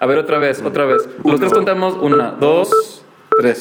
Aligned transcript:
A 0.00 0.06
ver, 0.06 0.18
otra 0.18 0.38
vez, 0.38 0.62
otra 0.62 0.84
vez. 0.84 1.08
Los 1.24 1.40
tres 1.40 1.52
contamos. 1.52 1.96
Una, 2.00 2.30
dos, 2.32 3.02
tres. 3.38 3.60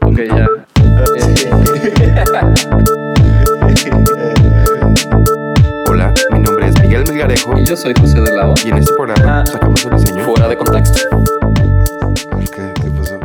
Ok, 0.00 0.18
ya. 0.34 0.48
Hola, 5.88 6.12
mi 6.32 6.38
nombre 6.38 6.68
es 6.68 6.80
Miguel 6.80 7.04
Melgarejo 7.08 7.56
Y 7.58 7.64
yo 7.64 7.76
soy 7.76 7.94
José 7.98 8.20
de 8.20 8.32
Lao. 8.34 8.54
y 8.64 8.68
en 8.70 8.78
este 8.78 8.92
programa 8.94 9.40
Ah. 9.40 9.46
sacamos 9.46 9.84
el 9.84 9.90
diseño. 9.96 10.24
Fuera 10.24 10.48
de 10.48 10.56
contexto. 10.56 11.00
¿Qué, 12.54 12.72
qué 12.80 12.90
pasó? 12.90 13.20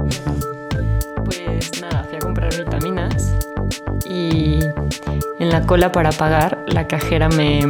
Pues 1.25 1.81
nada, 1.81 2.03
fui 2.03 2.15
a 2.17 2.19
comprar 2.19 2.55
vitaminas 2.55 3.33
y 4.05 4.59
en 5.39 5.49
la 5.49 5.61
cola 5.65 5.91
para 5.91 6.11
pagar 6.11 6.63
la 6.67 6.87
cajera 6.87 7.29
me, 7.29 7.61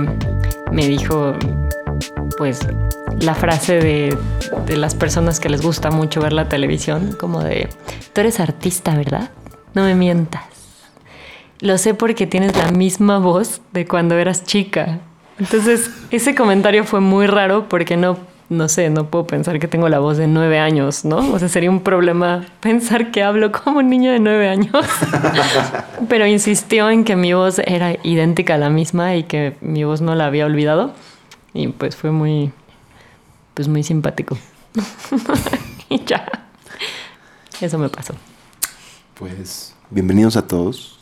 me 0.77 0.87
dijo 0.87 1.33
pues 2.37 2.59
la 3.19 3.33
frase 3.33 3.79
de, 3.79 4.17
de 4.67 4.77
las 4.77 4.93
personas 4.93 5.39
que 5.39 5.49
les 5.49 5.63
gusta 5.63 5.89
mucho 5.89 6.21
ver 6.21 6.33
la 6.33 6.49
televisión, 6.49 7.17
como 7.19 7.43
de, 7.43 7.67
tú 8.13 8.21
eres 8.21 8.39
artista, 8.39 8.95
¿verdad? 8.95 9.31
No 9.73 9.81
me 9.81 9.95
mientas. 9.95 10.43
Lo 11.61 11.79
sé 11.79 11.95
porque 11.95 12.27
tienes 12.27 12.55
la 12.55 12.69
misma 12.69 13.17
voz 13.17 13.59
de 13.73 13.87
cuando 13.87 14.19
eras 14.19 14.43
chica. 14.43 14.99
Entonces, 15.39 15.89
ese 16.11 16.35
comentario 16.35 16.83
fue 16.83 16.99
muy 16.99 17.25
raro 17.25 17.67
porque 17.67 17.97
no, 17.97 18.19
no 18.49 18.69
sé, 18.69 18.89
no 18.89 19.09
puedo 19.09 19.27
pensar 19.27 19.59
que 19.59 19.67
tengo 19.67 19.89
la 19.89 19.99
voz 19.99 20.17
de 20.17 20.27
nueve 20.27 20.59
años, 20.59 21.03
¿no? 21.03 21.17
O 21.33 21.39
sea, 21.39 21.49
sería 21.49 21.69
un 21.69 21.81
problema 21.81 22.45
pensar 22.61 23.11
que 23.11 23.21
hablo 23.23 23.51
como 23.63 23.79
un 23.79 23.89
niño 23.89 24.11
de 24.11 24.19
nueve 24.19 24.47
años. 24.47 24.85
Pero 26.09 26.25
insistió 26.25 26.89
en 26.89 27.03
que 27.03 27.15
mi 27.15 27.33
voz 27.33 27.59
era 27.59 27.97
idéntica 28.03 28.55
a 28.55 28.57
la 28.57 28.69
misma 28.69 29.15
y 29.15 29.23
que 29.23 29.57
mi 29.61 29.83
voz 29.83 30.01
no 30.01 30.15
la 30.15 30.27
había 30.27 30.45
olvidado. 30.45 30.93
Y 31.53 31.67
pues 31.69 31.95
fue 31.95 32.11
muy, 32.11 32.51
pues 33.53 33.67
muy 33.67 33.83
simpático. 33.83 34.37
y 35.89 36.03
ya. 36.05 36.25
Eso 37.59 37.77
me 37.77 37.89
pasó. 37.89 38.13
Pues 39.15 39.73
bienvenidos 39.89 40.37
a 40.37 40.47
todos. 40.47 40.99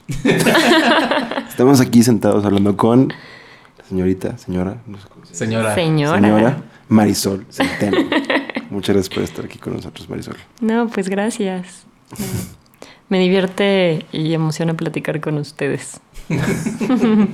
Estamos 1.49 1.79
aquí 1.81 2.01
sentados 2.01 2.45
hablando 2.45 2.75
con 2.77 3.09
la 3.09 3.85
señorita, 3.87 4.37
señora, 4.37 4.77
no 4.87 4.97
sé 4.97 5.07
cómo 5.09 5.25
se 5.25 5.35
Señora. 5.35 5.75
Señora. 5.75 6.15
señora 6.15 6.57
Marisol 6.89 7.45
Centeno. 7.49 7.97
Muchas 8.69 8.95
gracias 8.95 9.13
por 9.13 9.23
estar 9.23 9.45
aquí 9.45 9.57
con 9.57 9.73
nosotros, 9.73 10.09
Marisol. 10.09 10.37
No, 10.61 10.87
pues 10.87 11.09
gracias. 11.09 11.85
Me 13.09 13.19
divierte 13.19 14.05
y 14.11 14.33
emociona 14.33 14.73
platicar 14.73 15.21
con 15.21 15.37
ustedes. 15.37 15.99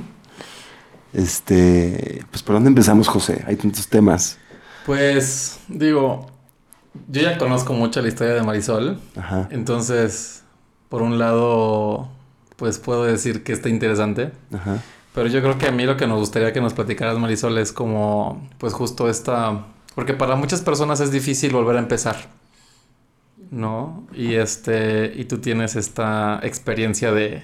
Este, 1.13 2.23
pues 2.31 2.41
¿por 2.41 2.55
dónde 2.55 2.69
empezamos, 2.69 3.08
José? 3.08 3.43
Hay 3.45 3.58
tantos 3.58 3.88
temas. 3.88 4.38
Pues 4.85 5.59
digo, 5.67 6.27
yo 7.09 7.21
ya 7.21 7.38
conozco 7.38 7.73
mucho 7.73 8.02
la 8.02 8.08
historia 8.08 8.33
de 8.33 8.43
Marisol. 8.43 8.99
Ajá. 9.17 9.47
Entonces, 9.52 10.43
por 10.89 11.02
un 11.02 11.19
lado, 11.19 12.09
pues 12.55 12.80
puedo 12.80 13.03
decir 13.03 13.43
que 13.43 13.52
está 13.53 13.69
interesante. 13.69 14.31
Ajá. 14.53 14.81
Pero 15.14 15.28
yo 15.28 15.42
creo 15.42 15.58
que 15.58 15.67
a 15.67 15.72
mí 15.72 15.86
lo 15.86 15.98
que 15.98 16.08
nos 16.08 16.20
gustaría 16.20 16.54
que 16.54 16.62
nos 16.62 16.73
platicaras, 16.73 17.17
Marisol, 17.17 17.58
es 17.58 17.73
como, 17.73 18.50
pues 18.58 18.73
justo 18.73 19.09
esta... 19.09 19.66
Porque 19.94 20.14
para 20.14 20.36
muchas 20.36 20.62
personas 20.62 21.02
es 21.02 21.12
difícil 21.12 21.52
volver 21.52 21.76
a 21.76 21.80
empezar. 21.80 22.30
¿No? 23.50 24.08
Y 24.14 24.36
este... 24.36 25.12
Y 25.16 25.26
tú 25.26 25.39
tienes 25.39 25.76
esta 25.76 26.39
experiencia 26.44 27.12
de... 27.12 27.44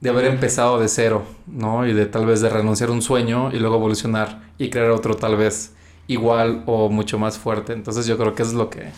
De 0.00 0.08
haber 0.08 0.24
empezado 0.26 0.80
de 0.80 0.88
cero, 0.88 1.24
¿no? 1.46 1.86
Y 1.86 1.92
de 1.92 2.06
tal 2.06 2.24
vez 2.24 2.40
de 2.40 2.48
renunciar 2.48 2.88
a 2.88 2.92
un 2.92 3.02
sueño 3.02 3.52
y 3.52 3.58
luego 3.58 3.76
evolucionar 3.76 4.40
y 4.56 4.70
crear 4.70 4.90
otro 4.92 5.14
tal 5.16 5.36
vez 5.36 5.74
igual 6.06 6.62
o 6.64 6.88
mucho 6.88 7.18
más 7.18 7.38
fuerte. 7.38 7.74
Entonces 7.74 8.06
yo 8.06 8.16
creo 8.16 8.34
que 8.34 8.42
eso 8.42 8.52
es 8.52 8.56
lo 8.56 8.70
que 8.70 8.92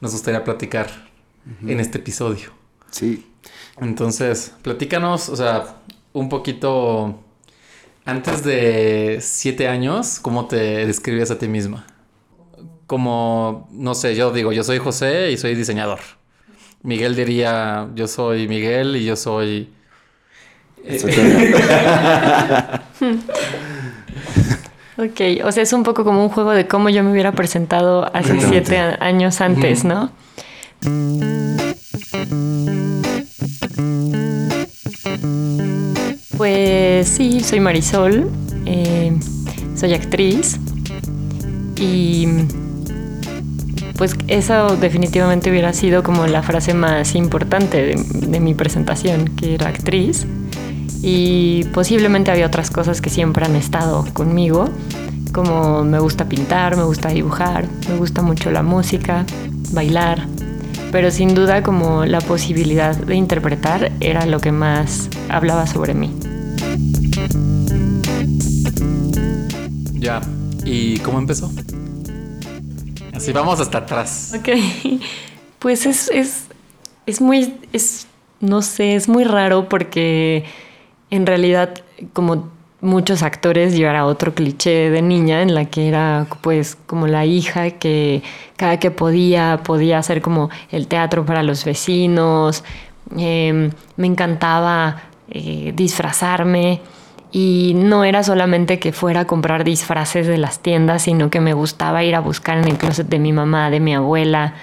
nos 0.00 0.12
gustaría 0.12 0.44
platicar 0.44 0.88
en 1.66 1.80
este 1.80 1.98
episodio. 1.98 2.50
Sí. 2.90 3.26
Entonces, 3.78 4.54
platícanos, 4.62 5.28
o 5.28 5.36
sea, 5.36 5.76
un 6.18 6.28
poquito 6.28 7.18
antes 8.04 8.42
de 8.42 9.18
siete 9.20 9.68
años, 9.68 10.18
¿cómo 10.20 10.46
te 10.46 10.86
describías 10.86 11.30
a 11.30 11.38
ti 11.38 11.48
misma? 11.48 11.86
Como, 12.86 13.68
no 13.70 13.94
sé, 13.94 14.14
yo 14.14 14.32
digo, 14.32 14.52
yo 14.52 14.64
soy 14.64 14.78
José 14.78 15.30
y 15.30 15.36
soy 15.36 15.54
diseñador. 15.54 16.00
Miguel 16.82 17.14
diría, 17.14 17.88
yo 17.94 18.08
soy 18.08 18.48
Miguel 18.48 18.96
y 18.96 19.04
yo 19.04 19.16
soy... 19.16 19.70
Ok, 25.00 25.20
o 25.44 25.52
sea, 25.52 25.62
es 25.62 25.72
un 25.72 25.84
poco 25.84 26.02
como 26.02 26.24
un 26.24 26.28
juego 26.28 26.50
de 26.50 26.66
cómo 26.66 26.88
yo 26.88 27.04
me 27.04 27.12
hubiera 27.12 27.30
presentado 27.30 28.12
hace 28.16 28.40
siete 28.40 28.78
años 28.78 29.40
antes, 29.40 29.84
¿no? 29.84 30.10
Pues 36.38 37.08
sí, 37.08 37.40
soy 37.40 37.58
Marisol, 37.58 38.30
eh, 38.64 39.12
soy 39.74 39.92
actriz 39.94 40.56
y 41.76 42.28
pues 43.96 44.14
eso 44.28 44.76
definitivamente 44.76 45.50
hubiera 45.50 45.72
sido 45.72 46.04
como 46.04 46.28
la 46.28 46.44
frase 46.44 46.74
más 46.74 47.16
importante 47.16 47.82
de, 47.82 48.28
de 48.28 48.38
mi 48.38 48.54
presentación, 48.54 49.34
que 49.34 49.54
era 49.54 49.66
actriz. 49.66 50.28
Y 51.02 51.64
posiblemente 51.74 52.30
había 52.30 52.46
otras 52.46 52.70
cosas 52.70 53.00
que 53.00 53.10
siempre 53.10 53.44
han 53.44 53.56
estado 53.56 54.06
conmigo, 54.12 54.68
como 55.32 55.82
me 55.82 55.98
gusta 55.98 56.28
pintar, 56.28 56.76
me 56.76 56.84
gusta 56.84 57.08
dibujar, 57.08 57.66
me 57.88 57.96
gusta 57.96 58.22
mucho 58.22 58.52
la 58.52 58.62
música, 58.62 59.26
bailar, 59.72 60.24
pero 60.90 61.10
sin 61.10 61.34
duda 61.34 61.62
como 61.62 62.04
la 62.04 62.20
posibilidad 62.20 62.96
de 62.96 63.14
interpretar 63.14 63.92
era 64.00 64.26
lo 64.26 64.40
que 64.40 64.52
más 64.52 65.08
hablaba 65.28 65.66
sobre 65.66 65.94
mí. 65.94 66.12
Ya. 69.94 70.20
¿Y 70.64 70.98
cómo 70.98 71.18
empezó? 71.18 71.50
Así 73.14 73.32
vamos 73.32 73.58
hasta 73.60 73.78
atrás. 73.78 74.34
Ok, 74.38 74.48
pues 75.58 75.86
es, 75.86 76.10
es, 76.10 76.44
es 77.06 77.20
muy, 77.20 77.58
es, 77.72 78.06
no 78.40 78.62
sé, 78.62 78.94
es 78.94 79.08
muy 79.08 79.24
raro 79.24 79.68
porque 79.68 80.44
en 81.10 81.26
realidad 81.26 81.74
como 82.12 82.50
muchos 82.80 83.22
actores 83.22 83.76
yo 83.76 83.88
era 83.88 84.06
otro 84.06 84.34
cliché 84.34 84.90
de 84.90 85.02
niña 85.02 85.42
en 85.42 85.54
la 85.54 85.64
que 85.64 85.88
era 85.88 86.26
pues 86.42 86.76
como 86.86 87.06
la 87.06 87.24
hija 87.24 87.72
que 87.72 88.22
cada 88.56 88.78
que 88.78 88.90
podía 88.90 89.60
podía 89.64 89.98
hacer 89.98 90.22
como 90.22 90.48
el 90.70 90.86
teatro 90.86 91.24
para 91.24 91.42
los 91.42 91.64
vecinos, 91.64 92.64
eh, 93.16 93.70
me 93.96 94.06
encantaba 94.06 95.02
eh, 95.30 95.72
disfrazarme. 95.74 96.80
Y 97.30 97.74
no 97.76 98.04
era 98.04 98.22
solamente 98.22 98.78
que 98.78 98.92
fuera 98.92 99.20
a 99.20 99.26
comprar 99.26 99.62
disfraces 99.62 100.26
de 100.26 100.38
las 100.38 100.60
tiendas, 100.60 101.02
sino 101.02 101.28
que 101.28 101.40
me 101.40 101.52
gustaba 101.52 102.02
ir 102.02 102.14
a 102.14 102.20
buscar 102.20 102.56
en 102.56 102.66
el 102.66 102.78
closet 102.78 103.06
de 103.06 103.18
mi 103.18 103.34
mamá, 103.34 103.68
de 103.68 103.80
mi 103.80 103.94
abuela, 103.94 104.54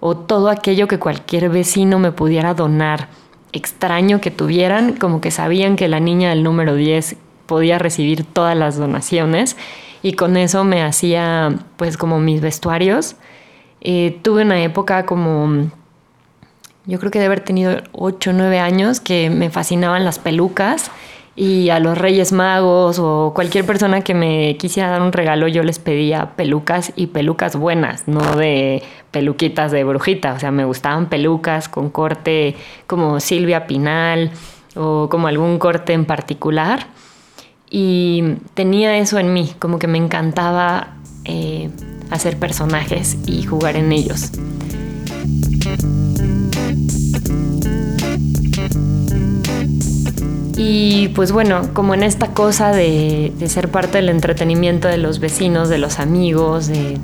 o 0.00 0.14
todo 0.14 0.50
aquello 0.50 0.86
que 0.86 0.98
cualquier 0.98 1.48
vecino 1.48 1.98
me 1.98 2.12
pudiera 2.12 2.52
donar 2.52 3.08
extraño 3.52 4.20
que 4.20 4.30
tuvieran, 4.30 4.96
como 4.96 5.22
que 5.22 5.30
sabían 5.30 5.76
que 5.76 5.88
la 5.88 5.98
niña 5.98 6.28
del 6.28 6.42
número 6.42 6.74
10 6.74 7.16
podía 7.50 7.80
recibir 7.80 8.22
todas 8.22 8.56
las 8.56 8.78
donaciones 8.78 9.56
y 10.04 10.12
con 10.12 10.36
eso 10.36 10.62
me 10.62 10.84
hacía 10.84 11.52
pues 11.76 11.96
como 11.96 12.20
mis 12.20 12.40
vestuarios. 12.40 13.16
Eh, 13.80 14.20
tuve 14.22 14.42
una 14.42 14.62
época 14.62 15.04
como, 15.04 15.68
yo 16.86 17.00
creo 17.00 17.10
que 17.10 17.18
de 17.18 17.26
haber 17.26 17.40
tenido 17.40 17.82
8 17.90 18.30
o 18.30 18.32
9 18.34 18.60
años 18.60 19.00
que 19.00 19.30
me 19.30 19.50
fascinaban 19.50 20.04
las 20.04 20.20
pelucas 20.20 20.92
y 21.34 21.70
a 21.70 21.80
los 21.80 21.98
Reyes 21.98 22.30
Magos 22.30 23.00
o 23.00 23.32
cualquier 23.34 23.66
persona 23.66 24.02
que 24.02 24.14
me 24.14 24.56
quisiera 24.56 24.88
dar 24.88 25.02
un 25.02 25.12
regalo 25.12 25.48
yo 25.48 25.64
les 25.64 25.80
pedía 25.80 26.36
pelucas 26.36 26.92
y 26.94 27.08
pelucas 27.08 27.56
buenas, 27.56 28.06
no 28.06 28.36
de 28.36 28.84
peluquitas 29.10 29.72
de 29.72 29.82
brujita, 29.82 30.34
o 30.34 30.38
sea, 30.38 30.52
me 30.52 30.64
gustaban 30.64 31.08
pelucas 31.08 31.68
con 31.68 31.90
corte 31.90 32.54
como 32.86 33.18
Silvia 33.18 33.66
Pinal 33.66 34.30
o 34.76 35.08
como 35.10 35.26
algún 35.26 35.58
corte 35.58 35.94
en 35.94 36.04
particular 36.04 36.86
y 37.70 38.34
tenía 38.54 38.98
eso 38.98 39.18
en 39.18 39.32
mí, 39.32 39.52
como 39.58 39.78
que 39.78 39.86
me 39.86 39.98
encantaba 39.98 40.96
eh, 41.24 41.70
hacer 42.10 42.36
personajes 42.38 43.16
y 43.26 43.44
jugar 43.44 43.76
en 43.76 43.92
ellos. 43.92 44.32
Y 50.56 51.08
pues 51.08 51.32
bueno, 51.32 51.70
como 51.72 51.94
en 51.94 52.02
esta 52.02 52.28
cosa 52.34 52.72
de, 52.72 53.32
ser 53.46 53.70
parte 53.70 53.98
del 53.98 54.10
entretenimiento 54.10 54.88
de 54.88 54.98
los 54.98 55.18
vecinos, 55.18 55.68
de 55.68 55.78
los 55.78 55.98
amigos, 55.98 56.66
de- 56.66 56.98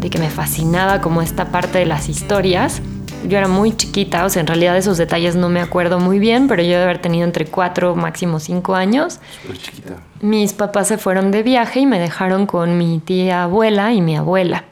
de 0.00 0.10
que 0.10 0.18
me 0.18 0.30
fascinaba 0.30 1.00
como 1.00 1.20
esta 1.20 1.46
parte 1.46 1.78
de 1.78 1.86
las 1.86 2.08
historias, 2.08 2.80
yo 3.28 3.38
era 3.38 3.48
muy 3.48 3.76
chiquita, 3.76 4.24
o 4.24 4.28
sea, 4.30 4.40
en 4.40 4.46
realidad 4.46 4.76
esos 4.76 4.96
detalles 4.98 5.36
no 5.36 5.48
me 5.48 5.60
acuerdo 5.60 5.98
muy 6.00 6.18
bien, 6.18 6.48
pero 6.48 6.62
yo 6.62 6.70
de 6.78 6.82
haber 6.84 6.98
tenido 6.98 7.24
entre 7.24 7.46
4, 7.46 7.94
máximo 7.96 8.40
5 8.40 8.74
años. 8.74 9.20
Súper 9.42 9.58
chiquita. 9.58 9.94
Mis 10.20 10.52
papás 10.52 10.88
se 10.88 10.98
fueron 10.98 11.30
de 11.30 11.42
viaje 11.42 11.80
y 11.80 11.86
me 11.86 11.98
dejaron 11.98 12.46
con 12.46 12.78
mi 12.78 12.98
tía 13.00 13.44
abuela 13.44 13.92
y 13.92 14.00
mi 14.00 14.16
abuela. 14.16 14.64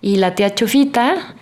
Y 0.00 0.16
la 0.16 0.34
tía 0.34 0.54
Chofita 0.54 1.34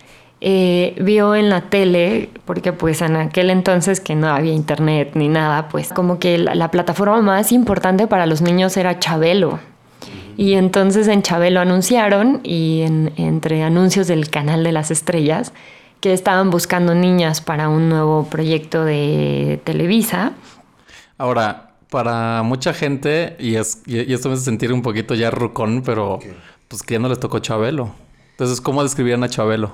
eh, 0.43 0.95
vio 1.01 1.35
en 1.35 1.49
la 1.51 1.63
tele, 1.63 2.31
porque 2.45 2.73
pues 2.73 3.03
en 3.03 3.17
aquel 3.17 3.51
entonces 3.51 4.01
que 4.01 4.15
no 4.15 4.29
había 4.29 4.53
internet 4.53 5.11
ni 5.15 5.29
nada, 5.29 5.69
pues 5.69 5.93
como 5.93 6.19
que 6.19 6.39
la, 6.39 6.55
la 6.55 6.71
plataforma 6.71 7.21
más 7.23 7.53
importante 7.53 8.07
para 8.07 8.27
los 8.27 8.41
niños 8.43 8.77
era 8.77 8.99
Chabelo. 8.99 9.59
Y 10.37 10.55
entonces 10.55 11.09
en 11.09 11.21
Chabelo 11.23 11.61
anunciaron, 11.61 12.41
y 12.43 12.81
en- 12.83 13.13
entre 13.17 13.63
anuncios 13.63 14.07
del 14.07 14.31
canal 14.31 14.65
de 14.65 14.73
las 14.73 14.91
estrellas, 14.91 15.53
que 16.01 16.13
estaban 16.13 16.51
buscando 16.51 16.95
niñas 16.95 17.41
para 17.41 17.69
un 17.69 17.89
nuevo 17.89 18.25
proyecto 18.25 18.85
de 18.85 19.61
Televisa. 19.65 20.33
Ahora, 21.19 21.73
para 21.91 22.43
mucha 22.43 22.73
gente, 22.73 23.37
y, 23.39 23.57
es, 23.57 23.83
y, 23.87 24.11
y 24.11 24.15
esto 24.15 24.29
me 24.29 24.35
hace 24.35 24.45
sentir 24.45 24.73
un 24.73 24.83
poquito 24.83 25.15
ya 25.15 25.31
rucón, 25.31 25.83
pero 25.85 26.19
pues 26.69 26.83
que 26.83 26.95
ya 26.95 27.01
no 27.01 27.09
les 27.09 27.21
tocó 27.21 27.41
Chabelo. 27.41 27.91
Entonces, 28.33 28.61
¿cómo 28.61 28.83
describían 28.83 29.23
a 29.23 29.29
Chabelo? 29.29 29.73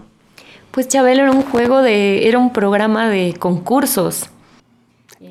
Pues 0.73 0.88
Chabelo 0.88 1.23
era 1.23 1.31
un 1.31 1.43
juego 1.43 1.82
de, 1.82 2.26
era 2.29 2.38
un 2.38 2.52
programa 2.52 3.08
de 3.08 3.34
concursos. 3.38 4.29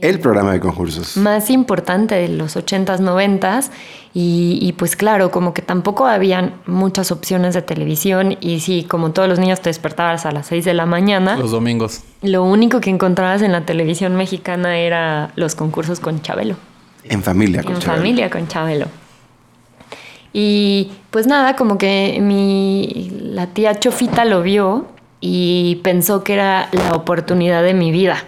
El 0.02 0.20
programa 0.20 0.52
de 0.54 0.60
concursos. 0.60 1.16
más 1.18 1.50
importante 1.52 2.16
de 2.16 2.28
los 2.30 2.56
80s, 2.56 3.00
90s 3.00 3.70
y, 4.16 4.58
y, 4.62 4.72
pues 4.74 4.96
claro, 4.96 5.30
como 5.30 5.54
que 5.54 5.62
tampoco 5.62 6.08
habían 6.08 6.56
muchas 6.66 7.12
opciones 7.12 7.54
de 7.54 7.62
televisión 7.62 8.36
y 8.42 8.62
sí, 8.62 8.84
como 8.90 9.12
todos 9.12 9.30
los 9.30 9.38
niños 9.40 9.62
te 9.62 9.70
despertabas 9.70 10.26
a 10.26 10.32
las 10.32 10.48
6 10.48 10.66
de 10.66 10.74
la 10.74 10.86
mañana, 10.88 11.36
Los 11.38 11.52
domingos. 11.52 12.02
lo 12.24 12.44
único 12.44 12.80
que 12.82 12.90
encontrabas 12.90 13.42
en 13.44 13.52
la 13.52 13.62
televisión 13.66 14.16
mexicana 14.16 14.78
era 14.80 15.32
los 15.36 15.54
concursos 15.54 16.00
con 16.00 16.22
Chabelo, 16.22 16.56
En 17.04 17.22
familia, 17.22 17.62
con 17.62 17.74
en 17.74 17.80
Chabelo. 17.80 17.98
familia 18.02 18.30
con 18.32 18.48
Chabelo. 18.48 18.88
Y 20.34 20.92
pues 21.12 21.28
nada, 21.28 21.56
como 21.56 21.78
que 21.78 22.18
mi 22.22 23.12
la 23.22 23.48
tía 23.48 23.80
Chofita 23.80 24.26
lo 24.26 24.42
vio 24.42 24.86
y 25.22 25.76
pensó 25.84 26.24
que 26.24 26.34
era 26.34 26.70
la 26.74 26.92
oportunidad 26.94 27.64
de 27.64 27.74
mi 27.74 27.92
vida. 27.92 28.24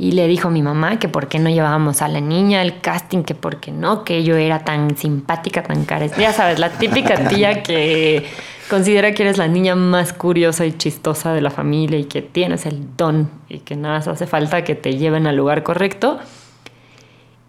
Y 0.00 0.12
le 0.12 0.26
dijo 0.28 0.48
a 0.48 0.50
mi 0.50 0.62
mamá 0.62 0.98
que 0.98 1.10
por 1.10 1.28
qué 1.28 1.38
no 1.38 1.50
llevábamos 1.50 2.00
a 2.00 2.08
la 2.08 2.22
niña 2.22 2.62
al 2.62 2.80
casting, 2.80 3.22
que 3.22 3.34
por 3.34 3.60
qué 3.60 3.70
no, 3.70 4.02
que 4.02 4.24
yo 4.24 4.34
era 4.34 4.60
tan 4.60 4.96
simpática, 4.96 5.62
tan 5.62 5.84
cares. 5.84 6.16
Ya 6.16 6.32
sabes, 6.32 6.58
la 6.58 6.70
típica 6.70 7.28
tía 7.28 7.62
que 7.62 8.24
considera 8.70 9.12
que 9.12 9.24
eres 9.24 9.36
la 9.36 9.46
niña 9.46 9.74
más 9.74 10.14
curiosa 10.14 10.64
y 10.64 10.72
chistosa 10.72 11.34
de 11.34 11.42
la 11.42 11.50
familia 11.50 11.98
y 11.98 12.04
que 12.04 12.22
tienes 12.22 12.64
el 12.64 12.96
don 12.96 13.28
y 13.50 13.58
que 13.58 13.76
nada 13.76 13.98
más 13.98 14.08
hace 14.08 14.26
falta 14.26 14.64
que 14.64 14.74
te 14.74 14.96
lleven 14.96 15.26
al 15.26 15.36
lugar 15.36 15.62
correcto. 15.62 16.18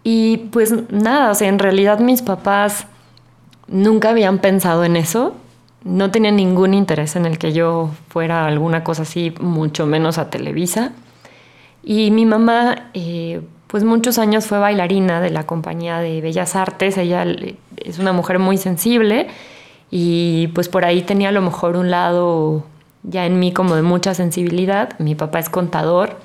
Y 0.04 0.36
pues 0.52 0.74
nada, 0.90 1.30
o 1.30 1.34
sea, 1.34 1.48
en 1.48 1.58
realidad 1.58 2.00
mis 2.00 2.20
papás 2.20 2.86
nunca 3.66 4.10
habían 4.10 4.40
pensado 4.40 4.84
en 4.84 4.96
eso. 4.96 5.34
No 5.84 6.10
tenían 6.10 6.36
ningún 6.36 6.74
interés 6.74 7.16
en 7.16 7.24
el 7.24 7.38
que 7.38 7.54
yo 7.54 7.88
fuera 8.10 8.44
alguna 8.44 8.84
cosa 8.84 9.04
así, 9.04 9.32
mucho 9.40 9.86
menos 9.86 10.18
a 10.18 10.28
Televisa. 10.28 10.92
Y 11.84 12.10
mi 12.10 12.26
mamá, 12.26 12.90
eh, 12.94 13.40
pues 13.66 13.84
muchos 13.84 14.18
años 14.18 14.46
fue 14.46 14.58
bailarina 14.58 15.20
de 15.20 15.30
la 15.30 15.44
compañía 15.46 15.98
de 15.98 16.20
Bellas 16.20 16.54
Artes. 16.56 16.96
Ella 16.98 17.24
le- 17.24 17.56
es 17.76 17.98
una 17.98 18.12
mujer 18.12 18.38
muy 18.38 18.56
sensible 18.56 19.28
y 19.90 20.48
pues 20.48 20.68
por 20.68 20.84
ahí 20.84 21.02
tenía 21.02 21.30
a 21.30 21.32
lo 21.32 21.42
mejor 21.42 21.76
un 21.76 21.90
lado 21.90 22.64
ya 23.02 23.26
en 23.26 23.38
mí 23.40 23.52
como 23.52 23.74
de 23.74 23.82
mucha 23.82 24.14
sensibilidad. 24.14 24.98
Mi 25.00 25.14
papá 25.14 25.38
es 25.40 25.48
contador, 25.48 26.16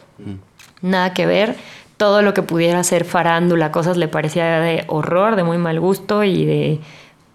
nada 0.82 1.14
que 1.14 1.26
ver. 1.26 1.56
Todo 1.98 2.22
lo 2.22 2.36
que 2.36 2.44
pudiera 2.44 2.84
ser 2.84 3.06
farándula, 3.06 3.72
cosas 3.72 3.98
le 3.98 4.08
parecía 4.08 4.60
de 4.60 4.84
horror, 4.88 5.36
de 5.36 5.44
muy 5.44 5.58
mal 5.58 5.80
gusto 5.80 6.24
y 6.24 6.46
de 6.46 6.80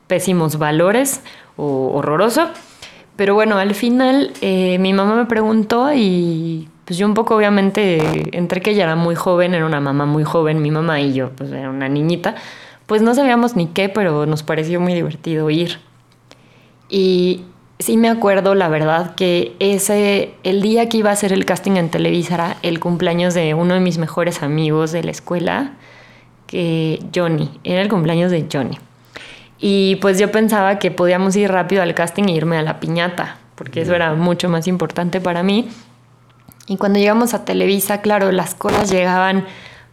pésimos 0.06 0.56
valores 0.58 1.22
o 1.56 1.90
horroroso. 1.94 2.48
Pero 3.16 3.34
bueno, 3.34 3.56
al 3.58 3.74
final 3.74 4.32
eh, 4.40 4.78
mi 4.78 4.92
mamá 4.92 5.16
me 5.16 5.24
preguntó 5.26 5.92
y 5.92 6.68
pues 6.84 6.98
yo 6.98 7.06
un 7.06 7.14
poco 7.14 7.36
obviamente, 7.36 8.36
entre 8.36 8.60
que 8.60 8.70
ella 8.70 8.84
era 8.84 8.96
muy 8.96 9.14
joven, 9.14 9.54
era 9.54 9.66
una 9.66 9.80
mamá 9.80 10.06
muy 10.06 10.24
joven, 10.24 10.62
mi 10.62 10.70
mamá 10.70 11.00
y 11.00 11.12
yo, 11.12 11.30
pues 11.30 11.50
era 11.52 11.70
una 11.70 11.88
niñita, 11.88 12.34
pues 12.86 13.02
no 13.02 13.14
sabíamos 13.14 13.56
ni 13.56 13.68
qué, 13.68 13.88
pero 13.88 14.26
nos 14.26 14.42
pareció 14.42 14.80
muy 14.80 14.94
divertido 14.94 15.48
ir. 15.50 15.78
Y 16.88 17.44
sí 17.78 17.96
me 17.96 18.08
acuerdo, 18.08 18.54
la 18.54 18.68
verdad, 18.68 19.14
que 19.14 19.54
ese, 19.60 20.34
el 20.42 20.62
día 20.62 20.88
que 20.88 20.98
iba 20.98 21.10
a 21.10 21.12
hacer 21.12 21.32
el 21.32 21.44
casting 21.44 21.76
en 21.76 21.90
Televisa 21.90 22.34
era 22.34 22.56
el 22.62 22.80
cumpleaños 22.80 23.34
de 23.34 23.54
uno 23.54 23.74
de 23.74 23.80
mis 23.80 23.98
mejores 23.98 24.42
amigos 24.42 24.92
de 24.92 25.04
la 25.04 25.10
escuela, 25.10 25.72
que 26.46 27.02
Johnny, 27.14 27.50
era 27.64 27.80
el 27.80 27.88
cumpleaños 27.88 28.30
de 28.30 28.46
Johnny. 28.52 28.78
Y 29.58 29.96
pues 29.96 30.18
yo 30.18 30.30
pensaba 30.32 30.78
que 30.78 30.90
podíamos 30.90 31.36
ir 31.36 31.50
rápido 31.50 31.82
al 31.82 31.94
casting 31.94 32.24
e 32.24 32.32
irme 32.32 32.58
a 32.58 32.62
la 32.62 32.80
piñata, 32.80 33.38
porque 33.54 33.82
eso 33.82 33.94
era 33.94 34.14
mucho 34.14 34.48
más 34.48 34.66
importante 34.66 35.20
para 35.20 35.42
mí. 35.42 35.68
Y 36.66 36.76
cuando 36.76 36.98
llegamos 36.98 37.34
a 37.34 37.44
Televisa, 37.44 38.00
claro, 38.02 38.30
las 38.32 38.54
colas 38.54 38.90
llegaban, 38.90 39.44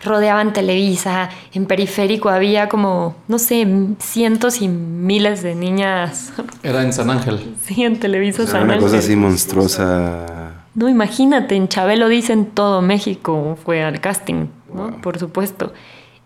rodeaban 0.03 0.53
Televisa, 0.53 1.29
en 1.53 1.65
periférico 1.65 2.29
había 2.29 2.69
como, 2.69 3.15
no 3.27 3.39
sé, 3.39 3.67
cientos 3.99 4.61
y 4.61 4.67
miles 4.67 5.41
de 5.41 5.55
niñas, 5.55 6.31
Era 6.63 6.83
en 6.83 6.93
San 6.93 7.09
Ángel. 7.09 7.55
sí, 7.63 7.83
en 7.83 7.99
Televisa 7.99 8.43
Era 8.43 8.51
San 8.51 8.63
una 8.63 8.75
cosa 8.75 8.95
Ángel. 8.97 8.99
así 8.99 9.15
monstruosa. 9.15 10.25
No, 10.75 10.87
imagínate, 10.87 11.55
en 11.55 11.67
Chabelo 11.67 12.07
dicen 12.07 12.45
todo 12.45 12.81
México 12.81 13.57
fue 13.65 13.83
al 13.83 13.99
casting, 13.99 14.45
¿no? 14.73 15.01
Por 15.01 15.17
supuesto. 15.19 15.73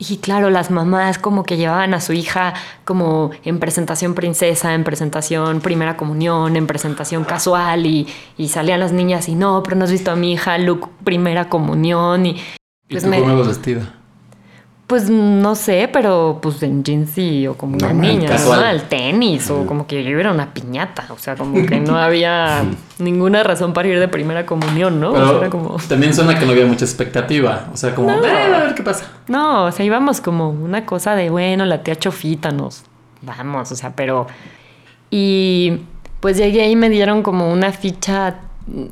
Y 0.10 0.18
claro, 0.18 0.50
las 0.50 0.72
mamás 0.72 1.18
como 1.20 1.44
que 1.44 1.56
llevaban 1.58 1.94
a 1.94 2.02
su 2.02 2.14
hija 2.14 2.54
como 2.84 3.32
en 3.44 3.60
presentación 3.60 4.16
princesa, 4.16 4.74
en 4.74 4.84
presentación 4.84 5.62
primera 5.62 5.96
comunión, 5.98 6.56
en 6.56 6.68
presentación 6.68 7.24
casual 7.24 7.86
y, 7.86 8.08
y 8.38 8.48
salían 8.50 8.80
las 8.80 8.92
niñas 8.92 9.30
y 9.30 9.36
no, 9.36 9.62
pero 9.64 9.76
no 9.78 9.86
has 9.86 9.92
visto 9.92 10.12
a 10.12 10.16
mi 10.16 10.34
hija 10.34 10.58
look 10.58 10.90
primera 11.04 11.48
comunión 11.50 12.26
y 12.26 12.32
¿Y 12.32 12.42
pues 12.90 13.04
tú 13.04 13.10
me- 13.10 13.20
cómo 13.22 13.44
vestida? 13.44 13.94
Pues 14.94 15.10
no 15.10 15.56
sé, 15.56 15.90
pero 15.92 16.38
pues 16.40 16.62
en 16.62 16.84
jeans 16.84 17.18
y 17.18 17.48
o 17.48 17.56
como 17.58 17.78
una 17.78 17.92
niña, 17.94 18.30
casual. 18.30 18.60
normal, 18.60 18.84
tenis 18.88 19.50
o 19.50 19.66
como 19.66 19.88
que 19.88 20.04
yo 20.04 20.20
era 20.20 20.32
una 20.32 20.54
piñata, 20.54 21.06
o 21.10 21.18
sea, 21.18 21.36
como 21.36 21.66
que 21.66 21.80
no 21.80 21.98
había 21.98 22.64
ninguna 23.00 23.42
razón 23.42 23.74
para 23.74 23.88
ir 23.88 24.00
de 24.00 24.08
primera 24.08 24.46
comunión, 24.46 25.00
¿no? 25.00 25.14
O 25.14 25.16
sea, 25.28 25.38
era 25.40 25.50
como... 25.50 25.78
también 25.90 26.14
suena 26.14 26.38
que 26.38 26.46
no 26.46 26.52
había 26.52 26.68
mucha 26.68 26.86
expectativa. 26.86 27.70
O 27.74 27.76
sea, 27.78 27.96
como, 27.96 28.12
No. 28.12 28.24
"Eh, 28.24 28.54
a 28.56 28.60
ver 28.66 28.76
qué 28.76 28.84
pasa. 28.84 29.08
No, 29.28 29.64
o 29.66 29.72
sea, 29.72 29.84
íbamos 29.84 30.22
como 30.22 30.52
una 30.52 30.86
cosa 30.86 31.16
de, 31.16 31.32
bueno, 31.32 31.66
la 31.66 31.82
tía 31.82 31.96
Chofita 31.96 32.52
nos 32.52 32.84
vamos, 33.24 33.72
o 33.72 33.76
sea, 33.76 33.94
pero... 33.96 34.28
Y 35.10 35.80
pues 36.20 36.38
llegué 36.38 36.70
y 36.70 36.76
me 36.76 36.92
dieron 36.92 37.24
como 37.24 37.52
una 37.52 37.72
ficha, 37.72 38.36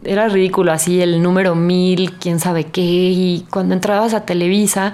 era 0.04 0.28
ridículo, 0.30 0.72
así 0.72 1.00
el 1.00 1.22
número 1.22 1.54
mil, 1.54 2.14
quién 2.14 2.40
sabe 2.40 2.64
qué, 2.64 2.82
y 2.82 3.46
cuando 3.52 3.76
entrabas 3.76 4.16
a 4.16 4.26
Televisa, 4.26 4.94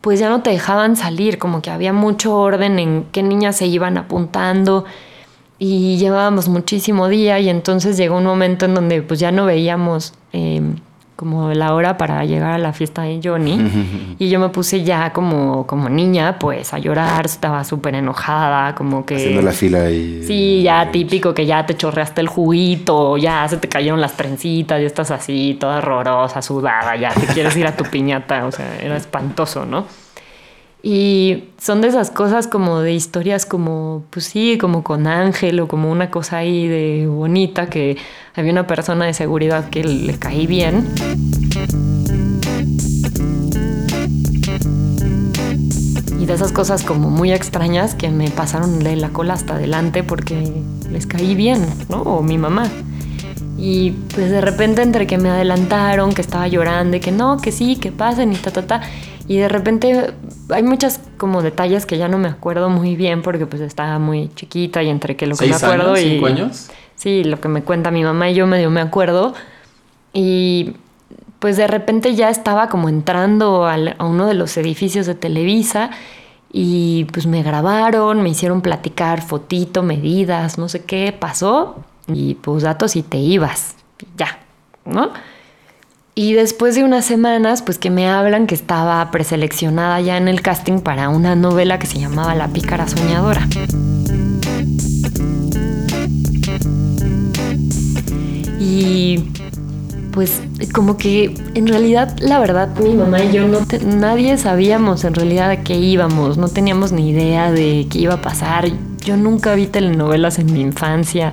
pues 0.00 0.18
ya 0.20 0.28
no 0.28 0.42
te 0.42 0.50
dejaban 0.50 0.96
salir, 0.96 1.38
como 1.38 1.62
que 1.62 1.70
había 1.70 1.92
mucho 1.92 2.34
orden 2.36 2.78
en 2.78 3.06
qué 3.12 3.22
niñas 3.22 3.56
se 3.56 3.66
iban 3.66 3.98
apuntando 3.98 4.84
y 5.58 5.98
llevábamos 5.98 6.48
muchísimo 6.48 7.08
día 7.08 7.38
y 7.38 7.50
entonces 7.50 7.96
llegó 7.96 8.16
un 8.16 8.24
momento 8.24 8.64
en 8.64 8.74
donde 8.74 9.02
pues 9.02 9.20
ya 9.20 9.30
no 9.30 9.44
veíamos 9.44 10.14
eh, 10.32 10.62
como 11.20 11.52
la 11.52 11.74
hora 11.74 11.98
para 11.98 12.24
llegar 12.24 12.52
a 12.52 12.56
la 12.58 12.72
fiesta 12.72 13.02
de 13.02 13.20
Johnny 13.22 14.16
y 14.18 14.30
yo 14.30 14.40
me 14.40 14.48
puse 14.48 14.84
ya 14.84 15.12
como, 15.12 15.66
como 15.66 15.90
niña 15.90 16.38
pues 16.38 16.72
a 16.72 16.78
llorar, 16.78 17.26
estaba 17.26 17.62
súper 17.62 17.94
enojada, 17.94 18.74
como 18.74 19.04
que... 19.04 19.16
Haciendo 19.16 19.42
la 19.42 19.52
fila 19.52 19.90
y. 19.90 20.22
Sí, 20.22 20.62
ya 20.62 20.90
típico 20.90 21.34
que 21.34 21.44
ya 21.44 21.66
te 21.66 21.76
chorreaste 21.76 22.22
el 22.22 22.28
juguito, 22.28 23.18
ya 23.18 23.46
se 23.48 23.58
te 23.58 23.68
cayeron 23.68 24.00
las 24.00 24.16
trencitas, 24.16 24.80
ya 24.80 24.86
estás 24.86 25.10
así, 25.10 25.58
toda 25.60 25.76
horrorosa, 25.76 26.40
sudada, 26.40 26.96
ya 26.96 27.12
te 27.12 27.26
quieres 27.26 27.54
ir 27.54 27.66
a 27.66 27.76
tu 27.76 27.84
piñata, 27.84 28.46
o 28.46 28.50
sea, 28.50 28.78
era 28.80 28.96
espantoso, 28.96 29.66
¿no? 29.66 29.84
Y 30.82 31.44
son 31.58 31.82
de 31.82 31.88
esas 31.88 32.10
cosas 32.10 32.46
como 32.46 32.80
de 32.80 32.94
historias 32.94 33.44
como, 33.44 34.04
pues 34.10 34.24
sí, 34.24 34.56
como 34.58 34.82
con 34.82 35.06
Ángel 35.06 35.60
o 35.60 35.68
como 35.68 35.90
una 35.90 36.10
cosa 36.10 36.38
ahí 36.38 36.66
de 36.66 37.06
bonita 37.06 37.68
que 37.68 37.98
había 38.34 38.52
una 38.52 38.66
persona 38.66 39.04
de 39.04 39.12
seguridad 39.12 39.68
que 39.68 39.84
le 39.84 40.18
caí 40.18 40.46
bien. 40.46 40.88
Y 46.18 46.24
de 46.24 46.32
esas 46.32 46.52
cosas 46.52 46.82
como 46.82 47.10
muy 47.10 47.30
extrañas 47.32 47.94
que 47.94 48.08
me 48.08 48.30
pasaron 48.30 48.78
de 48.78 48.96
la 48.96 49.10
cola 49.10 49.34
hasta 49.34 49.56
adelante 49.56 50.02
porque 50.02 50.50
les 50.90 51.06
caí 51.06 51.34
bien, 51.34 51.66
¿no? 51.90 52.02
O 52.02 52.22
mi 52.22 52.38
mamá. 52.38 52.70
Y 53.58 53.90
pues 54.14 54.30
de 54.30 54.40
repente 54.40 54.80
entre 54.80 55.06
que 55.06 55.18
me 55.18 55.28
adelantaron, 55.28 56.14
que 56.14 56.22
estaba 56.22 56.48
llorando 56.48 56.96
y 56.96 57.00
que 57.00 57.12
no, 57.12 57.36
que 57.36 57.52
sí, 57.52 57.76
que 57.76 57.92
pasen 57.92 58.32
y 58.32 58.36
ta, 58.36 58.50
ta, 58.50 58.66
ta. 58.66 58.80
Y 59.30 59.36
de 59.36 59.48
repente 59.48 60.12
hay 60.48 60.64
muchas 60.64 61.00
como 61.16 61.40
detalles 61.40 61.86
que 61.86 61.98
ya 61.98 62.08
no 62.08 62.18
me 62.18 62.26
acuerdo 62.26 62.68
muy 62.68 62.96
bien 62.96 63.22
porque 63.22 63.46
pues 63.46 63.62
estaba 63.62 64.00
muy 64.00 64.28
chiquita 64.34 64.82
y 64.82 64.88
entre 64.88 65.14
que 65.14 65.28
lo 65.28 65.36
que 65.36 65.46
me 65.46 65.52
¿Seis 65.52 65.62
acuerdo 65.62 65.92
años? 65.92 66.00
y... 66.04 66.10
¿Cinco 66.14 66.26
años? 66.26 66.70
Sí, 66.96 67.22
lo 67.22 67.40
que 67.40 67.46
me 67.46 67.62
cuenta 67.62 67.92
mi 67.92 68.02
mamá 68.02 68.28
y 68.28 68.34
yo 68.34 68.48
medio 68.48 68.70
me 68.70 68.80
acuerdo. 68.80 69.32
Y 70.12 70.72
pues 71.38 71.56
de 71.56 71.68
repente 71.68 72.16
ya 72.16 72.28
estaba 72.28 72.68
como 72.68 72.88
entrando 72.88 73.66
al- 73.66 73.94
a 73.98 74.04
uno 74.04 74.26
de 74.26 74.34
los 74.34 74.56
edificios 74.56 75.06
de 75.06 75.14
Televisa 75.14 75.90
y 76.52 77.04
pues 77.12 77.26
me 77.28 77.44
grabaron, 77.44 78.22
me 78.22 78.30
hicieron 78.30 78.62
platicar 78.62 79.22
fotito, 79.22 79.84
medidas, 79.84 80.58
no 80.58 80.68
sé 80.68 80.82
qué 80.82 81.16
pasó 81.16 81.76
y 82.08 82.34
pues 82.34 82.64
datos 82.64 82.96
y 82.96 83.02
te 83.04 83.18
ibas, 83.18 83.76
ya, 84.16 84.40
¿no? 84.84 85.10
Y 86.14 86.34
después 86.34 86.74
de 86.74 86.84
unas 86.84 87.04
semanas, 87.04 87.62
pues 87.62 87.78
que 87.78 87.88
me 87.90 88.08
hablan 88.08 88.46
que 88.46 88.54
estaba 88.54 89.10
preseleccionada 89.10 90.00
ya 90.00 90.16
en 90.16 90.28
el 90.28 90.42
casting 90.42 90.80
para 90.80 91.08
una 91.08 91.34
novela 91.36 91.78
que 91.78 91.86
se 91.86 91.98
llamaba 91.98 92.34
La 92.34 92.48
pícara 92.48 92.86
soñadora. 92.88 93.46
Y 98.58 99.24
pues 100.12 100.40
como 100.74 100.96
que 100.96 101.34
en 101.54 101.66
realidad, 101.68 102.16
la 102.20 102.38
verdad, 102.40 102.68
mi 102.82 102.94
mamá 102.94 103.22
y 103.22 103.32
yo, 103.32 103.46
no 103.48 103.58
te- 103.58 103.78
nadie 103.80 104.36
sabíamos 104.38 105.04
en 105.04 105.14
realidad 105.14 105.50
a 105.50 105.62
qué 105.62 105.76
íbamos, 105.76 106.36
no 106.36 106.48
teníamos 106.48 106.92
ni 106.92 107.10
idea 107.10 107.50
de 107.52 107.86
qué 107.90 108.00
iba 108.00 108.14
a 108.14 108.22
pasar. 108.22 108.66
Yo 109.04 109.16
nunca 109.16 109.54
vi 109.54 109.66
telenovelas 109.66 110.38
en 110.38 110.52
mi 110.52 110.60
infancia 110.60 111.32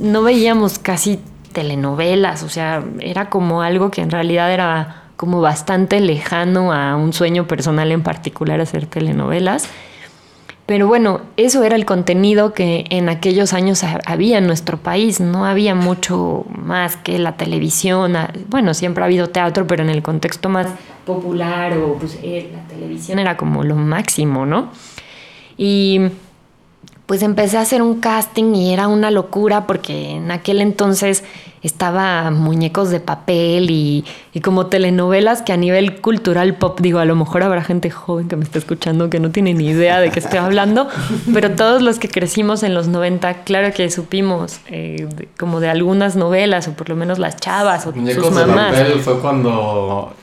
no 0.00 0.22
veíamos 0.22 0.78
casi 0.78 1.18
telenovelas, 1.64 2.42
o 2.42 2.48
sea, 2.48 2.82
era 3.00 3.28
como 3.28 3.60
algo 3.60 3.90
que 3.90 4.00
en 4.00 4.10
realidad 4.10 4.50
era 4.52 5.02
como 5.16 5.42
bastante 5.42 6.00
lejano 6.00 6.72
a 6.72 6.96
un 6.96 7.12
sueño 7.12 7.46
personal 7.46 7.92
en 7.92 8.02
particular 8.02 8.60
hacer 8.62 8.86
telenovelas. 8.86 9.68
Pero 10.64 10.86
bueno, 10.86 11.20
eso 11.36 11.62
era 11.64 11.76
el 11.76 11.84
contenido 11.84 12.54
que 12.54 12.86
en 12.90 13.08
aquellos 13.10 13.52
años 13.52 13.84
ha- 13.84 13.98
había 14.06 14.38
en 14.38 14.46
nuestro 14.46 14.78
país, 14.78 15.20
no 15.20 15.44
había 15.44 15.74
mucho 15.74 16.46
más 16.48 16.96
que 16.96 17.18
la 17.18 17.36
televisión, 17.36 18.14
bueno, 18.48 18.72
siempre 18.72 19.02
ha 19.02 19.06
habido 19.06 19.26
teatro, 19.28 19.66
pero 19.66 19.82
en 19.82 19.90
el 19.90 20.00
contexto 20.02 20.48
más 20.48 20.68
popular 21.04 21.76
o 21.76 21.94
pues 21.98 22.18
eh, 22.22 22.50
la 22.54 22.62
televisión 22.74 23.18
era 23.18 23.36
como 23.36 23.64
lo 23.64 23.74
máximo, 23.74 24.46
¿no? 24.46 24.68
Y 25.58 26.00
pues 27.10 27.24
empecé 27.24 27.58
a 27.58 27.62
hacer 27.62 27.82
un 27.82 27.98
casting 27.98 28.54
y 28.54 28.72
era 28.72 28.86
una 28.86 29.10
locura 29.10 29.66
porque 29.66 30.10
en 30.12 30.30
aquel 30.30 30.60
entonces 30.60 31.24
estaba 31.60 32.30
muñecos 32.30 32.90
de 32.90 33.00
papel 33.00 33.68
y, 33.68 34.04
y 34.32 34.40
como 34.40 34.66
telenovelas 34.66 35.42
que 35.42 35.52
a 35.52 35.56
nivel 35.56 36.00
cultural 36.00 36.54
pop, 36.54 36.78
digo, 36.80 37.00
a 37.00 37.04
lo 37.04 37.16
mejor 37.16 37.42
habrá 37.42 37.64
gente 37.64 37.90
joven 37.90 38.28
que 38.28 38.36
me 38.36 38.44
está 38.44 38.60
escuchando 38.60 39.10
que 39.10 39.18
no 39.18 39.30
tiene 39.32 39.54
ni 39.54 39.66
idea 39.66 39.98
de 39.98 40.10
qué 40.12 40.20
estoy 40.20 40.38
hablando, 40.38 40.86
pero 41.34 41.50
todos 41.50 41.82
los 41.82 41.98
que 41.98 42.08
crecimos 42.08 42.62
en 42.62 42.74
los 42.74 42.86
90, 42.86 43.42
claro 43.42 43.74
que 43.74 43.90
supimos 43.90 44.60
eh, 44.68 45.08
de- 45.16 45.28
como 45.36 45.58
de 45.58 45.68
algunas 45.68 46.14
novelas 46.14 46.68
o 46.68 46.74
por 46.74 46.88
lo 46.88 46.94
menos 46.94 47.18
las 47.18 47.34
chavas 47.38 47.88
o 47.88 47.92
Muñecos 47.92 48.28
sus 48.28 48.36
de 48.36 48.44
papel 48.52 49.00
fue 49.00 49.18
cuando 49.18 50.14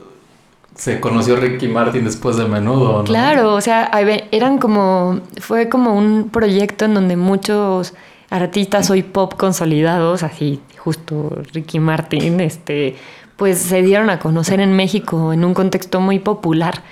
se 0.77 1.00
conoció 1.00 1.36
Ricky 1.36 1.67
Martin 1.67 2.05
después 2.05 2.38
de 2.38 2.46
menudo, 2.46 3.00
¿no? 3.00 3.03
Claro, 3.03 3.55
o 3.55 3.62
sea, 3.62 3.89
eran 4.31 4.60
como, 4.60 5.22
fue 5.41 5.69
como 5.69 5.96
un 5.96 6.29
proyecto 6.29 6.86
en 6.86 6.93
donde 6.93 7.15
muchos 7.15 7.93
artistas 8.29 8.89
hoy 8.89 9.01
pop 9.01 9.34
consolidados, 9.36 10.22
así 10.22 10.62
justo 10.77 11.41
Ricky 11.51 11.79
Martin, 11.79 12.39
este, 12.39 12.96
pues 13.38 13.57
se 13.57 13.81
dieron 13.81 14.10
a 14.12 14.19
conocer 14.19 14.60
en 14.60 14.75
México 14.75 15.34
en 15.34 15.43
un 15.43 15.53
contexto 15.53 16.00
muy 16.00 16.19
popular. 16.19 16.84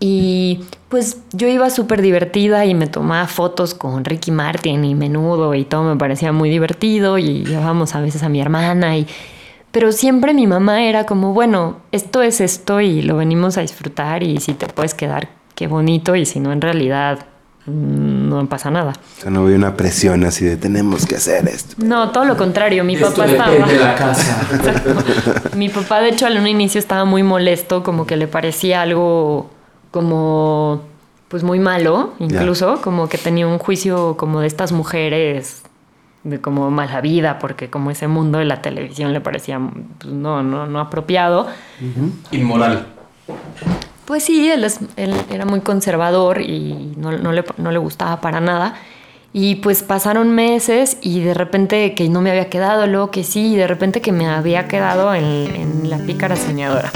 Y 0.00 0.60
pues 0.88 1.18
yo 1.32 1.48
iba 1.48 1.68
súper 1.70 2.00
divertida 2.00 2.64
y 2.64 2.74
me 2.74 2.86
tomaba 2.86 3.26
fotos 3.26 3.74
con 3.74 4.04
Ricky 4.04 4.30
Martin 4.30 4.84
y 4.84 4.94
menudo 4.94 5.54
y 5.54 5.64
todo 5.64 5.82
me 5.82 5.96
parecía 5.96 6.32
muy 6.32 6.48
divertido 6.48 7.18
y 7.18 7.44
llevábamos 7.44 7.94
a 7.94 8.00
veces 8.00 8.22
a 8.22 8.28
mi 8.28 8.40
hermana 8.40 8.98
y... 8.98 9.06
Pero 9.70 9.92
siempre 9.92 10.32
mi 10.32 10.46
mamá 10.46 10.82
era 10.84 11.04
como, 11.04 11.34
bueno, 11.34 11.76
esto 11.92 12.22
es 12.22 12.40
esto 12.40 12.80
y 12.80 13.02
lo 13.02 13.16
venimos 13.16 13.58
a 13.58 13.60
disfrutar 13.60 14.22
y 14.22 14.40
si 14.40 14.54
te 14.54 14.66
puedes 14.66 14.94
quedar, 14.94 15.28
qué 15.54 15.66
bonito 15.66 16.16
y 16.16 16.24
si 16.24 16.40
no, 16.40 16.52
en 16.52 16.62
realidad 16.62 17.26
mm, 17.66 18.28
no 18.28 18.48
pasa 18.48 18.70
nada. 18.70 18.92
O 19.18 19.20
sea, 19.20 19.30
no 19.30 19.42
había 19.42 19.56
una 19.56 19.76
presión 19.76 20.24
así 20.24 20.46
de 20.46 20.56
tenemos 20.56 21.04
que 21.04 21.16
hacer 21.16 21.46
esto. 21.48 21.74
No, 21.84 22.10
todo 22.12 22.24
lo 22.24 22.36
contrario, 22.36 22.82
mi 22.82 22.94
Esto 22.94 23.10
papá 23.10 23.26
estaba... 23.26 23.66
de 23.66 23.78
la 23.78 23.94
casa. 23.94 24.46
Mi 25.54 25.68
papá, 25.68 26.00
de 26.00 26.10
hecho, 26.10 26.26
al 26.26 26.38
un 26.38 26.46
inicio 26.46 26.78
estaba 26.78 27.04
muy 27.04 27.22
molesto, 27.22 27.82
como 27.82 28.06
que 28.06 28.16
le 28.16 28.26
parecía 28.26 28.80
algo 28.80 29.50
como, 29.90 30.82
pues 31.28 31.42
muy 31.42 31.58
malo, 31.58 32.14
incluso, 32.20 32.80
como 32.80 33.08
que 33.08 33.18
tenía 33.18 33.46
un 33.46 33.58
juicio 33.58 34.16
como 34.16 34.40
de 34.40 34.46
estas 34.46 34.72
mujeres 34.72 35.62
de 36.24 36.40
como 36.40 36.70
mala 36.70 37.00
vida, 37.00 37.38
porque 37.38 37.70
como 37.70 37.90
ese 37.90 38.08
mundo 38.08 38.38
de 38.38 38.44
la 38.44 38.60
televisión 38.62 39.12
le 39.12 39.20
parecía 39.20 39.60
pues, 39.98 40.12
no, 40.12 40.42
no, 40.42 40.66
no 40.66 40.80
apropiado. 40.80 41.46
Inmoral. 42.32 42.86
Pues 44.04 44.24
sí, 44.24 44.50
él, 44.50 44.64
es- 44.64 44.80
él 44.96 45.14
era 45.30 45.44
muy 45.44 45.60
conservador 45.60 46.40
y 46.40 46.94
no, 46.96 47.12
no 47.12 47.32
le, 47.32 47.44
no 47.58 47.70
le 47.70 47.78
gustaba 47.78 48.20
para 48.20 48.40
nada. 48.40 48.74
Y 49.34 49.56
pues 49.56 49.82
pasaron 49.82 50.30
meses 50.34 50.96
y 51.02 51.20
de 51.20 51.34
repente 51.34 51.94
que 51.94 52.08
no 52.08 52.22
me 52.22 52.30
había 52.30 52.48
quedado, 52.48 52.86
luego 52.86 53.10
que 53.10 53.24
sí, 53.24 53.52
y 53.52 53.56
de 53.56 53.66
repente 53.66 54.00
que 54.00 54.10
me 54.10 54.26
había 54.26 54.66
quedado 54.68 55.14
en, 55.14 55.24
en 55.24 55.90
La 55.90 55.98
Pícara 55.98 56.34
Soñadora. 56.36 56.90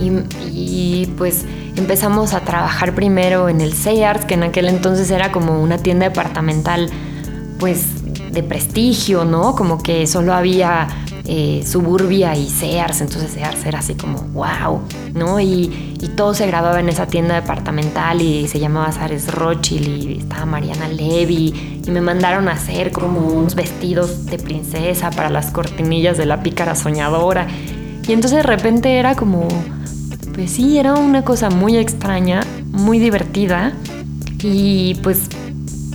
Y, 0.00 0.10
y, 0.52 1.06
pues 1.16 1.44
empezamos 1.76 2.34
a 2.34 2.40
trabajar 2.40 2.94
primero 2.94 3.48
en 3.48 3.60
el 3.60 3.72
Sears, 3.72 4.24
que 4.24 4.34
en 4.34 4.42
aquel 4.42 4.68
entonces 4.68 5.10
era 5.10 5.32
como 5.32 5.62
una 5.62 5.78
tienda 5.78 6.08
departamental, 6.08 6.90
pues 7.58 7.86
de 8.32 8.42
prestigio, 8.42 9.24
¿no? 9.24 9.54
Como 9.54 9.82
que 9.82 10.06
solo 10.06 10.32
había 10.32 10.88
eh, 11.24 11.62
Suburbia 11.64 12.34
y 12.34 12.48
Sears, 12.48 13.00
entonces 13.00 13.30
Sears 13.30 13.64
era 13.64 13.78
así 13.78 13.94
como 13.94 14.18
wow, 14.32 14.80
¿no? 15.14 15.38
Y, 15.40 15.90
todo 16.16 16.34
se 16.34 16.46
grababa 16.46 16.78
en 16.78 16.90
esa 16.90 17.06
tienda 17.06 17.36
departamental 17.36 18.20
y 18.20 18.46
se 18.46 18.60
llamaba 18.60 18.92
Sares 18.92 19.32
Rothschild 19.32 19.88
y 19.88 20.18
estaba 20.18 20.44
Mariana 20.44 20.86
Levy 20.88 21.80
y 21.86 21.90
me 21.90 22.02
mandaron 22.02 22.48
a 22.48 22.52
hacer 22.52 22.92
como 22.92 23.20
unos 23.20 23.54
vestidos 23.54 24.26
de 24.26 24.38
princesa 24.38 25.10
para 25.10 25.30
las 25.30 25.52
cortinillas 25.52 26.18
de 26.18 26.26
la 26.26 26.42
pícara 26.42 26.74
soñadora. 26.74 27.46
Y 28.06 28.12
entonces 28.12 28.38
de 28.38 28.42
repente 28.42 28.98
era 28.98 29.14
como, 29.14 29.48
pues 30.34 30.52
sí, 30.52 30.78
era 30.78 30.94
una 30.94 31.24
cosa 31.24 31.50
muy 31.50 31.76
extraña, 31.76 32.42
muy 32.70 32.98
divertida. 32.98 33.72
Y 34.42 34.96
pues 35.02 35.28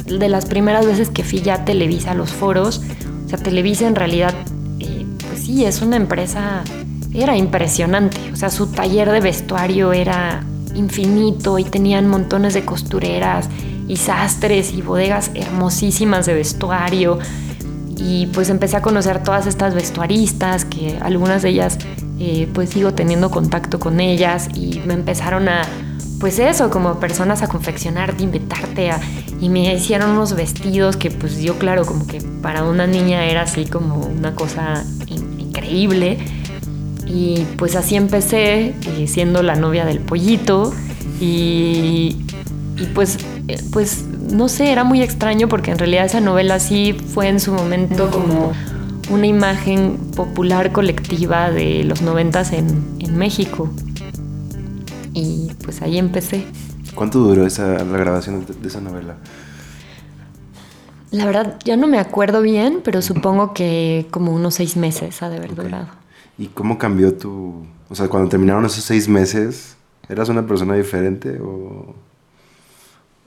de 0.06 0.30
las 0.30 0.46
primeras 0.46 0.86
veces 0.86 1.10
que 1.10 1.24
fui 1.24 1.42
ya 1.42 1.66
Televisa 1.66 2.12
a 2.12 2.14
los 2.14 2.32
foros, 2.32 2.82
o 3.26 3.30
sea, 3.30 3.38
Televisa 3.38 3.88
en 3.88 3.96
realidad, 3.96 4.34
eh, 4.80 5.06
pues 5.28 5.42
sí, 5.42 5.66
es 5.66 5.82
una 5.82 5.98
empresa, 5.98 6.64
era 7.14 7.36
impresionante, 7.36 8.18
o 8.32 8.36
sea, 8.38 8.50
su 8.50 8.68
taller 8.68 9.12
de 9.12 9.20
vestuario 9.20 9.92
era 9.92 10.46
infinito 10.76 11.60
y 11.60 11.66
tenían 11.66 12.08
montones 12.08 12.54
de 12.54 12.64
costureras 12.64 13.50
y 13.88 13.98
sastres 13.98 14.72
y 14.74 14.82
bodegas 14.82 15.32
hermosísimas 15.34 16.26
de 16.26 16.36
vestuario. 16.36 17.20
Y 17.98 18.28
pues 18.28 18.50
empecé 18.50 18.78
a 18.78 18.82
conocer 18.82 19.24
todas 19.24 19.48
estas 19.48 19.74
vestuaristas 19.74 20.66
que 20.66 20.98
algunas 21.02 21.42
de 21.42 21.50
ellas 21.50 21.80
eh, 22.20 22.48
pues 22.54 22.70
sigo 22.72 22.94
teniendo 22.94 23.30
contacto 23.32 23.80
con 23.80 24.00
ellas 24.00 24.50
y 24.54 24.82
me 24.86 24.94
empezaron 24.94 25.48
a 25.50 25.62
pues 26.20 26.40
eso 26.40 26.72
como 26.72 27.00
personas 27.00 27.44
a 27.44 27.48
confeccionar 27.48 28.18
de 28.18 28.24
invitarte 28.24 28.90
a 28.90 29.00
y 29.40 29.50
me 29.50 29.72
hicieron 29.74 30.12
unos 30.12 30.34
vestidos 30.36 30.98
que 30.98 31.12
pues 31.12 31.38
yo 31.42 31.60
claro 31.60 31.86
como 31.86 32.08
que 32.08 32.20
para 32.42 32.64
una 32.64 32.88
niña 32.88 33.26
era 33.26 33.44
así 33.44 33.66
como 33.66 33.98
una 33.98 34.34
cosa 34.34 34.84
in- 35.06 35.40
increíble. 35.40 36.18
Y 37.06 37.46
pues 37.58 37.76
así 37.76 37.96
empecé 37.96 38.74
eh, 38.82 39.08
siendo 39.08 39.42
la 39.42 39.56
novia 39.56 39.86
del 39.86 40.00
pollito 40.00 40.74
y, 41.22 42.18
y 42.78 42.86
pues, 42.94 43.18
eh, 43.48 43.58
pues 43.72 44.04
no 44.32 44.50
sé, 44.50 44.72
era 44.72 44.84
muy 44.84 45.02
extraño 45.02 45.48
porque 45.48 45.72
en 45.72 45.78
realidad 45.78 46.06
esa 46.06 46.20
novela 46.20 46.60
sí 46.60 46.94
fue 47.14 47.30
en 47.30 47.40
su 47.40 47.54
momento 47.54 48.10
como 48.12 48.52
una 49.10 49.28
imagen 49.28 49.98
popular 50.16 50.72
colectiva 50.72 51.50
de 51.52 51.84
los 51.84 52.02
noventas 52.02 52.52
en, 52.52 52.98
en 53.00 53.18
México. 53.18 53.70
Y 55.14 55.52
pues 55.64 55.82
ahí 55.82 55.98
empecé. 55.98 56.46
¿Cuánto 56.96 57.20
duró 57.20 57.46
esa, 57.46 57.84
la 57.84 57.98
grabación 57.98 58.46
de, 58.46 58.54
de 58.54 58.68
esa 58.68 58.82
novela? 58.82 59.18
La 61.12 61.26
verdad, 61.26 61.58
ya 61.64 61.78
no 61.78 61.88
me 61.88 62.00
acuerdo 62.00 62.42
bien, 62.42 62.82
pero 62.84 63.02
supongo 63.02 63.54
que 63.54 64.08
como 64.12 64.34
unos 64.34 64.56
seis 64.56 64.76
meses 64.76 65.22
ha 65.24 65.30
de 65.30 65.38
haber 65.38 65.56
durado. 65.56 65.88
¿Y 66.38 66.48
cómo 66.48 66.78
cambió 66.78 67.14
tu... 67.16 67.66
O 67.90 67.96
sea, 67.96 68.10
cuando 68.10 68.30
terminaron 68.30 68.66
esos 68.66 68.84
seis 68.84 69.08
meses, 69.08 69.78
¿eras 70.10 70.28
una 70.28 70.46
persona 70.46 70.74
diferente 70.74 71.40
o, 71.40 71.96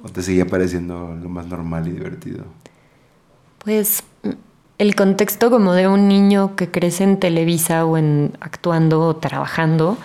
o 0.02 0.08
te 0.12 0.22
seguía 0.22 0.46
pareciendo 0.46 1.16
lo 1.20 1.28
más 1.30 1.46
normal 1.46 1.88
y 1.88 1.92
divertido? 1.92 2.44
Pues 3.64 4.02
el 4.80 4.94
contexto 4.94 5.50
como 5.50 5.74
de 5.74 5.86
un 5.88 6.08
niño 6.08 6.56
que 6.56 6.70
crece 6.70 7.04
en 7.04 7.18
Televisa 7.18 7.84
o 7.84 7.98
en 7.98 8.32
actuando 8.40 9.02
o 9.06 9.16
trabajando, 9.16 9.98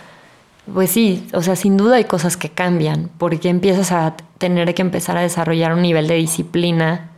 pues 0.73 0.89
sí, 0.91 1.25
o 1.33 1.41
sea, 1.41 1.55
sin 1.55 1.77
duda 1.77 1.95
hay 1.95 2.03
cosas 2.03 2.35
que 2.37 2.49
cambian, 2.49 3.09
porque 3.17 3.49
empiezas 3.49 3.91
a 3.91 4.15
tener 4.37 4.73
que 4.73 4.81
empezar 4.81 5.17
a 5.17 5.21
desarrollar 5.21 5.73
un 5.73 5.81
nivel 5.81 6.07
de 6.07 6.15
disciplina 6.15 7.09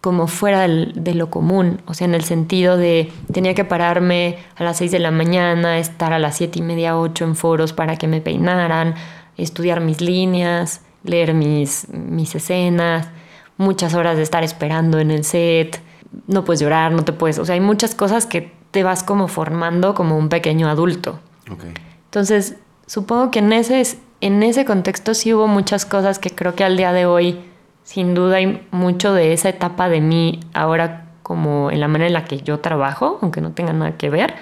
como 0.00 0.26
fuera 0.28 0.60
del- 0.60 0.92
de 0.94 1.14
lo 1.14 1.28
común, 1.30 1.80
o 1.86 1.94
sea, 1.94 2.04
en 2.06 2.14
el 2.14 2.22
sentido 2.22 2.76
de 2.76 3.10
tenía 3.32 3.54
que 3.54 3.64
pararme 3.64 4.36
a 4.56 4.62
las 4.62 4.76
6 4.76 4.90
de 4.92 4.98
la 5.00 5.10
mañana, 5.10 5.78
estar 5.78 6.12
a 6.12 6.18
las 6.20 6.36
siete 6.36 6.58
y 6.60 6.62
media, 6.62 6.96
8 6.98 7.24
en 7.24 7.34
foros 7.34 7.72
para 7.72 7.96
que 7.96 8.06
me 8.06 8.20
peinaran, 8.20 8.94
estudiar 9.36 9.80
mis 9.80 10.00
líneas, 10.00 10.82
leer 11.02 11.34
mis, 11.34 11.88
mis 11.90 12.34
escenas, 12.34 13.08
muchas 13.56 13.94
horas 13.94 14.16
de 14.16 14.22
estar 14.22 14.44
esperando 14.44 14.98
en 15.00 15.10
el 15.10 15.24
set, 15.24 15.80
no 16.26 16.44
puedes 16.44 16.60
llorar, 16.60 16.92
no 16.92 17.04
te 17.04 17.12
puedes, 17.12 17.38
o 17.38 17.44
sea, 17.44 17.54
hay 17.54 17.60
muchas 17.60 17.94
cosas 17.94 18.26
que 18.26 18.52
te 18.70 18.82
vas 18.82 19.02
como 19.02 19.28
formando 19.28 19.94
como 19.94 20.16
un 20.16 20.28
pequeño 20.28 20.68
adulto. 20.68 21.18
Ok. 21.50 21.64
Entonces, 22.04 22.56
supongo 22.86 23.30
que 23.30 23.40
en 23.40 23.52
ese, 23.52 23.82
en 24.20 24.42
ese 24.42 24.64
contexto 24.64 25.14
sí 25.14 25.32
hubo 25.34 25.46
muchas 25.46 25.84
cosas 25.84 26.18
que 26.18 26.30
creo 26.30 26.54
que 26.54 26.64
al 26.64 26.76
día 26.76 26.92
de 26.92 27.06
hoy, 27.06 27.40
sin 27.84 28.14
duda, 28.14 28.36
hay 28.36 28.66
mucho 28.70 29.12
de 29.12 29.32
esa 29.32 29.48
etapa 29.48 29.88
de 29.88 30.00
mí 30.00 30.40
ahora 30.52 31.06
como 31.22 31.70
en 31.70 31.80
la 31.80 31.88
manera 31.88 32.06
en 32.06 32.14
la 32.14 32.24
que 32.24 32.38
yo 32.38 32.60
trabajo, 32.60 33.18
aunque 33.20 33.40
no 33.40 33.52
tenga 33.52 33.72
nada 33.72 33.96
que 33.96 34.08
ver. 34.08 34.34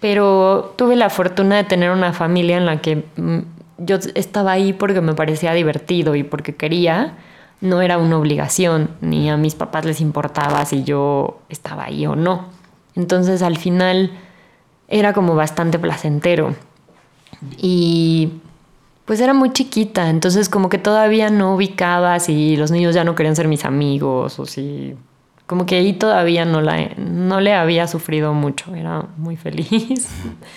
Pero 0.00 0.72
tuve 0.76 0.96
la 0.96 1.10
fortuna 1.10 1.56
de 1.56 1.64
tener 1.64 1.90
una 1.90 2.14
familia 2.14 2.56
en 2.56 2.64
la 2.64 2.80
que 2.80 3.04
mm, 3.16 3.38
yo 3.78 3.98
estaba 4.14 4.52
ahí 4.52 4.72
porque 4.72 5.02
me 5.02 5.14
parecía 5.14 5.52
divertido 5.52 6.14
y 6.14 6.22
porque 6.22 6.54
quería. 6.54 7.18
No 7.60 7.82
era 7.82 7.98
una 7.98 8.18
obligación, 8.18 8.90
ni 9.00 9.28
a 9.30 9.36
mis 9.36 9.54
papás 9.54 9.84
les 9.84 10.00
importaba 10.00 10.64
si 10.64 10.84
yo 10.84 11.40
estaba 11.48 11.84
ahí 11.84 12.06
o 12.06 12.16
no. 12.16 12.46
Entonces 12.94 13.42
al 13.42 13.56
final 13.58 14.12
era 14.88 15.12
como 15.12 15.34
bastante 15.34 15.78
placentero. 15.78 16.54
Y 17.56 18.40
pues 19.04 19.20
era 19.20 19.34
muy 19.34 19.52
chiquita, 19.52 20.08
entonces 20.08 20.48
como 20.48 20.68
que 20.68 20.78
todavía 20.78 21.30
no 21.30 21.54
ubicaba 21.54 22.20
si 22.20 22.56
los 22.56 22.70
niños 22.70 22.94
ya 22.94 23.04
no 23.04 23.14
querían 23.14 23.36
ser 23.36 23.48
mis 23.48 23.64
amigos 23.64 24.38
o 24.38 24.46
si... 24.46 24.94
Como 25.46 25.66
que 25.66 25.76
ahí 25.76 25.94
todavía 25.94 26.44
no, 26.44 26.60
la, 26.60 26.90
no 26.96 27.40
le 27.40 27.54
había 27.54 27.88
sufrido 27.88 28.34
mucho, 28.34 28.72
era 28.72 29.06
muy 29.16 29.36
feliz. 29.36 30.08